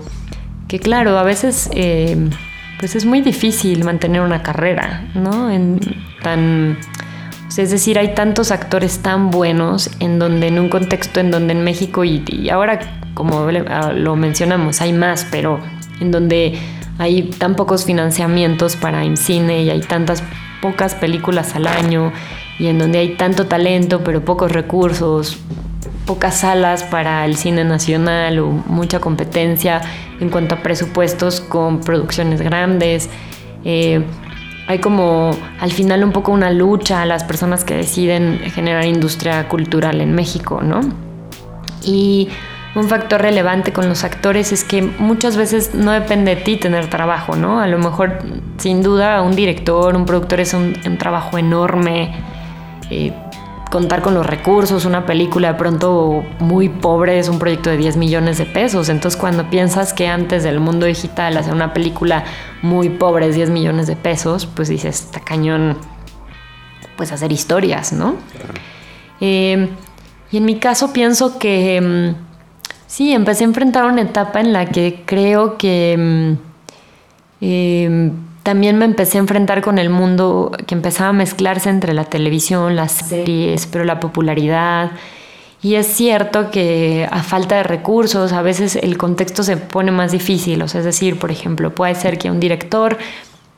que 0.66 0.80
claro, 0.80 1.16
a 1.18 1.22
veces 1.22 1.70
eh, 1.72 2.28
pues 2.78 2.96
es 2.96 3.04
muy 3.04 3.20
difícil 3.20 3.84
mantener 3.84 4.20
una 4.20 4.42
carrera, 4.42 5.04
¿no? 5.14 5.50
En 5.50 5.80
tan, 6.22 6.76
es 7.56 7.70
decir, 7.70 7.98
hay 7.98 8.14
tantos 8.14 8.50
actores 8.50 8.98
tan 8.98 9.30
buenos 9.30 9.90
en 10.00 10.18
donde 10.18 10.48
en 10.48 10.58
un 10.58 10.68
contexto 10.68 11.20
en 11.20 11.30
donde 11.30 11.52
en 11.52 11.64
México 11.64 12.04
y, 12.04 12.50
ahora 12.50 12.78
como 13.14 13.48
ah, 13.68 13.92
lo 13.92 14.16
mencionamos 14.16 14.80
hay 14.80 14.92
más, 14.92 15.26
pero 15.30 15.60
en 16.00 16.10
donde 16.10 16.58
hay 16.98 17.22
tan 17.22 17.54
pocos 17.54 17.84
financiamientos 17.84 18.76
para 18.76 19.04
cine 19.16 19.62
y 19.62 19.70
hay 19.70 19.80
tantas 19.80 20.22
pocas 20.60 20.94
películas 20.94 21.54
al 21.54 21.66
año 21.66 22.12
y 22.58 22.66
en 22.66 22.78
donde 22.78 22.98
hay 22.98 23.16
tanto 23.16 23.46
talento 23.46 24.02
pero 24.02 24.24
pocos 24.24 24.52
recursos, 24.52 25.38
pocas 26.06 26.40
salas 26.40 26.82
para 26.84 27.24
el 27.24 27.36
cine 27.36 27.64
nacional 27.64 28.38
o 28.38 28.46
mucha 28.48 28.98
competencia 28.98 29.82
en 30.20 30.30
cuanto 30.30 30.54
a 30.54 30.62
presupuestos 30.62 31.40
con 31.40 31.80
producciones 31.80 32.40
grandes. 32.40 33.10
Eh, 33.64 34.02
hay 34.66 34.80
como 34.80 35.30
al 35.60 35.72
final 35.72 36.04
un 36.04 36.12
poco 36.12 36.32
una 36.32 36.50
lucha 36.50 37.02
a 37.02 37.06
las 37.06 37.24
personas 37.24 37.64
que 37.64 37.74
deciden 37.74 38.38
generar 38.54 38.84
industria 38.84 39.48
cultural 39.48 40.00
en 40.00 40.14
México, 40.14 40.60
¿no? 40.62 40.80
Y 41.84 42.28
un 42.74 42.88
factor 42.88 43.22
relevante 43.22 43.72
con 43.72 43.88
los 43.88 44.04
actores 44.04 44.52
es 44.52 44.64
que 44.64 44.82
muchas 44.82 45.36
veces 45.36 45.74
no 45.74 45.92
depende 45.92 46.34
de 46.34 46.42
ti 46.42 46.56
tener 46.56 46.88
trabajo, 46.88 47.34
¿no? 47.34 47.60
A 47.60 47.66
lo 47.66 47.78
mejor, 47.78 48.18
sin 48.58 48.82
duda, 48.82 49.22
un 49.22 49.34
director, 49.34 49.96
un 49.96 50.04
productor 50.04 50.40
es 50.40 50.52
un, 50.54 50.74
un 50.86 50.98
trabajo 50.98 51.38
enorme. 51.38 52.12
Eh, 52.90 53.12
contar 53.70 54.00
con 54.00 54.14
los 54.14 54.26
recursos, 54.26 54.84
una 54.84 55.04
película 55.04 55.52
de 55.52 55.58
pronto 55.58 56.24
muy 56.38 56.68
pobre 56.68 57.18
es 57.18 57.28
un 57.28 57.38
proyecto 57.38 57.70
de 57.70 57.76
10 57.76 57.96
millones 57.96 58.38
de 58.38 58.46
pesos. 58.46 58.88
Entonces 58.88 59.20
cuando 59.20 59.50
piensas 59.50 59.92
que 59.92 60.08
antes 60.08 60.42
del 60.42 60.60
mundo 60.60 60.86
digital 60.86 61.36
hacer 61.36 61.52
una 61.52 61.74
película 61.74 62.24
muy 62.62 62.88
pobre 62.88 63.28
es 63.28 63.34
10 63.34 63.50
millones 63.50 63.86
de 63.86 63.96
pesos, 63.96 64.46
pues 64.46 64.68
dices, 64.68 65.04
está 65.04 65.20
cañón, 65.20 65.76
pues 66.96 67.12
hacer 67.12 67.30
historias, 67.30 67.92
¿no? 67.92 68.16
Eh, 69.20 69.68
y 70.30 70.36
en 70.36 70.44
mi 70.44 70.58
caso 70.58 70.92
pienso 70.92 71.38
que 71.38 71.80
mm, 71.80 72.24
sí, 72.86 73.12
empecé 73.12 73.44
a 73.44 73.48
enfrentar 73.48 73.84
una 73.84 74.02
etapa 74.02 74.40
en 74.40 74.52
la 74.52 74.66
que 74.66 75.02
creo 75.04 75.58
que 75.58 76.36
eh, 77.40 78.10
también 78.48 78.78
me 78.78 78.86
empecé 78.86 79.18
a 79.18 79.20
enfrentar 79.20 79.60
con 79.60 79.76
el 79.78 79.90
mundo 79.90 80.50
que 80.66 80.74
empezaba 80.74 81.10
a 81.10 81.12
mezclarse 81.12 81.68
entre 81.68 81.92
la 81.92 82.04
televisión, 82.04 82.76
las 82.76 82.92
series, 82.92 83.66
pero 83.66 83.84
la 83.84 84.00
popularidad. 84.00 84.92
Y 85.60 85.74
es 85.74 85.86
cierto 85.86 86.50
que 86.50 87.06
a 87.10 87.22
falta 87.22 87.56
de 87.56 87.62
recursos 87.62 88.32
a 88.32 88.40
veces 88.40 88.76
el 88.76 88.96
contexto 88.96 89.42
se 89.42 89.58
pone 89.58 89.90
más 89.90 90.12
difícil. 90.12 90.62
O 90.62 90.68
sea, 90.68 90.78
es 90.78 90.86
decir, 90.86 91.18
por 91.18 91.30
ejemplo, 91.30 91.74
puede 91.74 91.94
ser 91.94 92.16
que 92.16 92.30
un 92.30 92.40
director 92.40 92.96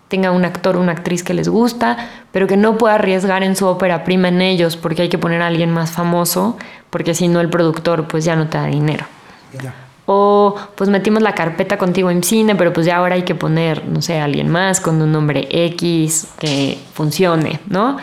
tenga 0.09 0.33
un 0.33 0.45
actor 0.45 0.77
o 0.77 0.81
una 0.81 0.91
actriz 0.91 1.23
que 1.23 1.35
les 1.35 1.49
gusta, 1.49 1.97
pero 2.33 2.49
que 2.49 2.57
no 2.57 2.77
pueda 2.77 2.97
arriesgar 2.97 3.45
en 3.45 3.55
su 3.55 3.69
ópera 3.69 4.03
prima 4.03 4.27
en 4.27 4.43
ellos 4.43 4.77
porque 4.77 5.03
hay 5.03 5.09
que 5.09 5.19
poner 5.19 5.41
a 5.41 5.47
alguien 5.47 5.71
más 5.71 5.93
famoso, 5.93 6.59
porque 6.91 7.15
si 7.15 7.29
no 7.29 7.41
el 7.41 7.49
productor 7.49 8.09
pues 8.09 8.25
ya 8.25 8.35
no 8.35 8.49
te 8.49 8.59
da 8.59 8.67
dinero. 8.67 9.07
O 10.13 10.57
pues 10.75 10.91
metimos 10.91 11.23
la 11.23 11.37
carpeta 11.37 11.79
contigo 11.79 12.11
en 12.11 12.25
cine, 12.25 12.57
pero 12.57 12.73
pues 12.73 12.85
ya 12.85 12.97
ahora 12.97 13.15
hay 13.15 13.23
que 13.23 13.37
poner, 13.37 13.87
no 13.87 14.03
sé, 14.03 14.19
alguien 14.19 14.49
más 14.49 14.81
con 14.81 15.01
un 15.01 15.13
nombre 15.13 15.47
X 15.49 16.27
que 16.37 16.79
funcione, 16.95 17.61
¿no? 17.69 17.97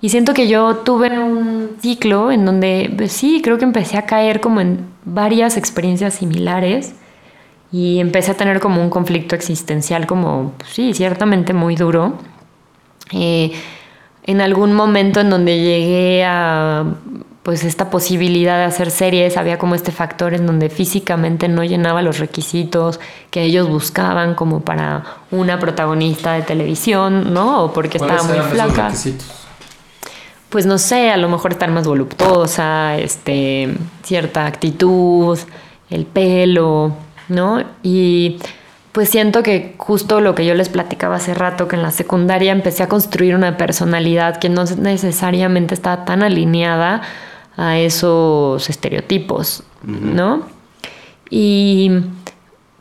Y 0.00 0.08
siento 0.08 0.32
que 0.32 0.48
yo 0.48 0.76
tuve 0.76 1.18
un 1.18 1.76
ciclo 1.82 2.32
en 2.32 2.46
donde, 2.46 2.90
pues 2.96 3.12
sí, 3.12 3.42
creo 3.44 3.58
que 3.58 3.64
empecé 3.64 3.98
a 3.98 4.06
caer 4.06 4.40
como 4.40 4.62
en 4.62 4.86
varias 5.04 5.58
experiencias 5.58 6.14
similares 6.14 6.94
y 7.70 8.00
empecé 8.00 8.30
a 8.30 8.34
tener 8.34 8.58
como 8.58 8.80
un 8.80 8.88
conflicto 8.88 9.34
existencial 9.34 10.06
como, 10.06 10.54
pues 10.56 10.70
sí, 10.70 10.94
ciertamente 10.94 11.52
muy 11.52 11.76
duro. 11.76 12.14
Eh, 13.12 13.52
en 14.22 14.40
algún 14.40 14.72
momento 14.72 15.20
en 15.20 15.28
donde 15.28 15.58
llegué 15.58 16.24
a 16.24 16.86
pues 17.44 17.62
esta 17.62 17.90
posibilidad 17.90 18.56
de 18.56 18.64
hacer 18.64 18.90
series, 18.90 19.36
había 19.36 19.58
como 19.58 19.74
este 19.74 19.92
factor 19.92 20.32
en 20.32 20.46
donde 20.46 20.70
físicamente 20.70 21.46
no 21.46 21.62
llenaba 21.62 22.00
los 22.00 22.18
requisitos 22.18 22.98
que 23.30 23.42
ellos 23.42 23.68
buscaban 23.68 24.34
como 24.34 24.60
para 24.60 25.04
una 25.30 25.58
protagonista 25.58 26.32
de 26.32 26.40
televisión, 26.40 27.34
¿no? 27.34 27.64
O 27.64 27.72
porque 27.74 27.98
estaba 27.98 28.22
muy 28.22 28.38
flaca. 28.38 28.90
Pues 30.48 30.64
no 30.64 30.78
sé, 30.78 31.10
a 31.10 31.18
lo 31.18 31.28
mejor 31.28 31.52
estar 31.52 31.70
más 31.70 31.86
voluptuosa, 31.86 32.96
este, 32.96 33.76
cierta 34.02 34.46
actitud, 34.46 35.38
el 35.90 36.06
pelo, 36.06 36.92
¿no? 37.28 37.62
Y 37.82 38.38
pues 38.92 39.10
siento 39.10 39.42
que 39.42 39.74
justo 39.76 40.22
lo 40.22 40.34
que 40.34 40.46
yo 40.46 40.54
les 40.54 40.70
platicaba 40.70 41.16
hace 41.16 41.34
rato, 41.34 41.68
que 41.68 41.76
en 41.76 41.82
la 41.82 41.90
secundaria 41.90 42.52
empecé 42.52 42.84
a 42.84 42.88
construir 42.88 43.34
una 43.34 43.58
personalidad 43.58 44.38
que 44.38 44.48
no 44.48 44.64
necesariamente 44.78 45.74
estaba 45.74 46.06
tan 46.06 46.22
alineada 46.22 47.02
a 47.56 47.78
esos 47.78 48.68
estereotipos, 48.68 49.62
¿no? 49.82 50.42
Y 51.30 51.90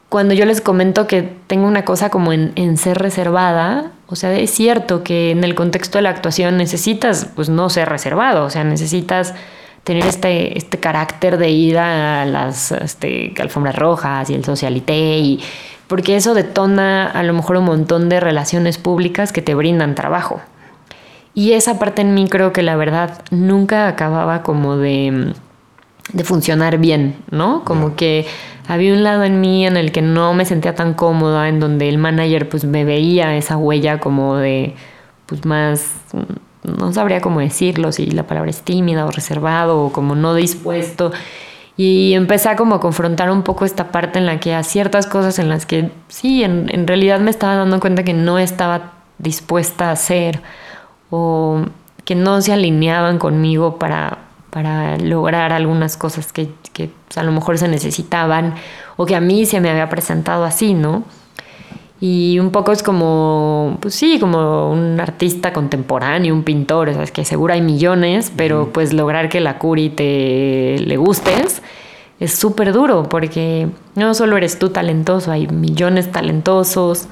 cuando 0.10 0.34
yo 0.34 0.46
les 0.46 0.62
comento 0.62 1.08
que 1.08 1.24
tengo 1.48 1.68
una 1.68 1.86
cosa 1.86 2.10
como 2.10 2.34
en, 2.34 2.78
ser 2.78 3.00
reservada, 3.00 3.92
o 4.08 4.16
sea, 4.16 4.32
es 4.38 4.52
cierto 4.52 5.04
que 5.04 5.32
en 5.32 5.44
el 5.44 5.56
contexto 5.56 5.98
de 5.98 6.04
la 6.04 6.12
actuación 6.12 6.58
necesitas, 6.58 7.30
pues 7.36 7.50
no 7.50 7.70
ser 7.70 7.90
reservado, 7.90 8.46
o 8.46 8.50
sea, 8.50 8.64
necesitas 8.64 9.34
tener 9.84 10.06
este, 10.06 10.58
este 10.58 10.80
carácter 10.80 11.38
de 11.38 11.50
ir 11.50 11.78
a 11.78 12.26
las 12.26 12.72
este, 12.72 13.34
alfombras 13.40 13.76
rojas 13.76 14.30
y 14.30 14.36
el 14.36 14.46
socialité, 14.46 15.18
y, 15.18 15.40
porque 15.88 16.16
eso 16.16 16.34
detona 16.34 17.10
a 17.10 17.24
lo 17.24 17.34
mejor 17.34 17.58
un 17.58 17.66
montón 17.66 18.08
de 18.08 18.20
relaciones 18.20 18.78
públicas 18.78 19.32
que 19.32 19.42
te 19.42 19.56
brindan 19.56 19.96
trabajo. 19.96 20.42
Y 21.36 21.54
esa 21.54 21.80
parte 21.80 22.02
en 22.02 22.14
mí 22.14 22.28
creo 22.30 22.54
que 22.54 22.62
la 22.62 22.76
verdad 22.76 23.24
nunca 23.32 23.88
acababa 23.88 24.44
como 24.44 24.78
de, 24.78 25.34
de 26.12 26.24
funcionar 26.24 26.78
bien, 26.78 27.16
¿no? 27.32 27.64
Como 27.64 27.96
que 27.96 28.28
había 28.68 28.94
un 28.94 29.04
lado 29.04 29.24
en 29.24 29.42
mí 29.42 29.66
en 29.66 29.76
el 29.76 29.92
que 29.92 30.02
no 30.02 30.34
me 30.34 30.46
sentía 30.46 30.76
tan 30.76 30.94
cómoda, 30.94 31.50
en 31.50 31.60
donde 31.60 31.90
el 31.90 31.98
manager 31.98 32.50
pues 32.50 32.66
me 32.66 32.86
veía 32.86 33.36
esa 33.36 33.58
huella 33.58 34.00
como 34.00 34.36
de, 34.36 34.76
pues 35.26 35.46
más, 35.46 35.92
no 36.64 36.94
sabría 36.94 37.20
cómo 37.20 37.40
decirlo, 37.40 37.92
si 37.92 38.06
la 38.08 38.28
palabra 38.28 38.52
es 38.52 38.62
tímida 38.62 39.06
o 39.06 39.12
reservado 39.12 39.82
o 39.82 39.92
como 39.92 40.16
no 40.16 40.36
dispuesto. 40.36 41.12
Y 41.76 42.14
empecé 42.14 42.50
a 42.50 42.56
como 42.56 42.80
confrontar 42.80 43.32
un 43.32 43.42
poco 43.42 43.66
esta 43.66 43.92
parte 43.92 44.20
en 44.20 44.28
la 44.28 44.40
que 44.40 44.54
a 44.54 44.62
ciertas 44.62 45.08
cosas 45.08 45.40
en 45.40 45.50
las 45.50 45.66
que 45.66 45.90
sí, 46.08 46.44
en, 46.44 46.68
en 46.72 46.86
realidad 46.86 47.20
me 47.20 47.32
estaba 47.32 47.56
dando 47.56 47.80
cuenta 47.80 48.04
que 48.04 48.14
no 48.14 48.38
estaba 48.38 48.94
dispuesta 49.18 49.90
a 49.90 49.94
hacer 49.94 50.42
o 51.16 51.62
que 52.06 52.16
no 52.16 52.42
se 52.42 52.54
alineaban 52.54 53.20
conmigo 53.20 53.78
para, 53.78 54.18
para 54.50 54.98
lograr 54.98 55.54
algunas 55.54 55.96
cosas 55.96 56.34
que, 56.34 56.50
que 56.74 56.90
pues, 57.08 57.20
a 57.20 57.24
lo 57.24 57.32
mejor 57.32 57.60
se 57.60 57.68
necesitaban 57.68 58.56
o 58.98 59.06
que 59.06 59.16
a 59.16 59.22
mí 59.22 59.46
se 59.46 59.62
me 59.62 59.70
había 59.70 59.90
presentado 59.90 60.44
así, 60.44 60.74
¿no? 60.74 61.04
Y 62.02 62.40
un 62.40 62.50
poco 62.50 62.72
es 62.72 62.82
como, 62.82 63.78
pues 63.80 63.94
sí, 63.94 64.18
como 64.20 64.72
un 64.72 65.00
artista 65.00 65.54
contemporáneo, 65.54 66.34
un 66.34 66.42
pintor, 66.42 66.90
o 66.90 66.94
sea, 66.94 67.04
es 67.04 67.12
que 67.12 67.26
seguro 67.26 67.54
hay 67.54 67.62
millones, 67.62 68.34
pero 68.36 68.70
pues 68.74 68.92
lograr 68.92 69.30
que 69.30 69.40
la 69.40 69.60
curi 69.60 69.90
te 69.90 70.78
le 70.80 70.98
gustes 70.98 71.62
es 72.20 72.34
súper 72.34 72.74
duro 72.74 73.04
porque 73.04 73.68
no 73.94 74.16
solo 74.16 74.36
eres 74.36 74.58
tú 74.58 74.70
talentoso, 74.70 75.32
hay 75.32 75.46
millones 75.48 76.12
talentosos, 76.12 77.08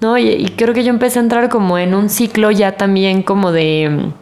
¿no? 0.00 0.18
Y, 0.18 0.52
creo 0.56 0.74
que 0.74 0.84
yo 0.84 0.90
empecé 0.90 1.18
a 1.18 1.22
entrar 1.22 1.48
como 1.48 1.78
en 1.78 1.94
un 1.94 2.08
ciclo 2.08 2.50
ya 2.50 2.72
también 2.76 3.22
como 3.22 3.52
de, 3.52 4.12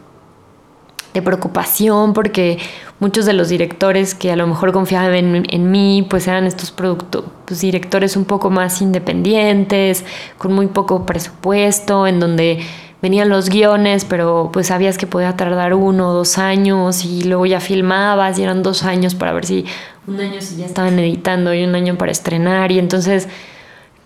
de 1.12 1.22
preocupación 1.22 2.12
porque 2.12 2.59
muchos 3.01 3.27
de 3.27 3.33
los 3.33 3.49
directores 3.49 4.14
que 4.14 4.31
a 4.31 4.37
lo 4.37 4.47
mejor 4.47 4.72
confiaban 4.72 5.45
en, 5.49 5.70
mí, 5.70 6.07
pues 6.09 6.27
eran 6.29 6.47
estos 6.47 6.70
productos, 6.70 7.25
pues 7.45 7.61
directores 7.61 8.16
un 8.16 8.25
poco 8.25 8.51
más 8.51 8.81
independientes, 8.81 10.05
con 10.39 10.53
muy 10.53 10.68
poco 10.68 11.05
presupuesto, 11.05 12.07
en 12.07 12.20
donde 12.20 12.61
venían 13.03 13.29
los 13.29 13.51
guiones, 13.51 14.07
pero 14.07 14.49
pues 14.53 14.68
sabías 14.68 14.97
que 14.97 15.07
podía 15.07 15.37
tardar 15.37 15.75
uno 15.75 16.11
o 16.11 16.12
dos 16.14 16.39
años 16.39 17.05
y 17.05 17.25
luego 17.25 17.45
ya 17.45 17.61
filmabas 17.61 18.39
y 18.39 18.43
eran 18.43 18.62
dos 18.62 18.85
años 18.85 19.14
para 19.14 19.35
ver 19.35 19.45
si 19.45 19.66
un 20.07 20.18
año 20.18 20.41
si 20.41 20.57
ya 20.57 20.66
estaban 20.66 20.99
editando 20.99 21.53
y 21.53 21.64
un 21.64 21.75
año 21.75 21.99
para 21.99 22.12
estrenar 22.12 22.72
y 22.72 22.79
entonces 22.79 23.29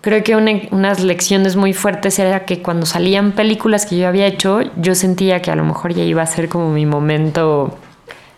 creo 0.01 0.23
que 0.23 0.35
unas 0.35 1.03
lecciones 1.03 1.55
muy 1.55 1.73
fuertes 1.73 2.19
era 2.19 2.45
que 2.45 2.61
cuando 2.61 2.85
salían 2.85 3.33
películas 3.33 3.85
que 3.85 3.97
yo 3.97 4.07
había 4.07 4.27
hecho, 4.27 4.61
yo 4.77 4.95
sentía 4.95 5.41
que 5.41 5.51
a 5.51 5.55
lo 5.55 5.63
mejor 5.63 5.93
ya 5.93 6.03
iba 6.03 6.21
a 6.21 6.25
ser 6.25 6.49
como 6.49 6.71
mi 6.71 6.85
momento 6.85 7.77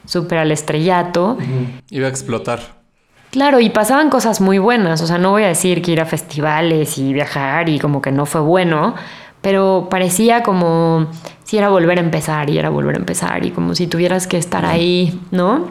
súper 0.05 0.39
al 0.39 0.51
estrellato. 0.51 1.37
Iba 1.89 2.07
a 2.07 2.09
explotar. 2.09 2.81
Claro, 3.29 3.61
y 3.61 3.69
pasaban 3.69 4.09
cosas 4.09 4.41
muy 4.41 4.57
buenas, 4.57 5.01
o 5.01 5.07
sea, 5.07 5.17
no 5.17 5.31
voy 5.31 5.43
a 5.43 5.47
decir 5.47 5.81
que 5.81 5.91
ir 5.91 6.01
a 6.01 6.05
festivales 6.05 6.97
y 6.97 7.13
viajar 7.13 7.69
y 7.69 7.79
como 7.79 8.01
que 8.01 8.11
no 8.11 8.25
fue 8.25 8.41
bueno, 8.41 8.93
pero 9.41 9.87
parecía 9.89 10.43
como 10.43 11.07
si 11.45 11.57
era 11.57 11.69
volver 11.69 11.97
a 11.97 12.01
empezar 12.01 12.49
y 12.49 12.57
era 12.57 12.69
volver 12.69 12.95
a 12.95 12.99
empezar 12.99 13.45
y 13.45 13.51
como 13.51 13.73
si 13.73 13.87
tuvieras 13.87 14.27
que 14.27 14.37
estar 14.37 14.65
ahí, 14.65 15.17
¿no? 15.31 15.69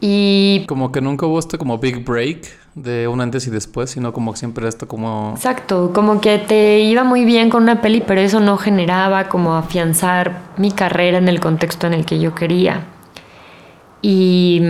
Y... 0.00 0.64
Como 0.68 0.92
que 0.92 1.00
nunca 1.00 1.26
hubo 1.26 1.40
este 1.40 1.58
como 1.58 1.78
big 1.78 2.04
break 2.04 2.46
de 2.82 3.08
un 3.08 3.20
antes 3.20 3.46
y 3.46 3.50
después, 3.50 3.90
sino 3.90 4.12
como 4.12 4.36
siempre 4.36 4.68
esto 4.68 4.88
como... 4.88 5.32
Exacto, 5.36 5.92
como 5.94 6.20
que 6.20 6.38
te 6.38 6.80
iba 6.80 7.04
muy 7.04 7.24
bien 7.24 7.50
con 7.50 7.62
una 7.62 7.80
peli, 7.80 8.02
pero 8.06 8.20
eso 8.20 8.40
no 8.40 8.56
generaba 8.56 9.28
como 9.28 9.54
afianzar 9.54 10.40
mi 10.56 10.72
carrera 10.72 11.18
en 11.18 11.28
el 11.28 11.40
contexto 11.40 11.86
en 11.86 11.94
el 11.94 12.04
que 12.04 12.18
yo 12.18 12.34
quería. 12.34 12.84
Y 14.02 14.62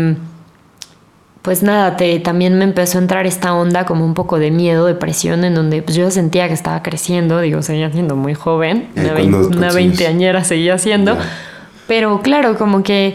pues 1.42 1.62
nada, 1.62 1.96
te, 1.96 2.18
también 2.20 2.58
me 2.58 2.64
empezó 2.64 2.98
a 2.98 3.00
entrar 3.00 3.26
esta 3.26 3.54
onda 3.54 3.86
como 3.86 4.04
un 4.04 4.14
poco 4.14 4.38
de 4.38 4.50
miedo, 4.50 4.86
depresión, 4.86 5.44
en 5.44 5.54
donde 5.54 5.82
pues 5.82 5.96
yo 5.96 6.10
sentía 6.10 6.48
que 6.48 6.54
estaba 6.54 6.82
creciendo, 6.82 7.40
digo, 7.40 7.62
seguía 7.62 7.90
siendo 7.90 8.16
muy 8.16 8.34
joven, 8.34 8.88
una, 8.96 9.72
veinteañera 9.72 10.44
seguía 10.44 10.78
siendo, 10.78 11.16
pero 11.86 12.20
claro, 12.20 12.58
como 12.58 12.82
que 12.82 13.14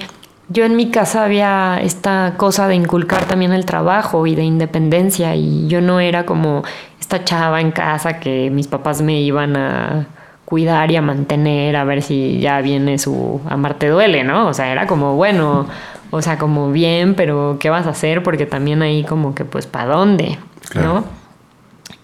yo 0.49 0.65
en 0.65 0.75
mi 0.75 0.91
casa 0.91 1.25
había 1.25 1.79
esta 1.81 2.33
cosa 2.37 2.67
de 2.67 2.75
inculcar 2.75 3.25
también 3.25 3.53
el 3.53 3.65
trabajo 3.65 4.27
y 4.27 4.35
de 4.35 4.43
independencia 4.43 5.35
y 5.35 5.67
yo 5.67 5.81
no 5.81 5.99
era 5.99 6.25
como 6.25 6.63
esta 6.99 7.23
chava 7.23 7.61
en 7.61 7.71
casa 7.71 8.19
que 8.19 8.49
mis 8.49 8.67
papás 8.67 9.01
me 9.01 9.21
iban 9.21 9.55
a 9.55 10.07
cuidar 10.45 10.91
y 10.91 10.95
a 10.97 11.01
mantener 11.01 11.75
a 11.75 11.83
ver 11.83 12.01
si 12.01 12.39
ya 12.39 12.61
viene 12.61 12.97
su 12.99 13.41
amarte 13.49 13.87
duele, 13.87 14.23
¿no? 14.23 14.47
O 14.47 14.53
sea, 14.53 14.71
era 14.71 14.85
como, 14.85 15.15
bueno, 15.15 15.67
o 16.11 16.21
sea, 16.21 16.37
como 16.37 16.71
bien, 16.71 17.15
pero 17.15 17.57
¿qué 17.59 17.69
vas 17.69 17.87
a 17.87 17.91
hacer? 17.91 18.21
Porque 18.21 18.45
también 18.45 18.81
ahí 18.81 19.03
como 19.03 19.33
que 19.33 19.45
pues 19.45 19.65
¿para 19.65 19.95
dónde? 19.95 20.37
¿No? 20.75 21.05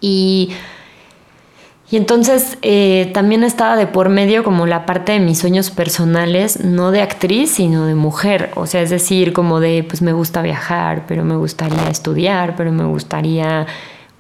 Y 0.02 0.52
y 1.92 1.98
entonces 1.98 2.58
eh, 2.62 3.10
también 3.14 3.44
estaba 3.44 3.76
de 3.76 3.88
por 3.88 4.10
medio 4.10 4.44
como 4.44 4.68
la 4.68 4.86
parte 4.86 5.14
de 5.14 5.20
mis 5.20 5.40
sueños 5.40 5.72
personales, 5.72 6.64
no 6.64 6.92
de 6.92 7.02
actriz, 7.02 7.52
sino 7.52 7.88
de 7.88 7.96
mujer. 7.96 8.52
O 8.56 8.68
sea, 8.68 8.82
es 8.84 8.92
decir, 8.92 9.34
como 9.34 9.60
de, 9.60 9.84
pues 9.88 10.04
me 10.04 10.14
gusta 10.14 10.44
viajar, 10.44 11.06
pero 11.08 11.26
me 11.26 11.36
gustaría 11.36 11.90
estudiar, 11.90 12.56
pero 12.56 12.72
me 12.72 12.84
gustaría 12.84 13.66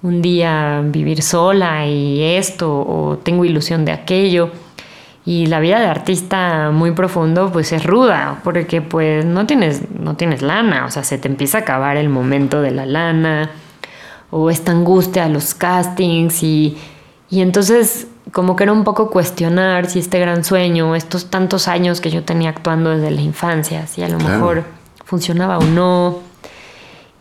un 0.01 0.21
día 0.23 0.81
vivir 0.83 1.21
sola 1.21 1.85
y 1.85 2.23
esto, 2.23 2.71
o 2.71 3.19
tengo 3.21 3.45
ilusión 3.45 3.85
de 3.85 3.91
aquello. 3.91 4.49
Y 5.23 5.45
la 5.45 5.59
vida 5.59 5.79
de 5.79 5.85
artista 5.85 6.71
muy 6.71 6.91
profundo, 6.91 7.51
pues 7.51 7.71
es 7.71 7.83
ruda, 7.83 8.39
porque 8.43 8.81
pues 8.81 9.25
no 9.25 9.45
tienes, 9.45 9.83
no 9.91 10.15
tienes 10.15 10.41
lana, 10.41 10.85
o 10.85 10.89
sea, 10.89 11.03
se 11.03 11.19
te 11.19 11.27
empieza 11.27 11.59
a 11.59 11.61
acabar 11.61 11.97
el 11.97 12.09
momento 12.09 12.63
de 12.63 12.71
la 12.71 12.87
lana, 12.87 13.51
o 14.31 14.49
esta 14.49 14.71
angustia 14.71 15.25
a 15.25 15.29
los 15.29 15.53
castings 15.53 16.41
y 16.41 16.77
y 17.29 17.41
entonces 17.41 18.07
como 18.31 18.55
que 18.55 18.63
era 18.63 18.73
un 18.73 18.83
poco 18.83 19.09
cuestionar 19.09 19.89
si 19.89 19.99
este 19.99 20.19
gran 20.19 20.43
sueño, 20.43 20.95
estos 20.95 21.29
tantos 21.29 21.67
años 21.67 22.01
que 22.01 22.11
yo 22.11 22.23
tenía 22.23 22.49
actuando 22.49 22.91
desde 22.91 23.11
la 23.11 23.21
infancia, 23.21 23.87
si 23.87 24.03
a 24.03 24.09
lo 24.09 24.19
mejor 24.19 24.65
funcionaba 25.05 25.57
o 25.57 25.63
no. 25.63 26.19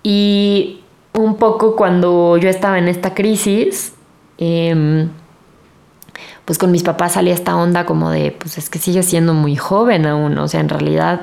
Y 0.03 0.81
un 1.15 1.37
poco 1.37 1.77
cuando 1.77 2.37
yo 2.37 2.49
estaba 2.49 2.79
en 2.79 2.89
esta 2.89 3.15
crisis, 3.15 3.95
em, 4.37 5.09
pues 6.45 6.59
con 6.59 6.71
mis 6.71 6.83
papás 6.83 7.13
salía 7.13 7.35
esta 7.35 7.57
onda 7.57 7.87
como 7.87 8.11
de, 8.11 8.33
pues 8.33 8.59
es 8.59 8.71
que 8.71 8.79
sigue 8.79 9.03
siendo 9.03 9.35
muy 9.35 9.57
joven 9.57 10.07
aún, 10.07 10.37
o 10.39 10.49
sea, 10.49 10.61
en 10.61 10.69
realidad 10.69 11.21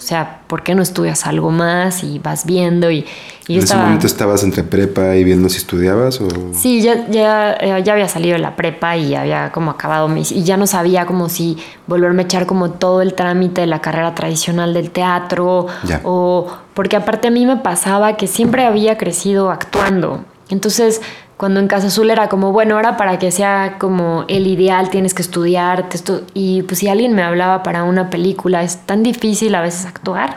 o 0.00 0.02
sea, 0.02 0.40
¿por 0.46 0.62
qué 0.62 0.74
no 0.74 0.80
estudias 0.80 1.26
algo 1.26 1.50
más 1.50 2.02
y 2.04 2.18
vas 2.20 2.46
viendo? 2.46 2.90
Y, 2.90 3.04
¿En 3.48 3.58
ese 3.58 3.76
momento 3.76 4.06
estabas 4.06 4.42
entre 4.42 4.62
prepa 4.62 5.14
y 5.14 5.24
viendo 5.24 5.50
si 5.50 5.58
estudiabas? 5.58 6.22
O... 6.22 6.28
Sí, 6.54 6.80
ya, 6.80 7.06
ya, 7.10 7.52
eh, 7.60 7.82
ya 7.84 7.92
había 7.92 8.08
salido 8.08 8.32
de 8.32 8.38
la 8.38 8.56
prepa 8.56 8.96
y 8.96 9.14
había 9.14 9.52
como 9.52 9.72
acabado 9.72 10.08
mis... 10.08 10.32
Y 10.32 10.42
ya 10.42 10.56
no 10.56 10.66
sabía 10.66 11.04
como 11.04 11.28
si 11.28 11.58
volverme 11.86 12.22
a 12.22 12.24
echar 12.24 12.46
como 12.46 12.70
todo 12.70 13.02
el 13.02 13.12
trámite 13.12 13.60
de 13.60 13.66
la 13.66 13.82
carrera 13.82 14.14
tradicional 14.14 14.72
del 14.72 14.90
teatro. 14.90 15.66
O... 16.02 16.46
Porque 16.72 16.96
aparte 16.96 17.28
a 17.28 17.30
mí 17.30 17.44
me 17.44 17.58
pasaba 17.58 18.16
que 18.16 18.26
siempre 18.26 18.64
había 18.64 18.96
crecido 18.96 19.50
actuando. 19.50 20.24
Entonces, 20.48 21.02
cuando 21.40 21.58
en 21.58 21.68
Casa 21.68 21.86
Azul 21.86 22.10
era 22.10 22.28
como, 22.28 22.52
bueno, 22.52 22.74
ahora 22.74 22.98
para 22.98 23.18
que 23.18 23.30
sea 23.30 23.76
como 23.78 24.26
el 24.28 24.46
ideal 24.46 24.90
tienes 24.90 25.14
que 25.14 25.22
estudiar, 25.22 25.86
esto 25.90 26.20
y 26.34 26.64
pues 26.64 26.80
si 26.80 26.88
alguien 26.88 27.14
me 27.14 27.22
hablaba 27.22 27.62
para 27.62 27.82
una 27.82 28.10
película, 28.10 28.62
es 28.62 28.84
tan 28.84 29.02
difícil 29.02 29.54
a 29.54 29.62
veces 29.62 29.86
actuar 29.86 30.36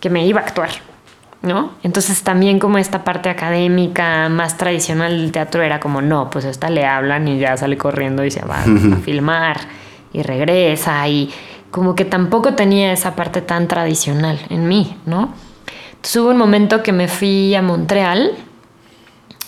que 0.00 0.10
me 0.10 0.26
iba 0.26 0.40
a 0.40 0.42
actuar, 0.42 0.70
¿no? 1.42 1.70
Entonces 1.84 2.24
también 2.24 2.58
como 2.58 2.78
esta 2.78 3.04
parte 3.04 3.28
académica 3.28 4.28
más 4.28 4.56
tradicional 4.56 5.18
del 5.18 5.30
teatro 5.30 5.62
era 5.62 5.78
como, 5.78 6.02
no, 6.02 6.30
pues 6.30 6.44
esta 6.44 6.68
le 6.68 6.84
hablan 6.84 7.28
y 7.28 7.38
ya 7.38 7.56
sale 7.56 7.78
corriendo 7.78 8.24
y 8.24 8.32
se 8.32 8.44
va 8.44 8.58
a 8.58 8.64
filmar 9.04 9.56
y 10.12 10.22
regresa 10.22 11.06
y 11.06 11.30
como 11.70 11.94
que 11.94 12.04
tampoco 12.04 12.54
tenía 12.54 12.92
esa 12.92 13.14
parte 13.14 13.40
tan 13.40 13.68
tradicional 13.68 14.40
en 14.48 14.66
mí, 14.66 14.96
¿no? 15.06 15.32
Entonces 15.90 16.16
hubo 16.16 16.30
un 16.30 16.38
momento 16.38 16.82
que 16.82 16.92
me 16.92 17.06
fui 17.06 17.54
a 17.54 17.62
Montreal 17.62 18.32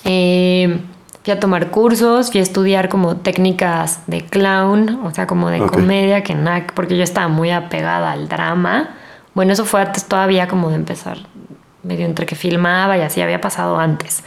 eh, 0.04 0.78
fui 1.22 1.32
a 1.32 1.40
tomar 1.40 1.70
cursos, 1.70 2.30
fui 2.30 2.40
a 2.40 2.42
estudiar 2.42 2.88
como 2.88 3.16
técnicas 3.16 4.00
de 4.06 4.22
clown, 4.22 5.00
o 5.04 5.14
sea, 5.14 5.26
como 5.26 5.50
de 5.50 5.60
comedia, 5.60 6.22
que 6.22 6.34
nada, 6.34 6.66
porque 6.74 6.96
yo 6.96 7.04
estaba 7.04 7.28
muy 7.28 7.50
apegada 7.50 8.12
al 8.12 8.28
drama. 8.28 8.90
Bueno, 9.34 9.52
eso 9.52 9.64
fue 9.64 9.80
antes 9.80 10.04
todavía 10.06 10.48
como 10.48 10.68
de 10.70 10.76
empezar, 10.76 11.18
medio 11.82 12.06
entre 12.06 12.26
que 12.26 12.34
filmaba 12.34 12.98
y 12.98 13.02
así 13.02 13.20
había 13.20 13.40
pasado 13.40 13.78
antes. 13.78 14.24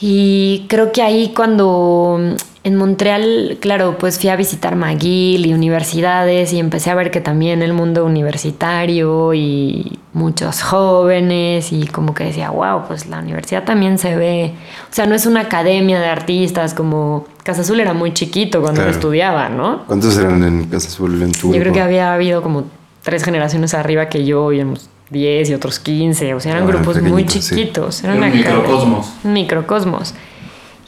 Y 0.00 0.66
creo 0.68 0.92
que 0.92 1.02
ahí 1.02 1.32
cuando 1.34 2.18
en 2.66 2.74
Montreal, 2.74 3.58
claro, 3.60 3.96
pues 3.96 4.18
fui 4.18 4.28
a 4.28 4.34
visitar 4.34 4.74
McGill 4.74 5.46
y 5.46 5.54
universidades 5.54 6.52
y 6.52 6.58
empecé 6.58 6.90
a 6.90 6.96
ver 6.96 7.12
que 7.12 7.20
también 7.20 7.62
el 7.62 7.72
mundo 7.72 8.04
universitario 8.04 9.34
y 9.34 10.00
muchos 10.12 10.64
jóvenes 10.64 11.70
y 11.70 11.86
como 11.86 12.12
que 12.12 12.24
decía, 12.24 12.50
wow, 12.50 12.82
pues 12.88 13.06
la 13.06 13.20
universidad 13.20 13.62
también 13.62 13.98
se 13.98 14.16
ve, 14.16 14.52
o 14.90 14.92
sea, 14.92 15.06
no 15.06 15.14
es 15.14 15.26
una 15.26 15.42
academia 15.42 16.00
de 16.00 16.06
artistas 16.06 16.74
como 16.74 17.26
Casa 17.44 17.60
Azul 17.60 17.78
era 17.78 17.94
muy 17.94 18.12
chiquito 18.12 18.60
cuando 18.60 18.82
estudiaba, 18.88 19.48
¿no? 19.48 19.84
¿Cuántos 19.86 20.18
eran 20.18 20.42
en 20.42 20.64
Casa 20.64 20.88
Azul 20.88 21.22
en 21.22 21.30
tu 21.30 21.54
Yo 21.54 21.60
creo 21.60 21.72
que 21.72 21.80
había 21.80 22.14
habido 22.14 22.42
como 22.42 22.64
tres 23.04 23.22
generaciones 23.22 23.74
arriba 23.74 24.08
que 24.08 24.24
yo 24.24 24.50
y 24.50 24.56
éramos 24.56 24.90
10 25.10 25.50
y 25.50 25.54
otros 25.54 25.78
15, 25.78 26.34
o 26.34 26.40
sea, 26.40 26.50
eran 26.50 26.64
ah, 26.64 26.66
grupos 26.66 27.00
muy 27.00 27.26
chiquitos, 27.26 28.02
eran 28.02 28.20
un 28.20 28.32
microcosmos. 28.32 29.12
Microcosmos. 29.22 30.14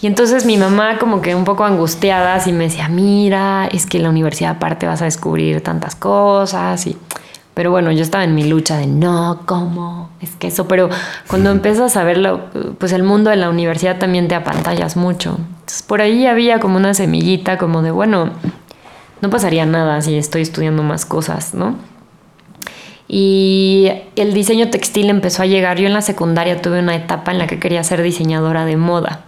Y 0.00 0.06
entonces 0.06 0.44
mi 0.44 0.56
mamá 0.56 0.98
como 0.98 1.20
que 1.20 1.34
un 1.34 1.44
poco 1.44 1.64
angustiada 1.64 2.34
así 2.34 2.52
me 2.52 2.64
decía, 2.64 2.88
mira, 2.88 3.68
es 3.72 3.84
que 3.86 3.96
en 3.96 4.04
la 4.04 4.10
universidad 4.10 4.52
aparte 4.52 4.86
vas 4.86 5.02
a 5.02 5.06
descubrir 5.06 5.60
tantas 5.62 5.94
cosas 5.94 6.86
y... 6.86 6.96
Pero 7.54 7.72
bueno, 7.72 7.90
yo 7.90 8.02
estaba 8.02 8.22
en 8.22 8.36
mi 8.36 8.44
lucha 8.44 8.76
de 8.76 8.86
no, 8.86 9.40
¿cómo? 9.44 10.10
Es 10.20 10.36
que 10.36 10.46
eso, 10.46 10.68
pero 10.68 10.90
cuando 11.26 11.50
empiezas 11.50 11.96
a 11.96 12.04
verlo, 12.04 12.42
pues 12.78 12.92
el 12.92 13.02
mundo 13.02 13.30
de 13.30 13.36
la 13.36 13.50
universidad 13.50 13.98
también 13.98 14.28
te 14.28 14.36
apantallas 14.36 14.96
mucho. 14.96 15.36
Entonces 15.40 15.82
por 15.82 16.00
ahí 16.00 16.26
había 16.26 16.60
como 16.60 16.76
una 16.76 16.94
semillita 16.94 17.58
como 17.58 17.82
de, 17.82 17.90
bueno, 17.90 18.30
no 19.20 19.30
pasaría 19.30 19.66
nada 19.66 20.00
si 20.02 20.16
estoy 20.16 20.42
estudiando 20.42 20.84
más 20.84 21.04
cosas, 21.04 21.52
¿no? 21.52 21.74
Y 23.08 23.90
el 24.14 24.34
diseño 24.34 24.70
textil 24.70 25.10
empezó 25.10 25.42
a 25.42 25.46
llegar. 25.46 25.78
Yo 25.78 25.88
en 25.88 25.94
la 25.94 26.02
secundaria 26.02 26.62
tuve 26.62 26.78
una 26.78 26.94
etapa 26.94 27.32
en 27.32 27.38
la 27.38 27.48
que 27.48 27.58
quería 27.58 27.82
ser 27.82 28.02
diseñadora 28.02 28.66
de 28.66 28.76
moda. 28.76 29.24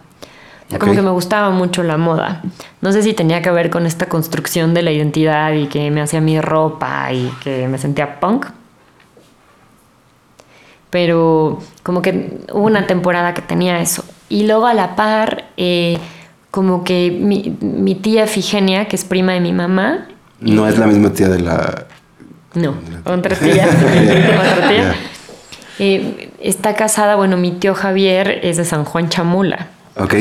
Como 0.79 0.95
que 0.95 1.03
me 1.03 1.11
gustaba 1.11 1.51
mucho 1.51 1.83
la 1.83 1.97
moda. 1.97 2.43
No 2.81 2.93
sé 2.93 3.03
si 3.03 3.13
tenía 3.13 3.43
que 3.43 3.51
ver 3.51 3.71
con 3.71 3.87
esta 3.87 4.07
construcción 4.07 4.73
de 4.73 4.83
la 4.83 4.93
identidad 4.93 5.53
y 5.53 5.67
que 5.67 5.91
me 5.91 6.01
hacía 6.01 6.21
mi 6.21 6.41
ropa 6.41 7.13
y 7.13 7.31
que 7.43 7.67
me 7.67 7.79
sentía 7.79 8.21
punk. 8.21 8.47
Pero 10.91 11.59
como 11.83 12.03
que 12.03 12.39
hubo 12.53 12.67
una 12.67 12.87
temporada 12.87 13.35
que 13.35 13.43
tenía 13.43 13.81
eso. 13.81 14.05
Y 14.29 14.47
luego 14.47 14.67
a 14.67 14.75
la 14.75 14.95
par, 14.97 15.47
eh, 15.57 15.99
como 16.51 16.85
que 16.85 17.11
mi, 17.11 17.95
tía 17.97 18.25
Efigenia, 18.25 18.87
que 18.87 18.97
es 18.97 19.05
prima 19.05 19.33
de 19.33 19.41
mi 19.41 19.53
mamá. 19.53 20.09
No 20.41 20.69
es 20.69 20.79
la 20.79 20.87
misma 20.87 21.13
tía 21.13 21.29
de 21.29 21.41
la. 21.41 21.87
No, 22.55 22.75
otra 23.05 23.37
tía. 23.37 23.67
otra 23.67 24.69
tía. 24.69 24.95
Eh, 25.83 26.31
está 26.43 26.75
casada, 26.75 27.17
bueno, 27.17 27.39
mi 27.39 27.53
tío 27.53 27.75
Javier 27.75 28.41
es 28.43 28.59
de 28.59 28.67
San 28.67 28.85
Juan 28.85 29.09
Chamula. 29.09 29.69
Ok. 30.01 30.15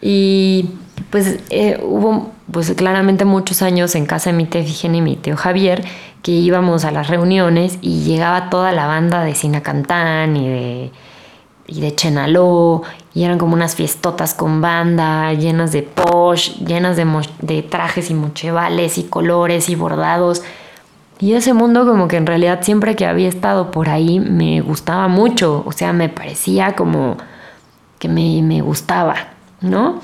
Y 0.00 0.70
pues 1.10 1.38
eh, 1.50 1.78
hubo 1.82 2.32
pues 2.50 2.72
claramente 2.72 3.24
muchos 3.24 3.62
años 3.62 3.94
en 3.94 4.06
casa 4.06 4.30
de 4.30 4.36
mi 4.36 4.46
tía 4.46 4.62
Figenia 4.62 4.98
y 4.98 5.02
mi 5.02 5.16
tío 5.16 5.36
Javier 5.36 5.84
que 6.22 6.32
íbamos 6.32 6.84
a 6.84 6.90
las 6.90 7.08
reuniones 7.08 7.78
y 7.82 8.02
llegaba 8.02 8.50
toda 8.50 8.72
la 8.72 8.86
banda 8.86 9.22
de 9.22 9.34
Sinacantán 9.34 10.36
y 10.36 10.48
de, 10.48 10.90
y 11.66 11.80
de 11.80 11.94
Chenaló 11.94 12.82
y 13.14 13.24
eran 13.24 13.38
como 13.38 13.54
unas 13.54 13.76
fiestotas 13.76 14.34
con 14.34 14.60
banda 14.60 15.32
llenas 15.34 15.70
de 15.72 15.82
posh, 15.82 16.56
llenas 16.64 16.96
de, 16.96 17.06
de 17.42 17.62
trajes 17.62 18.10
y 18.10 18.14
mochevales 18.14 18.98
y 18.98 19.04
colores 19.04 19.68
y 19.68 19.74
bordados. 19.74 20.42
Y 21.20 21.34
ese 21.34 21.52
mundo 21.54 21.86
como 21.86 22.08
que 22.08 22.16
en 22.16 22.26
realidad 22.26 22.60
siempre 22.62 22.96
que 22.96 23.06
había 23.06 23.28
estado 23.28 23.70
por 23.70 23.88
ahí 23.88 24.18
me 24.18 24.60
gustaba 24.60 25.08
mucho, 25.08 25.62
o 25.64 25.72
sea, 25.72 25.92
me 25.92 26.08
parecía 26.08 26.74
como 26.74 27.16
que 27.98 28.08
me, 28.08 28.42
me 28.42 28.60
gustaba. 28.60 29.36
¿no? 29.60 30.00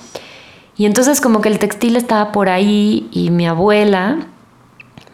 Y 0.76 0.86
entonces 0.86 1.20
como 1.20 1.40
que 1.40 1.48
el 1.48 1.58
textil 1.58 1.96
estaba 1.96 2.32
por 2.32 2.48
ahí 2.48 3.08
y 3.12 3.30
mi 3.30 3.46
abuela, 3.46 4.18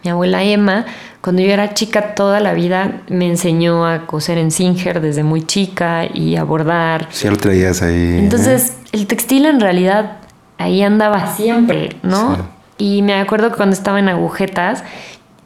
mi 0.05 0.11
abuela 0.11 0.43
Emma, 0.45 0.87
cuando 1.21 1.43
yo 1.43 1.51
era 1.51 1.75
chica 1.75 2.15
toda 2.15 2.41
la 2.41 2.55
vida 2.55 3.03
me 3.09 3.27
enseñó 3.27 3.87
a 3.87 4.07
coser 4.07 4.39
en 4.39 4.51
Singer 4.51 5.01
desde 5.01 5.25
muy 5.25 5.45
chica 5.45 6.05
y 6.13 6.37
a 6.37 6.45
bordar. 6.45 7.09
Sí, 7.11 7.29
lo 7.29 7.37
traías 7.37 7.83
ahí. 7.83 8.19
Entonces 8.19 8.77
el 8.93 9.07
textil 9.07 9.47
en 9.47 9.61
realidad 9.61 10.19
ahí 10.59 10.83
andaba 10.83 11.35
siempre, 11.35 11.97
¿no? 12.03 12.37
Y 12.79 13.03
me 13.03 13.15
acuerdo 13.15 13.51
que 13.51 13.57
cuando 13.57 13.75
estaba 13.75 13.99
en 13.99 14.09
agujetas 14.09 14.85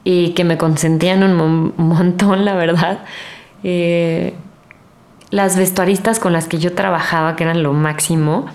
y 0.05 0.30
que 0.30 0.45
me 0.45 0.59
consentían 0.59 1.22
un 1.22 1.72
montón, 1.78 2.45
la 2.45 2.55
verdad. 2.55 2.99
Eh, 3.64 4.35
las 5.33 5.57
vestuaristas 5.57 6.20
con 6.20 6.35
las 6.35 6.47
que 6.47 6.59
yo 6.59 6.74
trabajaba, 6.74 7.37
que 7.37 7.43
eran 7.43 7.62
lo 7.62 7.72
máximo, 7.72 8.47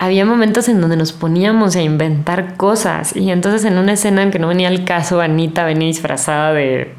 había 0.00 0.26
momentos 0.26 0.68
en 0.68 0.80
donde 0.80 0.96
nos 0.96 1.12
poníamos 1.12 1.76
a 1.76 1.80
inventar 1.80 2.56
cosas 2.56 3.16
y 3.16 3.30
entonces 3.30 3.64
en 3.64 3.78
una 3.78 3.92
escena 3.92 4.22
en 4.24 4.32
que 4.32 4.40
no 4.40 4.48
venía 4.48 4.68
el 4.68 4.84
caso, 4.84 5.20
Anita 5.20 5.64
venía 5.64 5.86
disfrazada 5.86 6.52
de... 6.52 6.92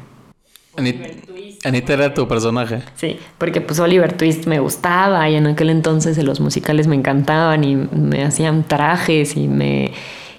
Anita, 1.64 1.92
era 1.92 2.14
tu 2.14 2.26
personaje. 2.26 2.80
Sí, 2.96 3.18
porque 3.36 3.60
pues 3.60 3.78
Oliver 3.78 4.14
Twist 4.14 4.46
me 4.46 4.58
gustaba 4.58 5.28
y 5.28 5.34
en 5.34 5.48
aquel 5.48 5.68
entonces 5.68 6.16
los 6.24 6.40
musicales 6.40 6.86
me 6.86 6.96
encantaban 6.96 7.64
y 7.64 7.76
me 7.76 8.24
hacían 8.24 8.64
trajes 8.64 9.36
y 9.36 9.48
me... 9.48 9.92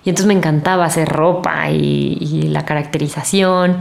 Y 0.03 0.09
entonces 0.09 0.25
me 0.25 0.33
encantaba 0.33 0.85
hacer 0.85 1.07
ropa 1.07 1.69
y, 1.69 2.17
y 2.19 2.43
la 2.47 2.65
caracterización. 2.65 3.77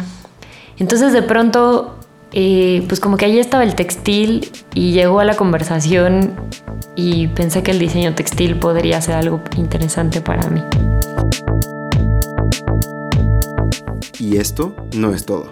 Entonces 0.77 1.13
de 1.13 1.23
pronto 1.23 1.98
eh, 2.33 2.85
pues 2.89 3.01
como 3.01 3.17
que 3.17 3.25
ahí 3.25 3.39
estaba 3.39 3.65
el 3.65 3.75
textil 3.75 4.51
y 4.75 4.93
llegó 4.93 5.21
a 5.21 5.25
la 5.25 5.37
conversación 5.37 6.35
y 6.95 7.29
pensé 7.29 7.63
que 7.63 7.71
el 7.71 7.79
diseño 7.79 8.15
textil 8.15 8.57
podría 8.57 9.01
ser 9.01 9.15
algo 9.15 9.41
interesante 9.57 10.21
para 10.21 10.49
mí. 10.51 10.63
Y 14.19 14.37
esto 14.37 14.75
no 14.95 15.15
es 15.15 15.25
todo. 15.25 15.49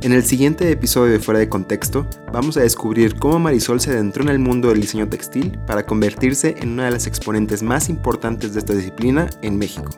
En 0.00 0.12
el 0.12 0.24
siguiente 0.24 0.70
episodio 0.70 1.12
de 1.12 1.18
Fuera 1.18 1.40
de 1.40 1.48
Contexto, 1.48 2.06
vamos 2.32 2.56
a 2.56 2.60
descubrir 2.60 3.16
cómo 3.16 3.38
Marisol 3.38 3.80
se 3.80 3.90
adentró 3.90 4.22
en 4.22 4.28
el 4.28 4.38
mundo 4.38 4.68
del 4.68 4.80
diseño 4.80 5.08
textil 5.08 5.58
para 5.66 5.84
convertirse 5.84 6.54
en 6.58 6.70
una 6.70 6.84
de 6.84 6.92
las 6.92 7.06
exponentes 7.06 7.62
más 7.62 7.88
importantes 7.88 8.54
de 8.54 8.60
esta 8.60 8.74
disciplina 8.74 9.28
en 9.42 9.58
México. 9.58 9.90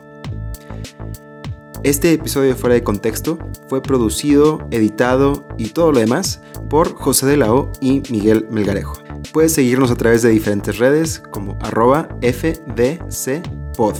Este 1.83 2.13
episodio 2.13 2.55
Fuera 2.55 2.75
de 2.75 2.83
Contexto 2.83 3.39
fue 3.67 3.81
producido, 3.81 4.67
editado 4.69 5.47
y 5.57 5.69
todo 5.69 5.91
lo 5.91 5.99
demás 5.99 6.39
por 6.69 6.93
José 6.93 7.25
de 7.25 7.37
la 7.37 7.51
O 7.51 7.71
y 7.81 8.03
Miguel 8.11 8.45
Melgarejo. 8.51 9.01
Puedes 9.33 9.53
seguirnos 9.53 9.89
a 9.89 9.95
través 9.95 10.21
de 10.21 10.29
diferentes 10.29 10.77
redes 10.77 11.19
como 11.31 11.57
arroba 11.59 12.07
fdcpod. 12.21 13.95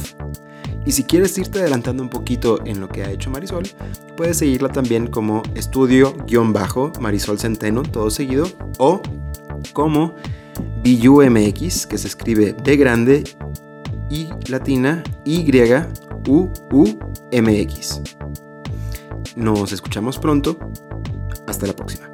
Y 0.86 0.92
si 0.92 1.04
quieres 1.06 1.36
irte 1.40 1.60
adelantando 1.60 2.04
un 2.04 2.10
poquito 2.10 2.64
en 2.66 2.80
lo 2.80 2.88
que 2.88 3.04
ha 3.04 3.10
hecho 3.10 3.32
Marisol, 3.32 3.64
puedes 4.16 4.38
seguirla 4.38 4.70
también 4.70 5.08
como 5.08 5.42
estudio-marisol 5.56 7.40
centeno, 7.40 7.82
todo 7.82 8.12
seguido, 8.12 8.48
o 8.78 9.02
como 9.74 10.14
BUMX, 10.84 11.88
que 11.88 11.98
se 11.98 12.08
escribe 12.08 12.54
de 12.54 12.78
grande, 12.78 13.24
y 14.08 14.30
latina, 14.50 15.04
Y, 15.24 15.44
U, 16.28 16.52
U, 16.72 16.86
MX. 17.32 18.02
Nos 19.36 19.72
escuchamos 19.72 20.18
pronto. 20.18 20.58
Hasta 21.48 21.68
la 21.68 21.74
próxima. 21.74 22.11